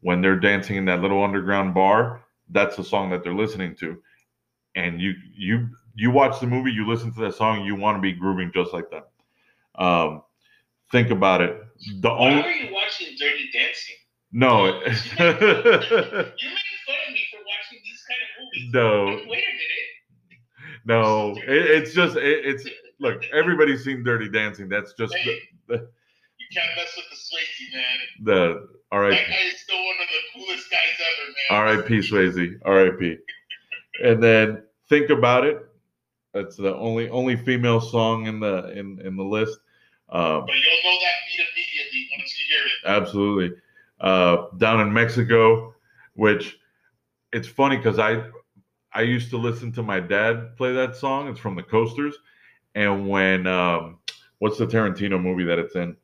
when 0.00 0.20
they're 0.22 0.38
dancing 0.38 0.76
in 0.76 0.84
that 0.86 1.00
little 1.00 1.22
underground 1.22 1.74
bar, 1.74 2.22
that's 2.50 2.76
the 2.76 2.84
song 2.84 3.10
that 3.10 3.22
they're 3.24 3.34
listening 3.34 3.76
to. 3.76 4.02
And 4.76 5.00
you 5.00 5.14
you 5.34 5.68
you 5.94 6.10
watch 6.10 6.40
the 6.40 6.46
movie, 6.46 6.70
you 6.72 6.86
listen 6.88 7.12
to 7.14 7.20
that 7.22 7.34
song, 7.34 7.64
you 7.64 7.74
want 7.74 7.96
to 7.96 8.00
be 8.02 8.12
grooving 8.12 8.52
just 8.54 8.72
like 8.72 8.90
them. 8.90 9.02
Um, 9.76 10.22
think 10.92 11.10
about 11.10 11.40
it. 11.40 11.60
The 12.00 12.10
Why 12.10 12.16
only 12.30 12.42
are 12.42 12.50
you 12.50 12.72
watching 12.74 13.08
Dirty 13.18 13.50
Dancing? 13.52 13.96
no, 14.32 14.66
You're 14.66 14.78
making 14.88 16.78
fun 16.86 16.96
of 17.08 17.12
me 17.12 17.22
for 17.30 17.40
watching 17.44 17.80
these 17.82 18.04
kind 18.08 18.22
of 18.22 18.28
movies. 18.38 18.70
no, 18.72 19.06
Wait 19.28 19.44
a 19.44 19.52
minute. 19.52 19.88
no. 20.84 21.36
It, 21.36 21.70
it's 21.82 21.92
just 21.94 22.16
it, 22.16 22.44
it's 22.46 22.66
look. 23.00 23.22
Everybody's 23.32 23.84
seen 23.84 24.02
Dirty 24.04 24.28
Dancing. 24.28 24.68
That's 24.68 24.92
just 24.94 25.12
the, 25.12 25.38
the, 25.68 25.74
you 26.38 26.46
can't 26.52 26.70
mess 26.76 26.92
with 26.96 27.06
the 27.10 27.16
Swayze, 27.16 27.74
man. 27.74 27.98
the 28.24 28.68
all 28.92 29.00
right. 29.00 29.10
That 29.10 29.28
guy 29.28 29.46
is 29.52 29.60
still 29.60 29.78
one 29.78 29.96
of 30.00 30.08
the 30.08 30.40
coolest 30.46 30.70
guys 30.70 30.78
ever, 30.98 31.76
man. 31.76 31.78
R.I.P. 31.78 31.98
Swayze. 31.98 32.58
R.I.P. 32.64 33.16
And 34.04 34.22
then 34.22 34.62
think 34.88 35.10
about 35.10 35.44
it. 35.44 35.58
That's 36.34 36.56
the 36.56 36.74
only 36.76 37.08
only 37.10 37.36
female 37.36 37.80
song 37.80 38.26
in 38.26 38.40
the 38.40 38.70
in 38.78 39.00
in 39.04 39.16
the 39.16 39.24
list. 39.24 39.58
Um, 40.10 40.44
But 40.46 40.54
you'll 40.54 40.92
know 40.92 40.98
that 41.00 41.12
beat 41.28 41.46
immediately 41.54 42.08
once 42.16 42.36
you 42.38 42.46
hear 42.56 42.66
it. 42.66 43.00
absolutely. 43.02 43.56
Uh, 44.00 44.46
down 44.58 44.80
in 44.80 44.92
Mexico, 44.92 45.74
which 46.14 46.58
it's 47.32 47.46
funny 47.48 47.76
because 47.76 47.98
I 47.98 48.24
I 48.92 49.02
used 49.02 49.30
to 49.30 49.36
listen 49.36 49.70
to 49.72 49.82
my 49.82 50.00
dad 50.00 50.56
play 50.56 50.72
that 50.72 50.96
song. 50.96 51.28
It's 51.28 51.38
from 51.38 51.54
the 51.54 51.62
Coasters, 51.62 52.16
and 52.74 53.08
when 53.08 53.46
um, 53.46 53.98
what's 54.38 54.58
the 54.58 54.66
Tarantino 54.66 55.20
movie 55.20 55.44
that 55.44 55.58
it's 55.58 55.74
in? 55.74 55.96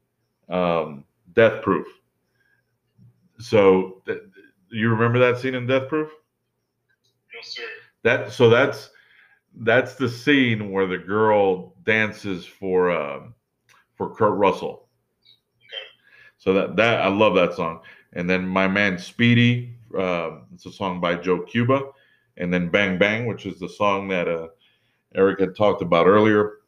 Um, 0.49 1.05
Death 1.35 1.63
Proof. 1.63 1.87
So 3.39 4.03
th- 4.07 4.23
you 4.71 4.89
remember 4.89 5.19
that 5.19 5.41
scene 5.41 5.55
in 5.55 5.67
Death 5.67 5.89
Proof? 5.89 6.09
No, 6.09 7.41
sir. 7.43 7.63
that 8.03 8.33
so 8.33 8.49
that's 8.49 8.91
that's 9.61 9.95
the 9.95 10.09
scene 10.09 10.71
where 10.71 10.87
the 10.87 10.99
girl 10.99 11.75
dances 11.85 12.47
for 12.47 12.91
um 12.91 13.35
for 13.95 14.15
Kurt 14.15 14.35
Russell. 14.35 14.89
Okay. 15.59 15.87
So 16.39 16.53
that 16.55 16.77
that 16.77 17.01
I 17.01 17.09
love 17.09 17.35
that 17.35 17.55
song. 17.55 17.81
And 18.13 18.29
then 18.29 18.47
my 18.47 18.67
man 18.67 18.99
Speedy, 18.99 19.75
uh, 19.97 20.39
it's 20.55 20.65
a 20.67 20.73
song 20.73 21.01
by 21.01 21.17
Joe 21.17 21.41
Cuba, 21.41 21.83
and 22.39 22.53
then 22.53 22.71
Bang 22.71 22.99
Bang, 22.99 23.27
which 23.27 23.45
is 23.45 23.59
the 23.59 23.69
song 23.69 24.09
that 24.09 24.29
uh, 24.29 24.49
Eric 25.17 25.41
had 25.41 25.57
talked 25.57 25.83
about 25.83 26.07
earlier, 26.07 26.59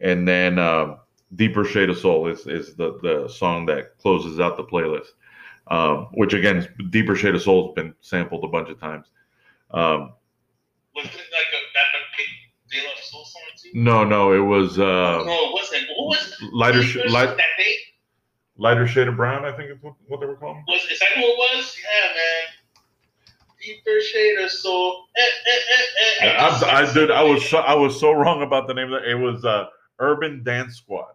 and 0.00 0.26
then 0.26 0.58
uh, 0.58 0.96
Deeper 1.34 1.64
Shade 1.64 1.90
of 1.90 1.98
Soul 1.98 2.28
is 2.28 2.46
is 2.46 2.74
the 2.76 2.98
the 3.02 3.28
song 3.28 3.66
that 3.66 3.98
closes 3.98 4.40
out 4.40 4.56
the 4.56 4.64
playlist. 4.64 5.08
Um, 5.68 6.08
which 6.14 6.32
again, 6.32 6.68
Deeper 6.90 7.16
Shade 7.16 7.34
of 7.34 7.42
Soul 7.42 7.66
has 7.66 7.74
been 7.74 7.94
sampled 8.00 8.44
a 8.44 8.48
bunch 8.48 8.68
of 8.70 8.78
times. 8.78 9.06
Um, 9.72 10.12
Wasn't 10.94 11.12
it 11.12 11.18
like 11.18 11.50
a 11.52 11.60
that 11.74 11.86
big 12.16 12.80
De 12.80 12.86
La 12.86 12.94
Soul 13.02 13.24
song 13.24 13.42
too? 13.60 13.70
No, 13.74 14.04
no, 14.04 14.32
it 14.32 14.38
was 14.46 14.78
uh, 14.78 14.82
no, 15.26 15.48
it 15.48 15.52
wasn't. 15.52 15.82
Who 15.88 16.04
was 16.06 16.34
lighter, 16.52 16.82
sh- 16.84 16.98
light, 17.10 17.36
lighter 18.58 18.86
shade 18.86 19.08
of 19.08 19.16
brown. 19.16 19.44
I 19.44 19.56
think 19.56 19.70
is 19.70 19.78
what, 19.82 19.94
what 20.06 20.20
they 20.20 20.26
were 20.26 20.36
calling. 20.36 20.62
was 20.68 20.82
is 20.90 20.98
that 21.00 21.08
who 21.16 21.22
it 21.22 21.36
was? 21.36 21.76
Deeper 23.66 24.00
shade 24.00 24.38
of 24.38 24.50
soul. 24.50 25.06
Eh, 25.16 25.22
eh, 25.22 26.26
eh. 26.28 26.36
I, 26.38 26.82
I 26.82 26.94
did. 26.94 27.10
I 27.10 27.22
was 27.22 27.44
so, 27.50 27.58
I 27.58 27.74
was 27.74 27.98
so 27.98 28.12
wrong 28.12 28.42
about 28.42 28.68
the 28.68 28.74
name 28.74 28.92
of 28.92 29.02
it. 29.02 29.08
It 29.08 29.14
was 29.16 29.44
uh, 29.44 29.66
Urban 29.98 30.42
Dance 30.44 30.76
Squad. 30.76 31.12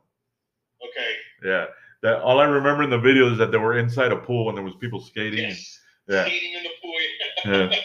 Okay. 0.83 1.11
Yeah, 1.45 1.65
that 2.03 2.21
all 2.21 2.39
I 2.39 2.43
remember 2.45 2.83
in 2.83 2.89
the 2.89 2.97
video 2.99 3.31
is 3.31 3.37
that 3.37 3.51
they 3.51 3.57
were 3.57 3.77
inside 3.77 4.11
a 4.11 4.17
pool 4.17 4.49
and 4.49 4.57
there 4.57 4.65
was 4.65 4.75
people 4.81 4.99
skating. 4.99 5.39
Yes. 5.49 5.79
Yeah, 6.09 6.25
Skating 6.25 6.53
in 6.55 6.63
the 6.63 6.69
pool. 6.81 7.71
yeah. 7.71 7.79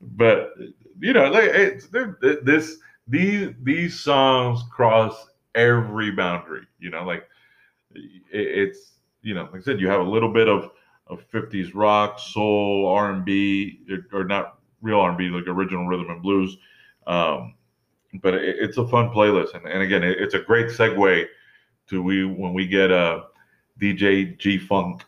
But 0.00 0.54
you 1.00 1.12
know, 1.12 1.30
like 1.30 1.44
it's 1.52 1.88
they're- 1.88 2.18
this 2.42 2.78
these 3.08 3.50
these 3.62 3.98
songs 3.98 4.60
cross 4.70 5.26
every 5.54 6.10
boundary. 6.12 6.66
You 6.78 6.90
know, 6.90 7.04
like 7.04 7.26
it, 7.94 8.10
it's 8.32 8.92
you 9.22 9.34
know, 9.34 9.42
like 9.52 9.56
I 9.56 9.64
said, 9.64 9.80
you 9.80 9.88
have 9.88 10.00
a 10.00 10.08
little 10.10 10.32
bit 10.32 10.48
of 10.48 10.70
of 11.10 11.28
50s 11.30 11.72
rock, 11.74 12.18
soul, 12.18 12.86
R&B, 12.88 13.80
or 14.12 14.24
not 14.24 14.58
real 14.80 15.00
R&B, 15.00 15.28
like 15.28 15.46
original 15.46 15.86
rhythm 15.86 16.08
and 16.08 16.22
blues. 16.22 16.56
Um, 17.06 17.54
but 18.22 18.34
it, 18.34 18.56
it's 18.60 18.78
a 18.78 18.86
fun 18.86 19.10
playlist, 19.10 19.54
and, 19.54 19.66
and 19.66 19.82
again, 19.82 20.02
it, 20.02 20.18
it's 20.20 20.34
a 20.34 20.40
great 20.40 20.66
segue 20.66 21.26
to 21.88 22.02
we 22.02 22.24
when 22.24 22.54
we 22.54 22.66
get 22.66 22.90
uh, 22.90 23.24
DJ 23.80 24.38
G 24.38 24.58
Funk 24.58 25.04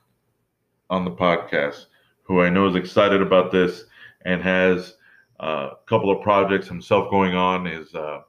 on 0.90 1.04
the 1.04 1.10
podcast, 1.10 1.86
who 2.22 2.40
I 2.40 2.50
know 2.50 2.68
is 2.68 2.76
excited 2.76 3.22
about 3.22 3.50
this 3.50 3.84
and 4.24 4.42
has 4.42 4.94
uh, 5.40 5.70
a 5.72 5.88
couple 5.88 6.10
of 6.10 6.22
projects 6.22 6.68
himself 6.68 7.10
going 7.10 7.34
on. 7.34 7.66
Is 7.66 7.94
uh, 7.94 8.22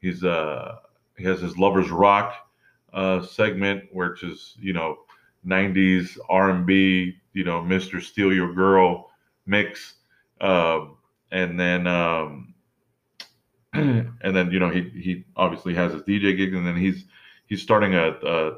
he's 0.00 0.24
uh, 0.24 0.76
he 1.16 1.24
has 1.24 1.40
his 1.40 1.58
Lovers 1.58 1.90
Rock 1.90 2.34
uh, 2.92 3.22
segment, 3.22 3.84
which 3.92 4.22
is 4.22 4.56
you 4.60 4.72
know 4.72 4.98
90s 5.46 6.18
R&B, 6.28 7.14
you 7.32 7.44
know, 7.44 7.60
Mr. 7.62 8.02
Steal 8.02 8.32
Your 8.32 8.52
Girl 8.52 9.10
mix. 9.46 9.94
Um, 10.40 10.96
and 11.32 11.58
then, 11.58 11.86
um, 11.86 12.54
and 13.72 14.36
then, 14.36 14.50
you 14.50 14.58
know, 14.58 14.70
he, 14.70 14.82
he 14.90 15.24
obviously 15.36 15.74
has 15.74 15.92
his 15.92 16.02
DJ 16.02 16.36
gig 16.36 16.54
and 16.54 16.66
then 16.66 16.76
he's, 16.76 17.04
he's 17.46 17.62
starting 17.62 17.94
a, 17.94 18.10
a, 18.26 18.52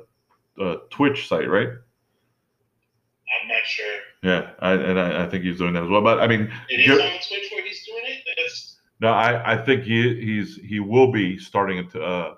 a 0.61 0.77
Twitch 0.91 1.29
site, 1.29 1.49
right? 1.49 1.69
I'm 1.69 3.49
not 3.49 3.65
sure. 3.65 3.99
Yeah. 4.23 4.51
I, 4.61 4.73
and 4.73 4.99
I, 4.99 5.25
I 5.25 5.29
think 5.29 5.45
he's 5.45 5.59
doing 5.59 5.75
that 5.75 5.85
as 5.85 5.89
well. 5.89 6.03
But 6.03 6.21
I 6.21 6.27
mean, 6.27 6.53
It 6.69 6.81
is 6.81 6.91
on 6.91 6.97
Twitch 6.99 7.51
where 7.53 7.65
he's 7.65 7.85
doing 7.87 8.03
it. 8.05 8.23
That's 8.37 8.77
no, 9.01 9.09
I, 9.09 9.55
I 9.55 9.65
think 9.65 9.83
he, 9.83 10.15
he's, 10.21 10.57
he 10.57 10.79
will 10.79 11.11
be 11.11 11.37
starting 11.37 11.89
a, 11.95 11.99
uh, 11.99 12.35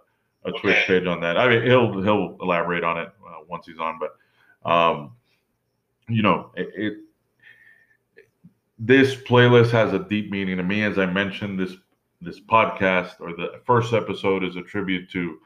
a 0.47 0.53
Twitch 0.53 0.87
page 0.87 1.07
on 1.07 1.21
that. 1.21 1.37
I 1.37 1.49
mean, 1.49 1.63
he'll, 1.63 2.03
he'll 2.03 2.39
elaborate 2.41 2.85
on 2.85 2.99
it 2.99 3.09
uh, 3.27 3.45
once 3.49 3.67
he's 3.67 3.79
on, 3.79 3.99
but, 3.99 4.17
um, 4.65 5.13
you 6.09 6.23
know, 6.23 6.51
it, 6.55 6.69
it 6.77 6.95
this 8.79 9.15
playlist 9.15 9.71
has 9.71 9.93
a 9.93 9.99
deep 9.99 10.31
meaning 10.31 10.57
to 10.57 10.63
me. 10.63 10.83
As 10.83 10.99
I 10.99 11.07
mentioned, 11.07 11.59
this 11.59 11.75
this 12.21 12.41
podcast 12.41 13.21
or 13.21 13.31
the 13.35 13.61
first 13.67 13.93
episode 13.93 14.45
is 14.45 14.57
a 14.57 14.63
tribute 14.63 15.11
to 15.11 15.39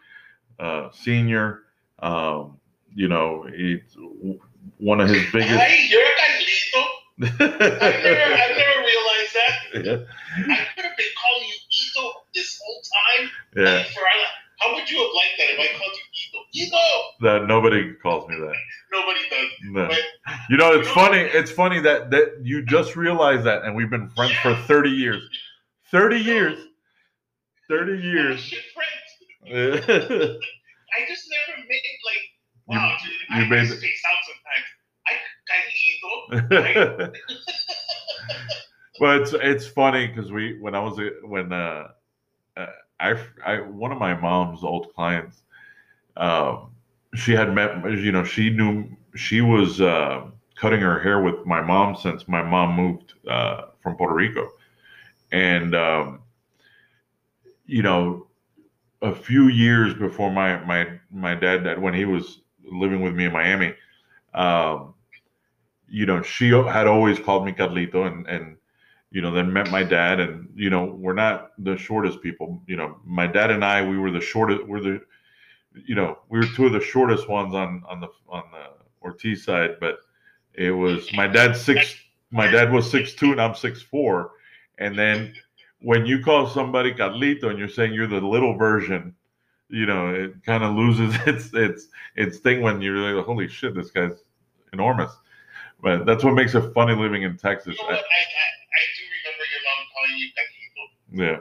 uh, 0.59 0.91
Senior. 0.93 1.63
Um, 2.01 2.59
you 2.95 3.09
know, 3.09 3.45
it's 3.49 3.97
one 4.79 5.01
of 5.01 5.09
his 5.09 5.25
biggest. 5.33 5.51
Ay, 5.51 5.89
you're 5.91 6.03
a 6.03 6.05
Carlito. 6.05 6.85
I've 7.21 7.39
never, 7.41 8.35
I've 8.35 8.57
never 8.57 8.81
realized 8.81 9.35
that. 9.35 9.57
yeah, 9.75 10.55
I 10.55 10.67
could 10.75 10.85
have 10.85 10.97
been 10.97 11.15
calling 11.23 11.49
you 11.49 11.59
Ito 11.71 12.13
this 12.35 12.61
whole 12.63 12.81
time. 13.19 13.31
yeah. 13.57 13.83
For 13.85 14.01
how 14.59 14.75
would 14.75 14.91
you 14.91 14.99
have 14.99 15.11
liked 15.15 15.35
that 15.39 15.51
if 15.51 15.61
I 15.61 15.79
called 15.79 15.93
you 15.95 16.65
Ito? 16.65 16.67
Ito. 16.67 17.41
That 17.41 17.47
nobody 17.47 17.95
calls 18.03 18.29
me 18.29 18.37
that. 18.37 18.55
Nobody 18.93 19.21
does. 19.31 19.49
No. 19.65 19.89
But 19.89 19.99
You 20.51 20.57
know, 20.57 20.73
it's 20.79 20.89
funny. 20.89 21.19
It's 21.19 21.51
funny 21.51 21.81
that 21.81 22.11
that 22.11 22.39
you 22.43 22.65
just 22.65 22.97
realized 22.97 23.45
that, 23.45 23.65
and 23.65 23.75
we've 23.77 23.91
been 23.91 24.09
friends 24.11 24.35
for 24.43 24.55
thirty 24.67 24.91
years. 24.91 25.23
Thirty 25.91 26.19
years. 26.19 26.59
Thirty 27.69 28.01
years. 28.01 28.41
shit 28.41 28.65
friends. 28.75 28.89
I 29.51 31.07
just 31.07 31.25
never 31.31 31.59
made 31.69 31.83
like. 32.05 32.25
Wow, 32.67 32.97
dude, 33.03 33.13
you 33.39 33.45
I, 33.45 33.49
made 33.49 33.69
the- 33.69 33.77
space 33.77 34.03
out 34.09 34.19
sometimes. 34.27 34.67
I 35.07 35.13
Carlito. 35.49 37.13
but 39.01 39.21
it's 39.23 39.33
it's 39.35 39.67
funny 39.67 40.07
because 40.07 40.31
we 40.33 40.59
when 40.61 40.75
I 40.75 40.81
was 40.81 40.99
when 41.25 41.53
uh, 41.53 41.89
uh 42.57 42.67
I 43.01 43.15
I 43.45 43.61
one 43.61 43.93
of 43.93 43.99
my 43.99 44.15
mom's 44.15 44.65
old 44.65 44.93
clients 44.95 45.43
um 46.17 46.73
she 47.15 47.33
had 47.33 47.55
met 47.55 47.85
you 47.91 48.13
know 48.13 48.25
she 48.25 48.51
knew 48.51 48.89
she 49.15 49.41
was 49.41 49.81
uh, 49.81 50.25
cutting 50.57 50.81
her 50.81 51.01
hair 51.01 51.21
with 51.23 51.45
my 51.47 51.61
mom 51.61 51.97
since 51.97 52.29
my 52.29 52.43
mom 52.43 52.75
moved 52.75 53.15
uh, 53.29 53.63
from 53.81 53.97
Puerto 53.97 54.15
Rico. 54.15 54.49
And 55.33 55.75
um 55.75 56.21
you 57.67 57.83
know 57.83 58.27
a 59.03 59.15
few 59.15 59.49
years 59.49 59.95
before 59.95 60.31
my 60.31 60.59
my 60.65 60.99
my 61.11 61.35
dad 61.35 61.65
died 61.65 61.79
when 61.81 61.95
he 61.95 62.05
was 62.05 62.41
living 62.65 63.03
with 63.03 63.15
me 63.15 63.25
in 63.27 63.33
Miami 63.33 63.75
um 64.35 64.95
you 65.89 66.07
know 66.07 66.23
she 66.23 66.51
had 66.51 66.87
always 66.87 67.19
called 67.19 67.45
me 67.47 67.53
Carlito 67.53 68.07
and 68.07 68.27
and 68.27 68.57
you 69.11 69.23
know 69.23 69.33
then 69.33 69.53
met 69.53 69.71
my 69.71 69.83
dad. 69.83 70.21
And 70.21 70.49
you 70.55 70.71
know 70.71 70.85
we're 70.85 71.15
not 71.15 71.53
the 71.59 71.77
shortest 71.77 72.23
people 72.23 72.63
you 72.67 72.77
know 72.77 72.99
my 73.05 73.27
dad 73.27 73.51
and 73.51 73.65
I 73.65 73.83
we 73.87 73.99
were 73.99 74.11
the 74.11 74.21
shortest 74.21 74.67
we're 74.67 74.81
the 74.81 75.01
you 75.87 75.95
know 75.95 76.19
we 76.29 76.39
were 76.39 76.47
two 76.55 76.67
of 76.67 76.73
the 76.73 76.81
shortest 76.81 77.29
ones 77.29 77.55
on 77.55 77.83
on 77.89 78.01
the 78.01 78.09
on 78.29 78.45
the 78.53 78.67
Ortiz 79.03 79.45
side 79.45 79.77
but 79.81 80.01
it 80.55 80.71
was 80.71 81.13
my 81.13 81.27
dad's 81.27 81.61
six 81.61 81.97
my 82.31 82.47
dad 82.47 82.73
was 82.73 82.91
six 82.91 83.15
two 83.15 83.33
and 83.33 83.41
I'm 83.41 83.55
six 83.55 83.83
four 83.83 84.33
and 84.79 84.99
then 84.99 85.35
when 85.81 86.07
you 86.07 86.23
call 86.23 86.49
somebody 86.49 86.93
Carlito 86.93 87.45
and 87.51 87.59
you're 87.59 87.69
saying 87.69 87.93
you're 87.95 88.07
the 88.09 88.21
little 88.21 88.55
version 88.57 89.15
you 89.69 89.87
know 89.87 90.09
it 90.15 90.43
kind 90.45 90.65
of 90.65 90.75
loses 90.75 91.15
its 91.27 91.51
its 91.55 91.89
its 92.17 92.39
thing 92.39 92.63
when 92.63 92.81
you're 92.81 93.15
like 93.15 93.25
holy 93.25 93.49
shit 93.49 93.75
this 93.75 93.91
guy's 93.91 94.19
enormous 94.73 95.13
but 95.81 96.05
that's 96.07 96.25
what 96.25 96.35
makes 96.35 96.55
it 96.55 96.73
funny 96.75 96.95
living 96.95 97.23
in 97.23 97.37
Texas 97.37 97.77
You 97.79 97.85
know? 97.85 97.91
I, 97.91 97.95
I, 97.95 97.99
I 97.99 98.83
do 98.97 99.03
remember 99.19 99.45
your 99.53 99.63
mom 99.69 99.81
calling 99.95 100.17
you 100.19 100.29
Carlito. 100.35 100.85
yeah 101.13 101.39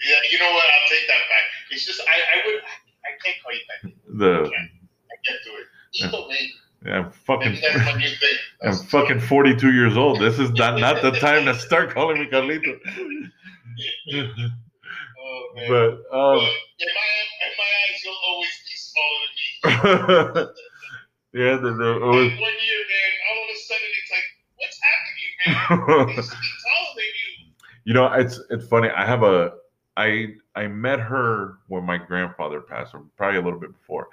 Yeah, 0.00 0.20
you 0.30 0.38
know 0.38 0.52
what? 0.52 0.64
I'll 0.64 0.88
take 0.88 1.06
that 1.08 1.22
back. 1.28 1.44
It's 1.70 1.84
just 1.86 2.00
I, 2.00 2.16
I 2.16 2.36
would 2.46 2.60
I 3.04 3.10
can't 3.24 3.36
call 3.42 3.52
you 3.52 3.60
Carlito. 3.68 4.18
the 4.18 4.32
I 4.46 5.16
can't 5.26 5.40
do 5.44 5.50
it. 5.56 5.66
Ito, 5.92 6.28
man. 6.28 6.36
yeah, 6.86 6.92
I'm 6.98 7.10
fucking 7.10 7.52
Maybe 7.52 7.60
that's 7.62 7.84
my 7.84 7.98
new 7.98 8.08
thing. 8.08 8.36
I'm 8.62 8.74
fucking 8.74 9.20
42 9.20 9.72
years 9.72 9.96
old. 9.96 10.20
This 10.20 10.38
is 10.38 10.50
not, 10.52 10.78
not 10.78 11.02
the 11.02 11.12
time 11.12 11.46
to 11.46 11.54
start 11.54 11.90
calling 11.90 12.18
me 12.20 12.26
Carlito. 12.26 12.78
Oh, 15.22 15.52
man. 15.54 15.68
but 15.68 16.16
um, 16.16 16.38
in 16.38 16.88
my 16.96 17.10
in 17.44 17.52
my 17.60 17.70
eyes, 17.80 17.98
you'll 18.04 18.22
always 18.26 18.56
be 18.66 18.74
smaller 18.76 19.20
than 19.22 20.42
me. 20.42 20.50
yeah, 21.44 21.56
the, 21.56 21.70
the, 21.76 21.90
it 21.96 22.00
was, 22.00 22.32
one 22.32 22.56
year, 22.64 22.80
man, 22.90 23.10
all 23.28 23.38
of 23.44 23.50
a 23.52 23.58
sudden 23.58 23.90
it's 24.00 24.10
like, 24.10 24.28
what's 24.56 24.80
happening, 24.80 25.30
man? 25.46 26.06
They 26.16 26.22
taller 26.22 26.94
than 26.96 27.04
you. 27.04 27.52
you 27.84 27.94
know, 27.94 28.06
it's 28.12 28.40
it's 28.50 28.66
funny. 28.66 28.88
I 28.88 29.06
have 29.06 29.22
a 29.22 29.52
I 29.96 30.34
I 30.60 30.68
met 30.68 31.00
her 31.00 31.56
when 31.68 31.84
my 31.84 31.96
grandfather 31.96 32.60
passed, 32.60 32.94
or 32.94 33.02
probably 33.16 33.38
a 33.38 33.42
little 33.42 33.58
bit 33.58 33.72
before. 33.72 34.08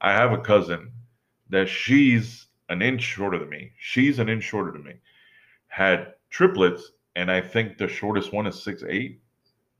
I 0.00 0.12
have 0.12 0.32
a 0.32 0.38
cousin 0.38 0.90
that 1.50 1.68
she's 1.68 2.46
an 2.68 2.82
inch 2.82 3.02
shorter 3.02 3.38
than 3.38 3.48
me. 3.48 3.70
She's 3.78 4.18
an 4.18 4.28
inch 4.28 4.42
shorter 4.42 4.72
than 4.72 4.82
me. 4.82 4.94
Had 5.68 6.14
triplets, 6.28 6.90
and 7.14 7.30
I 7.30 7.40
think 7.40 7.78
the 7.78 7.86
shortest 7.86 8.32
one 8.32 8.48
is 8.48 8.60
six 8.60 8.82
eight, 8.88 9.20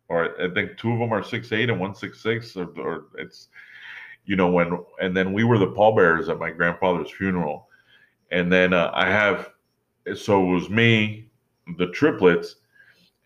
or 0.08 0.40
I 0.40 0.54
think 0.54 0.78
two 0.78 0.92
of 0.92 1.00
them 1.00 1.12
are 1.12 1.24
six 1.24 1.50
eight 1.50 1.70
and 1.70 1.80
one 1.80 1.92
six 1.92 2.20
six, 2.22 2.56
or, 2.56 2.68
or 2.78 3.06
it's 3.18 3.48
you 4.24 4.36
know 4.36 4.48
when 4.48 4.78
and 5.00 5.16
then 5.16 5.32
we 5.32 5.42
were 5.42 5.58
the 5.58 5.72
pallbearers 5.72 6.28
at 6.28 6.38
my 6.38 6.52
grandfather's 6.52 7.10
funeral, 7.10 7.68
and 8.30 8.52
then 8.52 8.72
uh, 8.72 8.92
I 8.94 9.06
have 9.06 9.50
so 10.14 10.40
it 10.40 10.54
was 10.54 10.70
me, 10.70 11.30
the 11.78 11.88
triplets, 11.88 12.56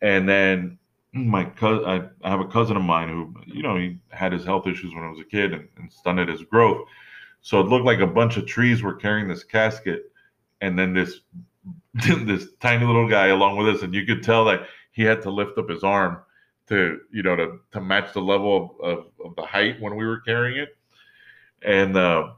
and 0.01 0.27
then 0.27 0.79
my 1.13 1.45
cousin, 1.45 2.11
I, 2.23 2.29
have 2.29 2.41
a 2.41 2.49
cousin 2.49 2.77
of 2.77 2.83
mine 2.83 3.09
who, 3.09 3.35
you 3.47 3.63
know, 3.63 3.77
he 3.77 3.99
had 4.11 4.33
his 4.33 4.45
health 4.45 4.67
issues 4.67 4.95
when 4.95 5.05
I 5.05 5.11
was 5.11 5.21
a 5.21 5.25
kid 5.25 5.53
and, 5.53 5.69
and 5.79 5.93
stunted 5.93 6.29
his 6.29 6.43
growth. 6.43 6.87
So 7.41 7.61
it 7.61 7.69
looked 7.69 7.85
like 7.85 8.01
a 8.01 8.07
bunch 8.07 8.37
of 8.37 8.47
trees 8.47 8.83
were 8.83 8.95
carrying 8.95 9.29
this 9.29 9.45
casket, 9.45 10.11
and 10.61 10.79
then 10.79 10.93
this 10.93 11.21
this 11.95 12.49
tiny 12.61 12.85
little 12.85 13.09
guy 13.09 13.29
along 13.29 13.57
with 13.57 13.69
us, 13.69 13.83
and 13.83 13.95
you 13.95 14.05
could 14.05 14.23
tell 14.23 14.45
that 14.47 14.67
he 14.93 15.03
had 15.03 15.23
to 15.23 15.31
lift 15.31 15.59
up 15.59 15.69
his 15.69 15.85
arm 15.85 16.19
to, 16.69 17.01
you 17.13 17.23
know, 17.23 17.37
to 17.37 17.61
to 17.73 17.81
match 17.81 18.13
the 18.13 18.21
level 18.21 18.77
of, 18.81 18.99
of, 18.99 19.07
of 19.25 19.37
the 19.37 19.43
height 19.43 19.81
when 19.81 19.97
we 19.97 20.05
were 20.05 20.21
carrying 20.21 20.59
it, 20.59 20.77
and 21.63 21.97
uh, 21.97 22.31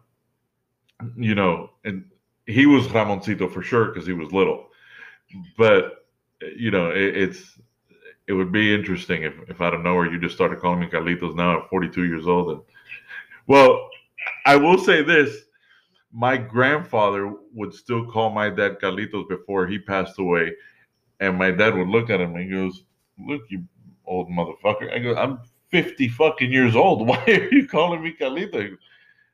you 1.17 1.35
know, 1.35 1.71
and 1.85 2.05
he 2.47 2.67
was 2.67 2.87
Ramoncito 2.89 3.51
for 3.51 3.63
sure 3.63 3.87
because 3.87 4.07
he 4.07 4.13
was 4.13 4.33
little, 4.33 4.69
but 5.57 6.07
you 6.57 6.71
know, 6.71 6.91
it, 6.91 7.17
it's 7.17 7.59
it 8.29 8.33
would 8.35 8.53
be 8.53 8.75
interesting 8.75 9.23
if, 9.23 9.35
if 9.49 9.61
out 9.61 9.75
of 9.75 9.81
nowhere 9.81 10.11
you 10.13 10.21
just 10.21 10.35
started 10.35 10.61
calling 10.61 10.81
me 10.81 10.87
Carlitos 10.87 11.35
now 11.35 11.63
at 11.63 11.69
42 11.71 12.05
years 12.05 12.27
old. 12.29 12.51
And, 12.51 12.61
well, 13.47 13.89
I 14.47 14.55
will 14.57 14.79
say 14.79 15.03
this: 15.03 15.45
my 16.13 16.37
grandfather 16.37 17.35
would 17.55 17.73
still 17.75 18.11
call 18.11 18.31
my 18.31 18.51
dad 18.51 18.79
Carlitos 18.81 19.29
before 19.29 19.67
he 19.67 19.79
passed 19.79 20.19
away, 20.19 20.53
and 21.21 21.37
my 21.37 21.51
dad 21.51 21.75
would 21.75 21.89
look 21.89 22.11
at 22.11 22.21
him 22.21 22.35
and 22.35 22.45
he 22.45 22.51
goes, 22.51 22.85
"Look, 23.19 23.43
you 23.49 23.65
old 24.05 24.29
motherfucker." 24.31 24.93
I 24.93 24.99
go, 24.99 25.17
"I'm 25.17 25.39
50 25.71 26.09
fucking 26.09 26.53
years 26.53 26.77
old. 26.77 27.07
Why 27.09 27.23
are 27.27 27.55
you 27.55 27.67
calling 27.67 28.03
me 28.03 28.15
Carlitos?" 28.19 28.77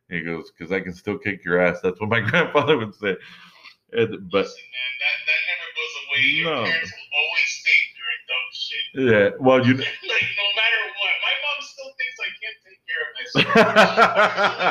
He 0.08 0.20
goes, 0.20 0.50
"Because 0.52 0.70
I 0.72 0.80
can 0.80 0.94
still 0.94 1.18
kick 1.18 1.44
your 1.44 1.60
ass." 1.60 1.80
That's 1.82 2.00
what 2.00 2.10
my 2.10 2.20
grandfather 2.30 2.78
would 2.78 2.94
say. 2.94 3.16
And, 3.92 4.10
but 4.30 4.46
Listen, 4.46 4.64
man, 4.74 4.92
that, 5.02 5.16
that 5.26 5.40
never 5.50 5.68
goes 5.78 5.94
away. 6.02 6.20
Your 6.26 6.44
No. 6.44 6.62
parents 6.70 6.92
will 6.92 7.12
always 7.14 7.52
think 7.62 7.80
you're 7.94 8.14
a 8.14 8.20
dumb 8.26 8.48
shit. 8.52 8.83
Yeah, 8.94 9.30
well, 9.40 9.58
you. 9.58 9.74
like, 9.78 10.28
no 10.38 10.46
matter 10.54 10.82
what. 11.02 11.14
My 11.18 11.34
mom 11.42 11.58
still 11.66 11.90
thinks 11.98 12.16
I 12.22 12.30
can't 12.38 12.58
take 12.62 12.80
care 12.86 13.02
of 13.02 13.10
myself. 13.18 13.54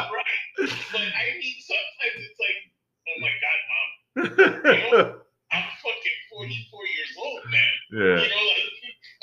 right. 0.15 0.43
But 0.91 1.07
I 1.11 1.24
mean, 1.39 1.57
sometimes 1.59 2.17
it's 2.24 2.39
like, 2.39 2.59
oh 3.03 3.17
my 3.19 3.34
God, 3.43 3.59
mom, 3.67 3.84
I'm 5.51 5.67
fucking 5.84 6.19
44 6.32 6.39
years 6.39 7.11
old, 7.19 7.41
man. 7.51 7.74
yeah. 7.91 8.24
You 8.24 8.30
know, 8.32 8.43
like, 8.47 8.71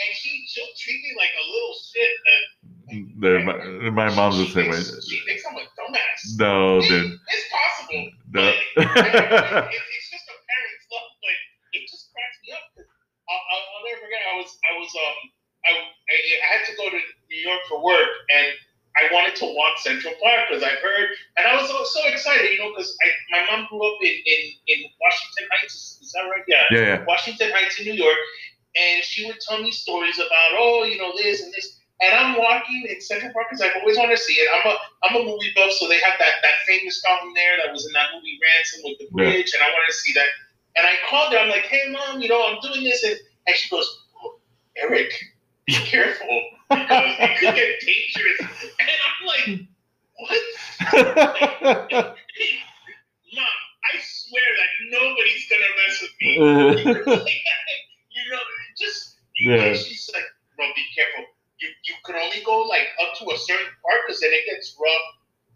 and 0.01 0.13
she, 0.15 0.45
she'll 0.49 0.69
treat 0.77 1.01
me 1.01 1.13
like 1.17 1.33
a 1.33 1.45
little 1.49 1.75
shit. 1.81 2.13
My, 3.17 3.91
my 3.91 4.15
mom's 4.15 4.39
the 4.39 4.47
same 4.53 4.71
way. 4.71 4.81
She 4.81 5.21
thinks 5.25 5.43
I'm 5.49 5.57
a 5.57 5.65
dumbass. 5.75 6.39
No, 6.39 6.81
dude. 6.81 7.17
It's 7.29 7.47
possible. 7.49 8.05
No. 8.31 8.53
But 8.77 8.85
it, 8.85 9.83
it's 9.97 10.09
just 10.11 10.27
a 10.29 10.37
parent's 10.45 10.87
love. 10.93 11.11
Like, 11.25 11.41
about 19.71 19.81
Central 19.81 20.15
Park 20.23 20.49
because 20.49 20.63
I've 20.63 20.83
heard, 20.83 21.09
and 21.39 21.47
I 21.47 21.57
was 21.57 21.69
so, 21.71 21.85
so 21.85 22.09
excited, 22.09 22.51
you 22.51 22.59
know, 22.59 22.71
because 22.75 22.97
my 23.31 23.47
mom 23.51 23.67
grew 23.71 23.83
up 23.87 23.99
in, 24.03 24.11
in, 24.11 24.41
in 24.67 24.79
Washington 25.01 25.47
Heights. 25.53 25.99
Is 26.03 26.13
that 26.13 26.27
right? 26.27 26.45
Yeah. 26.71 26.79
Yeah, 26.79 26.87
yeah. 26.87 27.05
Washington 27.07 27.51
Heights 27.53 27.79
in 27.81 27.87
New 27.87 27.95
York, 27.95 28.17
and 28.77 29.03
she 29.05 29.27
would 29.27 29.39
tell 29.41 29.63
me 29.63 29.71
stories 29.71 30.19
about, 30.19 30.51
oh, 30.59 30.85
you 30.85 30.99
know, 30.99 31.13
this 31.17 31.43
and 31.43 31.53
this. 31.53 31.77
And 32.03 32.15
I'm 32.15 32.39
walking 32.39 32.83
in 32.89 33.01
Central 33.01 33.33
Park 33.33 33.47
because 33.51 33.61
I've 33.63 33.77
always 33.81 33.97
wanted 33.99 34.17
to 34.17 34.23
see 34.23 34.35
it. 34.35 34.49
I'm 34.55 34.71
a 34.73 34.77
I'm 35.05 35.17
a 35.21 35.25
movie 35.25 35.53
buff, 35.55 35.73
so 35.73 35.87
they 35.89 35.99
have 36.01 36.15
that 36.19 36.35
that 36.43 36.55
famous 36.67 37.01
fountain 37.07 37.33
there 37.35 37.57
that 37.63 37.73
was 37.73 37.87
in 37.87 37.93
that 37.93 38.09
movie 38.15 38.39
Ransom 38.43 38.81
with 38.85 38.99
the 38.99 39.05
Yeah. 39.17 39.31
bridge, 39.33 39.53
and 39.55 39.63
I 39.63 39.67
wanted 39.69 39.87
to 39.89 39.93
see 39.95 40.13
that. 40.15 40.27
And 40.77 40.87
I 40.87 40.95
called 41.11 41.33
her. 41.33 41.39
I'm 41.39 41.51
like, 41.51 41.65
hey, 41.67 41.83
mom, 41.91 42.21
you 42.21 42.29
know, 42.29 42.43
I'm 42.47 42.59
doing 42.63 42.85
this, 42.85 43.03
and, 43.05 43.17
and 43.47 43.57
she 43.57 43.69
goes, 43.69 43.87
oh, 44.23 44.39
Eric, 44.77 45.13
be 45.67 45.73
careful 45.75 46.43
because 46.71 47.15
it 47.19 47.39
could 47.41 47.55
get 47.55 47.81
dangerous. 47.81 48.41
And 48.81 48.91
I'm 49.07 49.27
like, 49.27 49.61
what? 50.17 52.17
Swear 54.31 54.47
that 54.63 54.71
nobody's 54.95 55.45
gonna 55.51 55.73
mess 55.83 55.97
with 56.03 56.15
me. 56.23 56.31
you 58.15 58.23
know, 58.31 58.41
just 58.79 59.19
Yeah. 59.37 59.75
she's 59.75 60.09
like, 60.15 60.25
bro, 60.57 60.67
be 60.77 60.85
careful. 60.95 61.25
You 61.59 61.69
you 61.85 61.95
can 62.07 62.15
only 62.17 62.41
go 62.47 62.63
like 62.63 62.89
up 63.03 63.19
to 63.19 63.31
a 63.35 63.39
certain 63.39 63.67
part 63.83 64.01
because 64.07 64.21
then 64.21 64.31
it 64.33 64.47
gets 64.47 64.77
rough. 64.81 65.07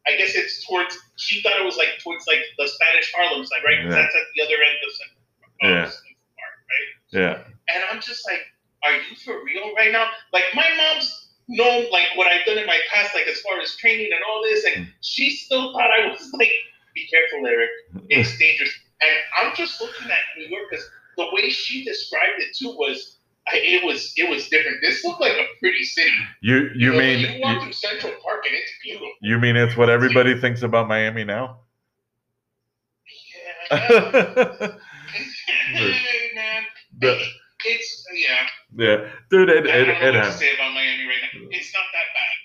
I 0.07 0.17
guess 0.19 0.35
it's 0.35 0.67
towards. 0.67 0.99
She 1.17 1.41
thought 1.41 1.57
it 1.59 1.65
was 1.65 1.77
like 1.79 1.97
towards 2.03 2.27
like 2.27 2.43
the 2.59 2.67
Spanish 2.69 3.13
Harlem 3.15 3.47
side, 3.47 3.63
right? 3.65 3.79
Yeah. 3.85 3.91
That's 3.91 4.15
at 4.15 4.27
the 4.37 4.43
other 4.43 4.59
end 4.59 4.79
of 4.85 4.91
Central, 4.93 5.23
of 5.23 5.71
Yeah. 5.71 5.85
Central 5.87 6.19
Park, 6.37 6.57
right? 6.69 6.91
yeah. 7.15 7.35
And 7.75 7.81
I'm 7.91 8.01
just 8.03 8.27
like, 8.29 8.43
are 8.85 8.93
you 8.93 9.17
for 9.25 9.43
real 9.45 9.73
right 9.77 9.93
now? 9.93 10.11
Like 10.33 10.45
my 10.55 10.69
mom's 10.77 11.09
known 11.49 11.91
like 11.91 12.09
what 12.17 12.27
I've 12.27 12.45
done 12.45 12.59
in 12.59 12.67
my 12.67 12.81
past, 12.93 13.15
like 13.15 13.27
as 13.29 13.41
far 13.41 13.61
as 13.61 13.77
training 13.77 14.11
and 14.13 14.21
all 14.29 14.43
this, 14.43 14.65
and 14.65 14.87
mm. 14.87 14.91
she 15.01 15.31
still 15.31 15.73
thought 15.73 15.91
I 15.91 16.09
was 16.09 16.31
like, 16.35 16.53
be 16.95 17.07
careful, 17.11 17.47
Eric, 17.47 17.71
it's 18.09 18.33
mm. 18.33 18.39
dangerous. 18.39 18.71
And 19.01 19.11
I'm 19.41 19.57
just 19.57 19.81
looking 19.81 20.11
at 20.11 20.19
New 20.39 20.47
York 20.49 20.65
because 20.71 20.89
the 21.17 21.27
way 21.33 21.51
she 21.51 21.85
described 21.85 22.39
it 22.41 22.57
too 22.57 22.75
was, 22.77 23.19
uh, 23.47 23.53
it 23.55 23.85
was 23.85 24.13
it 24.17 24.31
was 24.31 24.49
different. 24.49 24.79
This 24.81 25.05
looked 25.05 25.21
like 25.21 25.33
a 25.33 25.45
pretty 25.61 25.85
city. 25.85 26.11
You 26.41 26.71
you 26.75 26.93
know, 26.93 26.99
mean 26.99 27.19
you 27.21 27.41
walk 27.43 27.57
you, 27.57 27.63
through 27.65 27.73
Central 27.73 28.13
Park 28.23 28.45
and 28.47 28.55
it's 28.55 28.73
beautiful. 28.83 29.13
you 29.21 29.39
mean 29.39 29.57
it's 29.57 29.77
what 29.77 29.91
everybody 29.91 30.41
thinks 30.41 30.63
about 30.63 30.89
Miami 30.89 31.25
now? 31.25 31.59
Yeah, 33.71 34.69
The- 37.01 37.21
it's 37.67 38.07
yeah. 38.15 38.47
yeah, 38.77 39.09
dude, 39.31 39.49
it, 39.49 39.67
I 39.67 39.71
it, 39.71 39.85
don't 39.85 40.01
know 40.01 40.09
it 40.09 40.15
what 40.15 40.25
to 40.25 40.33
say 40.33 40.55
about 40.55 40.75
Miami 40.75 41.07
right 41.07 41.23
now. 41.33 41.49
It's 41.51 41.73
not. 41.73 41.85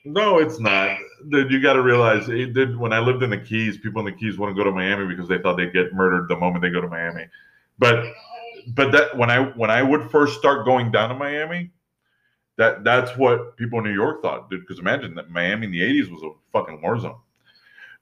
No, 0.05 0.39
it's 0.39 0.59
not. 0.59 0.97
Dude, 1.29 1.51
you 1.51 1.61
got 1.61 1.73
to 1.73 1.81
realize, 1.81 2.29
eh, 2.29 2.33
it 2.33 2.53
did, 2.53 2.77
when 2.77 2.93
I 2.93 2.99
lived 2.99 3.21
in 3.23 3.29
the 3.29 3.37
Keys, 3.37 3.77
people 3.77 3.99
in 3.99 4.05
the 4.05 4.17
Keys 4.17 4.37
want 4.37 4.55
to 4.55 4.57
go 4.57 4.63
to 4.63 4.71
Miami 4.71 5.05
because 5.05 5.27
they 5.27 5.37
thought 5.37 5.57
they'd 5.57 5.73
get 5.73 5.93
murdered 5.93 6.29
the 6.29 6.37
moment 6.37 6.61
they 6.61 6.69
go 6.69 6.81
to 6.81 6.87
Miami. 6.87 7.27
But 7.77 8.05
but 8.75 8.91
that 8.91 9.17
when 9.17 9.29
I 9.29 9.43
when 9.55 9.69
I 9.69 9.81
would 9.81 10.09
first 10.11 10.37
start 10.37 10.65
going 10.65 10.91
down 10.91 11.09
to 11.09 11.15
Miami, 11.15 11.71
that 12.57 12.83
that's 12.83 13.15
what 13.17 13.57
people 13.57 13.79
in 13.79 13.85
New 13.85 13.93
York 13.93 14.21
thought, 14.21 14.49
dude. 14.49 14.61
Because 14.61 14.79
imagine 14.79 15.15
that 15.15 15.29
Miami 15.29 15.65
in 15.67 15.71
the 15.71 15.81
'80s 15.81 16.11
was 16.11 16.23
a 16.23 16.31
fucking 16.51 16.81
war 16.81 16.99
zone. 16.99 17.15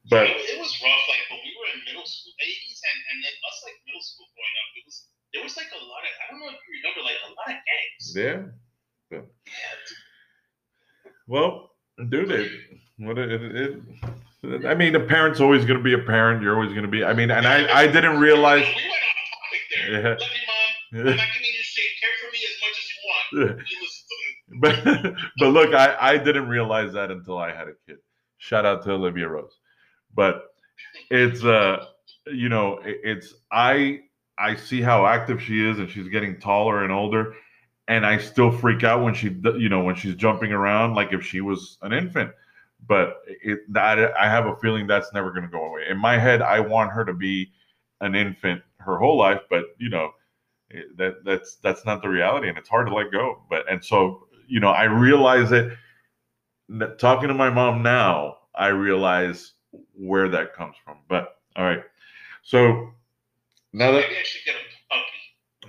But 0.09 0.23
it, 0.23 0.37
it 0.37 0.59
was 0.59 0.73
rough. 0.83 1.05
Like 1.09 1.23
when 1.29 1.39
we 1.45 1.51
were 1.57 1.69
in 1.77 1.85
middle 1.85 2.05
school, 2.05 2.33
eighties, 2.41 2.81
and 2.81 2.99
and 3.11 3.17
then 3.23 3.33
us 3.49 3.57
like 3.65 3.77
middle 3.85 4.01
school 4.01 4.25
growing 4.33 4.57
up, 4.57 4.69
it 4.77 4.83
was 4.85 5.05
there 5.33 5.43
was 5.43 5.57
like 5.57 5.71
a 5.73 5.83
lot 5.83 6.01
of 6.01 6.11
I 6.17 6.25
don't 6.31 6.39
know 6.41 6.49
if 6.49 6.61
you 6.65 6.73
remember 6.81 7.01
like 7.05 7.21
a 7.21 7.31
lot 7.37 7.47
of 7.53 7.59
gangs. 7.65 8.05
yeah, 8.17 8.41
Yeah, 9.11 9.25
well, 11.27 11.76
dude, 12.09 12.31
it 12.31 12.51
what 12.97 13.17
it, 13.17 13.31
it, 13.31 13.81
it 14.43 14.65
I 14.65 14.75
mean, 14.75 14.95
a 14.95 14.99
parent's 14.99 15.39
always 15.39 15.65
going 15.65 15.77
to 15.77 15.83
be 15.83 15.93
a 15.93 15.99
parent. 15.99 16.41
You're 16.41 16.55
always 16.55 16.71
going 16.71 16.83
to 16.83 16.87
be. 16.91 17.03
I 17.03 17.13
mean, 17.13 17.31
and 17.31 17.47
I 17.47 17.81
I 17.81 17.87
didn't 17.87 18.19
realize. 18.19 18.61
We 18.61 18.65
went 18.67 18.75
off 18.75 19.29
topic 19.31 19.61
there. 19.75 20.01
Yeah. 20.01 20.09
Love 20.09 20.19
you, 20.19 20.47
mom. 20.47 21.09
I'm 21.11 21.17
not 21.17 21.25
giving 21.33 21.53
you 21.53 21.63
shit. 21.63 21.85
Care 21.99 22.09
for 22.21 22.31
me 22.31 22.39
as 22.47 22.57
much 22.61 22.77
as 22.79 22.87
you 22.93 23.47
want. 23.49 23.59
You 23.69 23.77
listen 23.81 24.05
to 24.09 24.15
me. 24.19 25.13
but 25.13 25.13
but 25.39 25.47
look, 25.49 25.73
I 25.73 25.95
I 25.99 26.17
didn't 26.17 26.47
realize 26.47 26.93
that 26.93 27.11
until 27.11 27.37
I 27.37 27.51
had 27.53 27.67
a 27.67 27.73
kid. 27.87 27.97
Shout 28.37 28.65
out 28.65 28.83
to 28.83 28.91
Olivia 28.91 29.27
Rose. 29.27 29.57
But 30.15 30.43
it's 31.09 31.43
uh 31.43 31.85
you 32.27 32.49
know 32.49 32.77
it- 32.79 33.01
it's 33.03 33.33
I 33.51 34.01
I 34.37 34.55
see 34.55 34.81
how 34.81 35.05
active 35.05 35.41
she 35.41 35.67
is 35.67 35.79
and 35.79 35.89
she's 35.89 36.07
getting 36.09 36.39
taller 36.39 36.83
and 36.83 36.91
older 36.91 37.33
and 37.88 38.05
I 38.05 38.17
still 38.17 38.51
freak 38.51 38.83
out 38.83 39.03
when 39.03 39.13
she 39.13 39.29
you 39.57 39.69
know 39.69 39.81
when 39.83 39.95
she's 39.95 40.15
jumping 40.15 40.51
around 40.51 40.93
like 40.95 41.13
if 41.13 41.23
she 41.25 41.41
was 41.41 41.77
an 41.81 41.93
infant. 41.93 42.31
But 42.88 43.17
it 43.27 43.59
that 43.73 44.15
I 44.17 44.29
have 44.29 44.45
a 44.45 44.55
feeling 44.57 44.88
that's 44.88 45.13
never 45.13 45.31
going 45.31 45.43
to 45.43 45.49
go 45.49 45.65
away. 45.65 45.83
In 45.89 45.97
my 45.97 46.17
head, 46.17 46.41
I 46.41 46.59
want 46.59 46.91
her 46.91 47.03
to 47.05 47.13
be 47.13 47.51
an 48.01 48.15
infant 48.15 48.61
her 48.79 48.97
whole 48.97 49.17
life, 49.17 49.41
but 49.49 49.65
you 49.79 49.89
know 49.89 50.11
it- 50.69 50.95
that 50.97 51.23
that's 51.23 51.55
that's 51.57 51.85
not 51.85 52.01
the 52.01 52.09
reality 52.09 52.49
and 52.49 52.57
it's 52.57 52.69
hard 52.69 52.88
to 52.88 52.93
let 52.93 53.11
go 53.11 53.41
but 53.49 53.69
and 53.71 53.83
so 53.83 54.27
you 54.47 54.59
know 54.59 54.69
i 54.69 54.83
realize 54.83 55.51
it 55.51 55.71
talking 56.97 57.27
to 57.27 57.33
my 57.33 57.49
mom 57.49 57.81
now 57.81 58.38
i 58.55 58.67
realize 58.67 59.53
where 59.93 60.27
that 60.29 60.53
comes 60.53 60.75
from 60.83 60.97
but 61.07 61.39
all 61.55 61.63
right 61.63 61.83
so 62.43 62.89
now 63.73 63.91
that 63.91 64.01
Maybe 64.01 64.15
I 64.19 64.23
should 64.23 64.45
get 64.45 64.55
a 64.55 64.93
puppy 64.93 65.03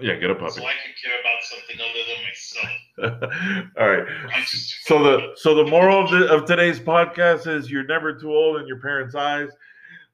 yeah 0.00 0.14
get 0.16 0.30
a 0.30 0.34
puppy. 0.34 0.52
So 0.52 0.66
I 0.66 0.72
can 0.72 0.94
care 1.02 1.20
about 1.20 1.42
something 1.42 1.76
other 1.80 2.02
than 2.08 2.20
myself. 2.24 3.72
all 3.78 3.88
right. 3.88 4.06
So 4.82 5.02
the 5.02 5.32
so 5.36 5.54
the 5.54 5.64
moral 5.70 6.04
of, 6.04 6.10
the, 6.10 6.28
of 6.32 6.44
today's 6.46 6.78
podcast 6.80 7.46
is 7.46 7.70
you're 7.70 7.86
never 7.86 8.14
too 8.14 8.32
old 8.32 8.60
in 8.60 8.66
your 8.66 8.80
parents 8.80 9.14
eyes. 9.14 9.48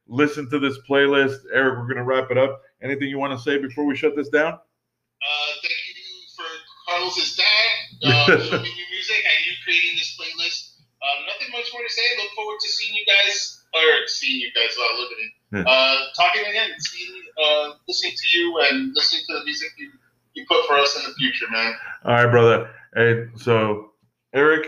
Listen 0.06 0.48
to 0.50 0.58
this 0.58 0.78
playlist. 0.88 1.38
Eric 1.52 1.78
we're 1.78 1.88
going 1.88 1.96
to 1.96 2.04
wrap 2.04 2.30
it 2.30 2.38
up. 2.38 2.62
Anything 2.82 3.08
you 3.08 3.18
want 3.18 3.32
to 3.32 3.42
say 3.42 3.58
before 3.58 3.86
we 3.86 3.96
shut 3.96 4.14
this 4.16 4.28
down? 4.28 4.52
Uh, 4.52 5.50
thank 5.62 5.80
you 5.88 5.94
for 6.36 6.48
Carlos's 6.88 7.36
dad 7.36 7.68
uh, 8.04 8.26
showing 8.26 8.62
me 8.68 8.68
new 8.68 8.88
music. 8.92 9.16
And 9.24 9.38
you 9.46 9.52
creating 9.64 9.96
this 9.96 10.12
playlist. 10.20 10.76
Um, 11.00 11.24
nothing 11.24 11.52
much 11.52 11.72
more 11.72 11.82
to 11.82 11.92
say. 11.92 12.04
Look 12.20 12.32
forward 12.36 12.60
to 12.60 12.68
seeing 12.68 12.94
you 12.94 13.04
guys 13.08 13.64
or 13.72 14.06
seeing 14.08 14.40
you 14.40 14.50
guys. 14.52 14.76
Wow, 14.76 14.96
look 14.98 15.12
at 15.52 15.66
Uh, 15.66 15.96
talking 16.16 16.42
again, 16.48 16.70
seeing, 16.78 17.22
uh, 17.42 17.70
listening 17.88 18.12
to 18.16 18.38
you 18.38 18.58
and 18.70 18.92
listening 18.94 19.22
to 19.28 19.38
the 19.38 19.44
music 19.44 19.68
you, 19.78 19.90
you 20.34 20.44
put 20.48 20.64
for 20.66 20.74
us 20.78 20.96
in 20.96 21.02
the 21.08 21.14
future, 21.14 21.46
man. 21.50 21.74
All 22.04 22.14
right, 22.14 22.30
brother. 22.30 22.70
Hey, 22.94 23.26
so 23.36 23.90
Eric, 24.32 24.66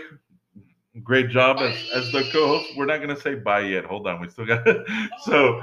great 1.03 1.29
job 1.29 1.57
as, 1.59 1.75
as 1.93 2.11
the 2.11 2.23
co-host. 2.31 2.71
We're 2.77 2.85
not 2.85 2.99
gonna 3.01 3.19
say 3.19 3.35
bye 3.35 3.61
yet. 3.61 3.85
Hold 3.85 4.07
on, 4.07 4.19
we 4.21 4.27
still 4.29 4.45
got. 4.45 4.65
so 5.23 5.61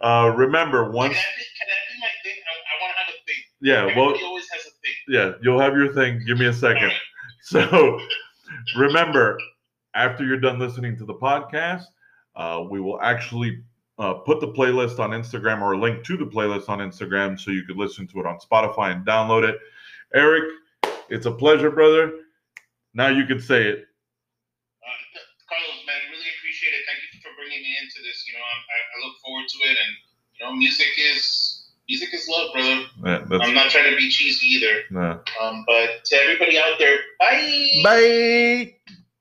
uh, 0.00 0.32
remember, 0.36 0.84
Can 0.84 0.92
once, 0.94 1.14
that 1.14 1.22
be, 1.36 1.44
can 1.58 1.68
that 1.68 1.82
be 1.92 2.00
my 2.00 2.08
thing? 2.22 2.36
I, 2.46 2.52
I 2.70 2.82
want 2.82 2.92
to 2.92 2.98
have 2.98 3.08
a 3.08 3.24
thing. 3.26 3.42
yeah, 3.60 3.96
well, 3.96 4.14
always 4.28 4.46
has 4.52 4.66
a 4.66 4.70
thing. 4.70 4.94
yeah, 5.08 5.32
you'll 5.42 5.60
have 5.60 5.74
your 5.74 5.92
thing. 5.92 6.22
Give 6.26 6.38
me 6.38 6.46
a 6.46 6.52
second. 6.52 6.92
So 7.42 8.00
remember, 8.76 9.38
after 9.94 10.24
you're 10.24 10.40
done 10.40 10.58
listening 10.58 10.96
to 10.98 11.04
the 11.04 11.14
podcast, 11.14 11.84
uh, 12.34 12.64
we 12.68 12.80
will 12.80 13.00
actually 13.00 13.62
uh, 13.98 14.14
put 14.14 14.40
the 14.40 14.48
playlist 14.48 14.98
on 14.98 15.10
Instagram 15.10 15.62
or 15.62 15.72
a 15.72 15.78
link 15.78 16.04
to 16.04 16.16
the 16.16 16.26
playlist 16.26 16.68
on 16.68 16.78
Instagram 16.78 17.38
so 17.38 17.50
you 17.50 17.64
could 17.64 17.76
listen 17.76 18.06
to 18.08 18.20
it 18.20 18.26
on 18.26 18.38
Spotify 18.38 18.92
and 18.92 19.06
download 19.06 19.48
it. 19.48 19.56
Eric, 20.14 20.44
it's 21.08 21.26
a 21.26 21.32
pleasure, 21.32 21.70
brother. 21.70 22.12
Now 22.94 23.08
you 23.08 23.26
can 23.26 23.40
say 23.40 23.62
it. 23.62 23.78
Uh, 24.82 25.18
Carlos, 25.48 25.80
man, 25.86 25.96
really 26.10 26.28
appreciate 26.38 26.72
it. 26.72 26.84
Thank 26.86 27.00
you 27.12 27.20
for 27.20 27.30
bringing 27.36 27.62
me 27.62 27.72
into 27.82 28.02
this. 28.06 28.24
You 28.28 28.34
know, 28.34 28.44
I'm, 28.44 28.62
I, 28.68 28.78
I 28.92 29.06
look 29.06 29.16
forward 29.24 29.48
to 29.48 29.58
it, 29.68 29.76
and 29.76 29.92
you 30.38 30.46
know, 30.46 30.52
music 30.56 30.88
is 30.98 31.64
music 31.88 32.12
is 32.12 32.28
love, 32.28 32.52
brother. 32.52 32.84
Yeah, 33.04 33.38
I'm 33.40 33.54
not 33.54 33.70
trying 33.70 33.90
to 33.90 33.96
be 33.96 34.08
cheesy 34.10 34.46
either. 34.56 34.82
no. 34.90 35.20
Um, 35.40 35.64
but 35.66 36.04
to 36.04 36.16
everybody 36.16 36.58
out 36.58 36.78
there, 36.78 36.98
bye. 37.18 37.68
Bye. 37.82 38.74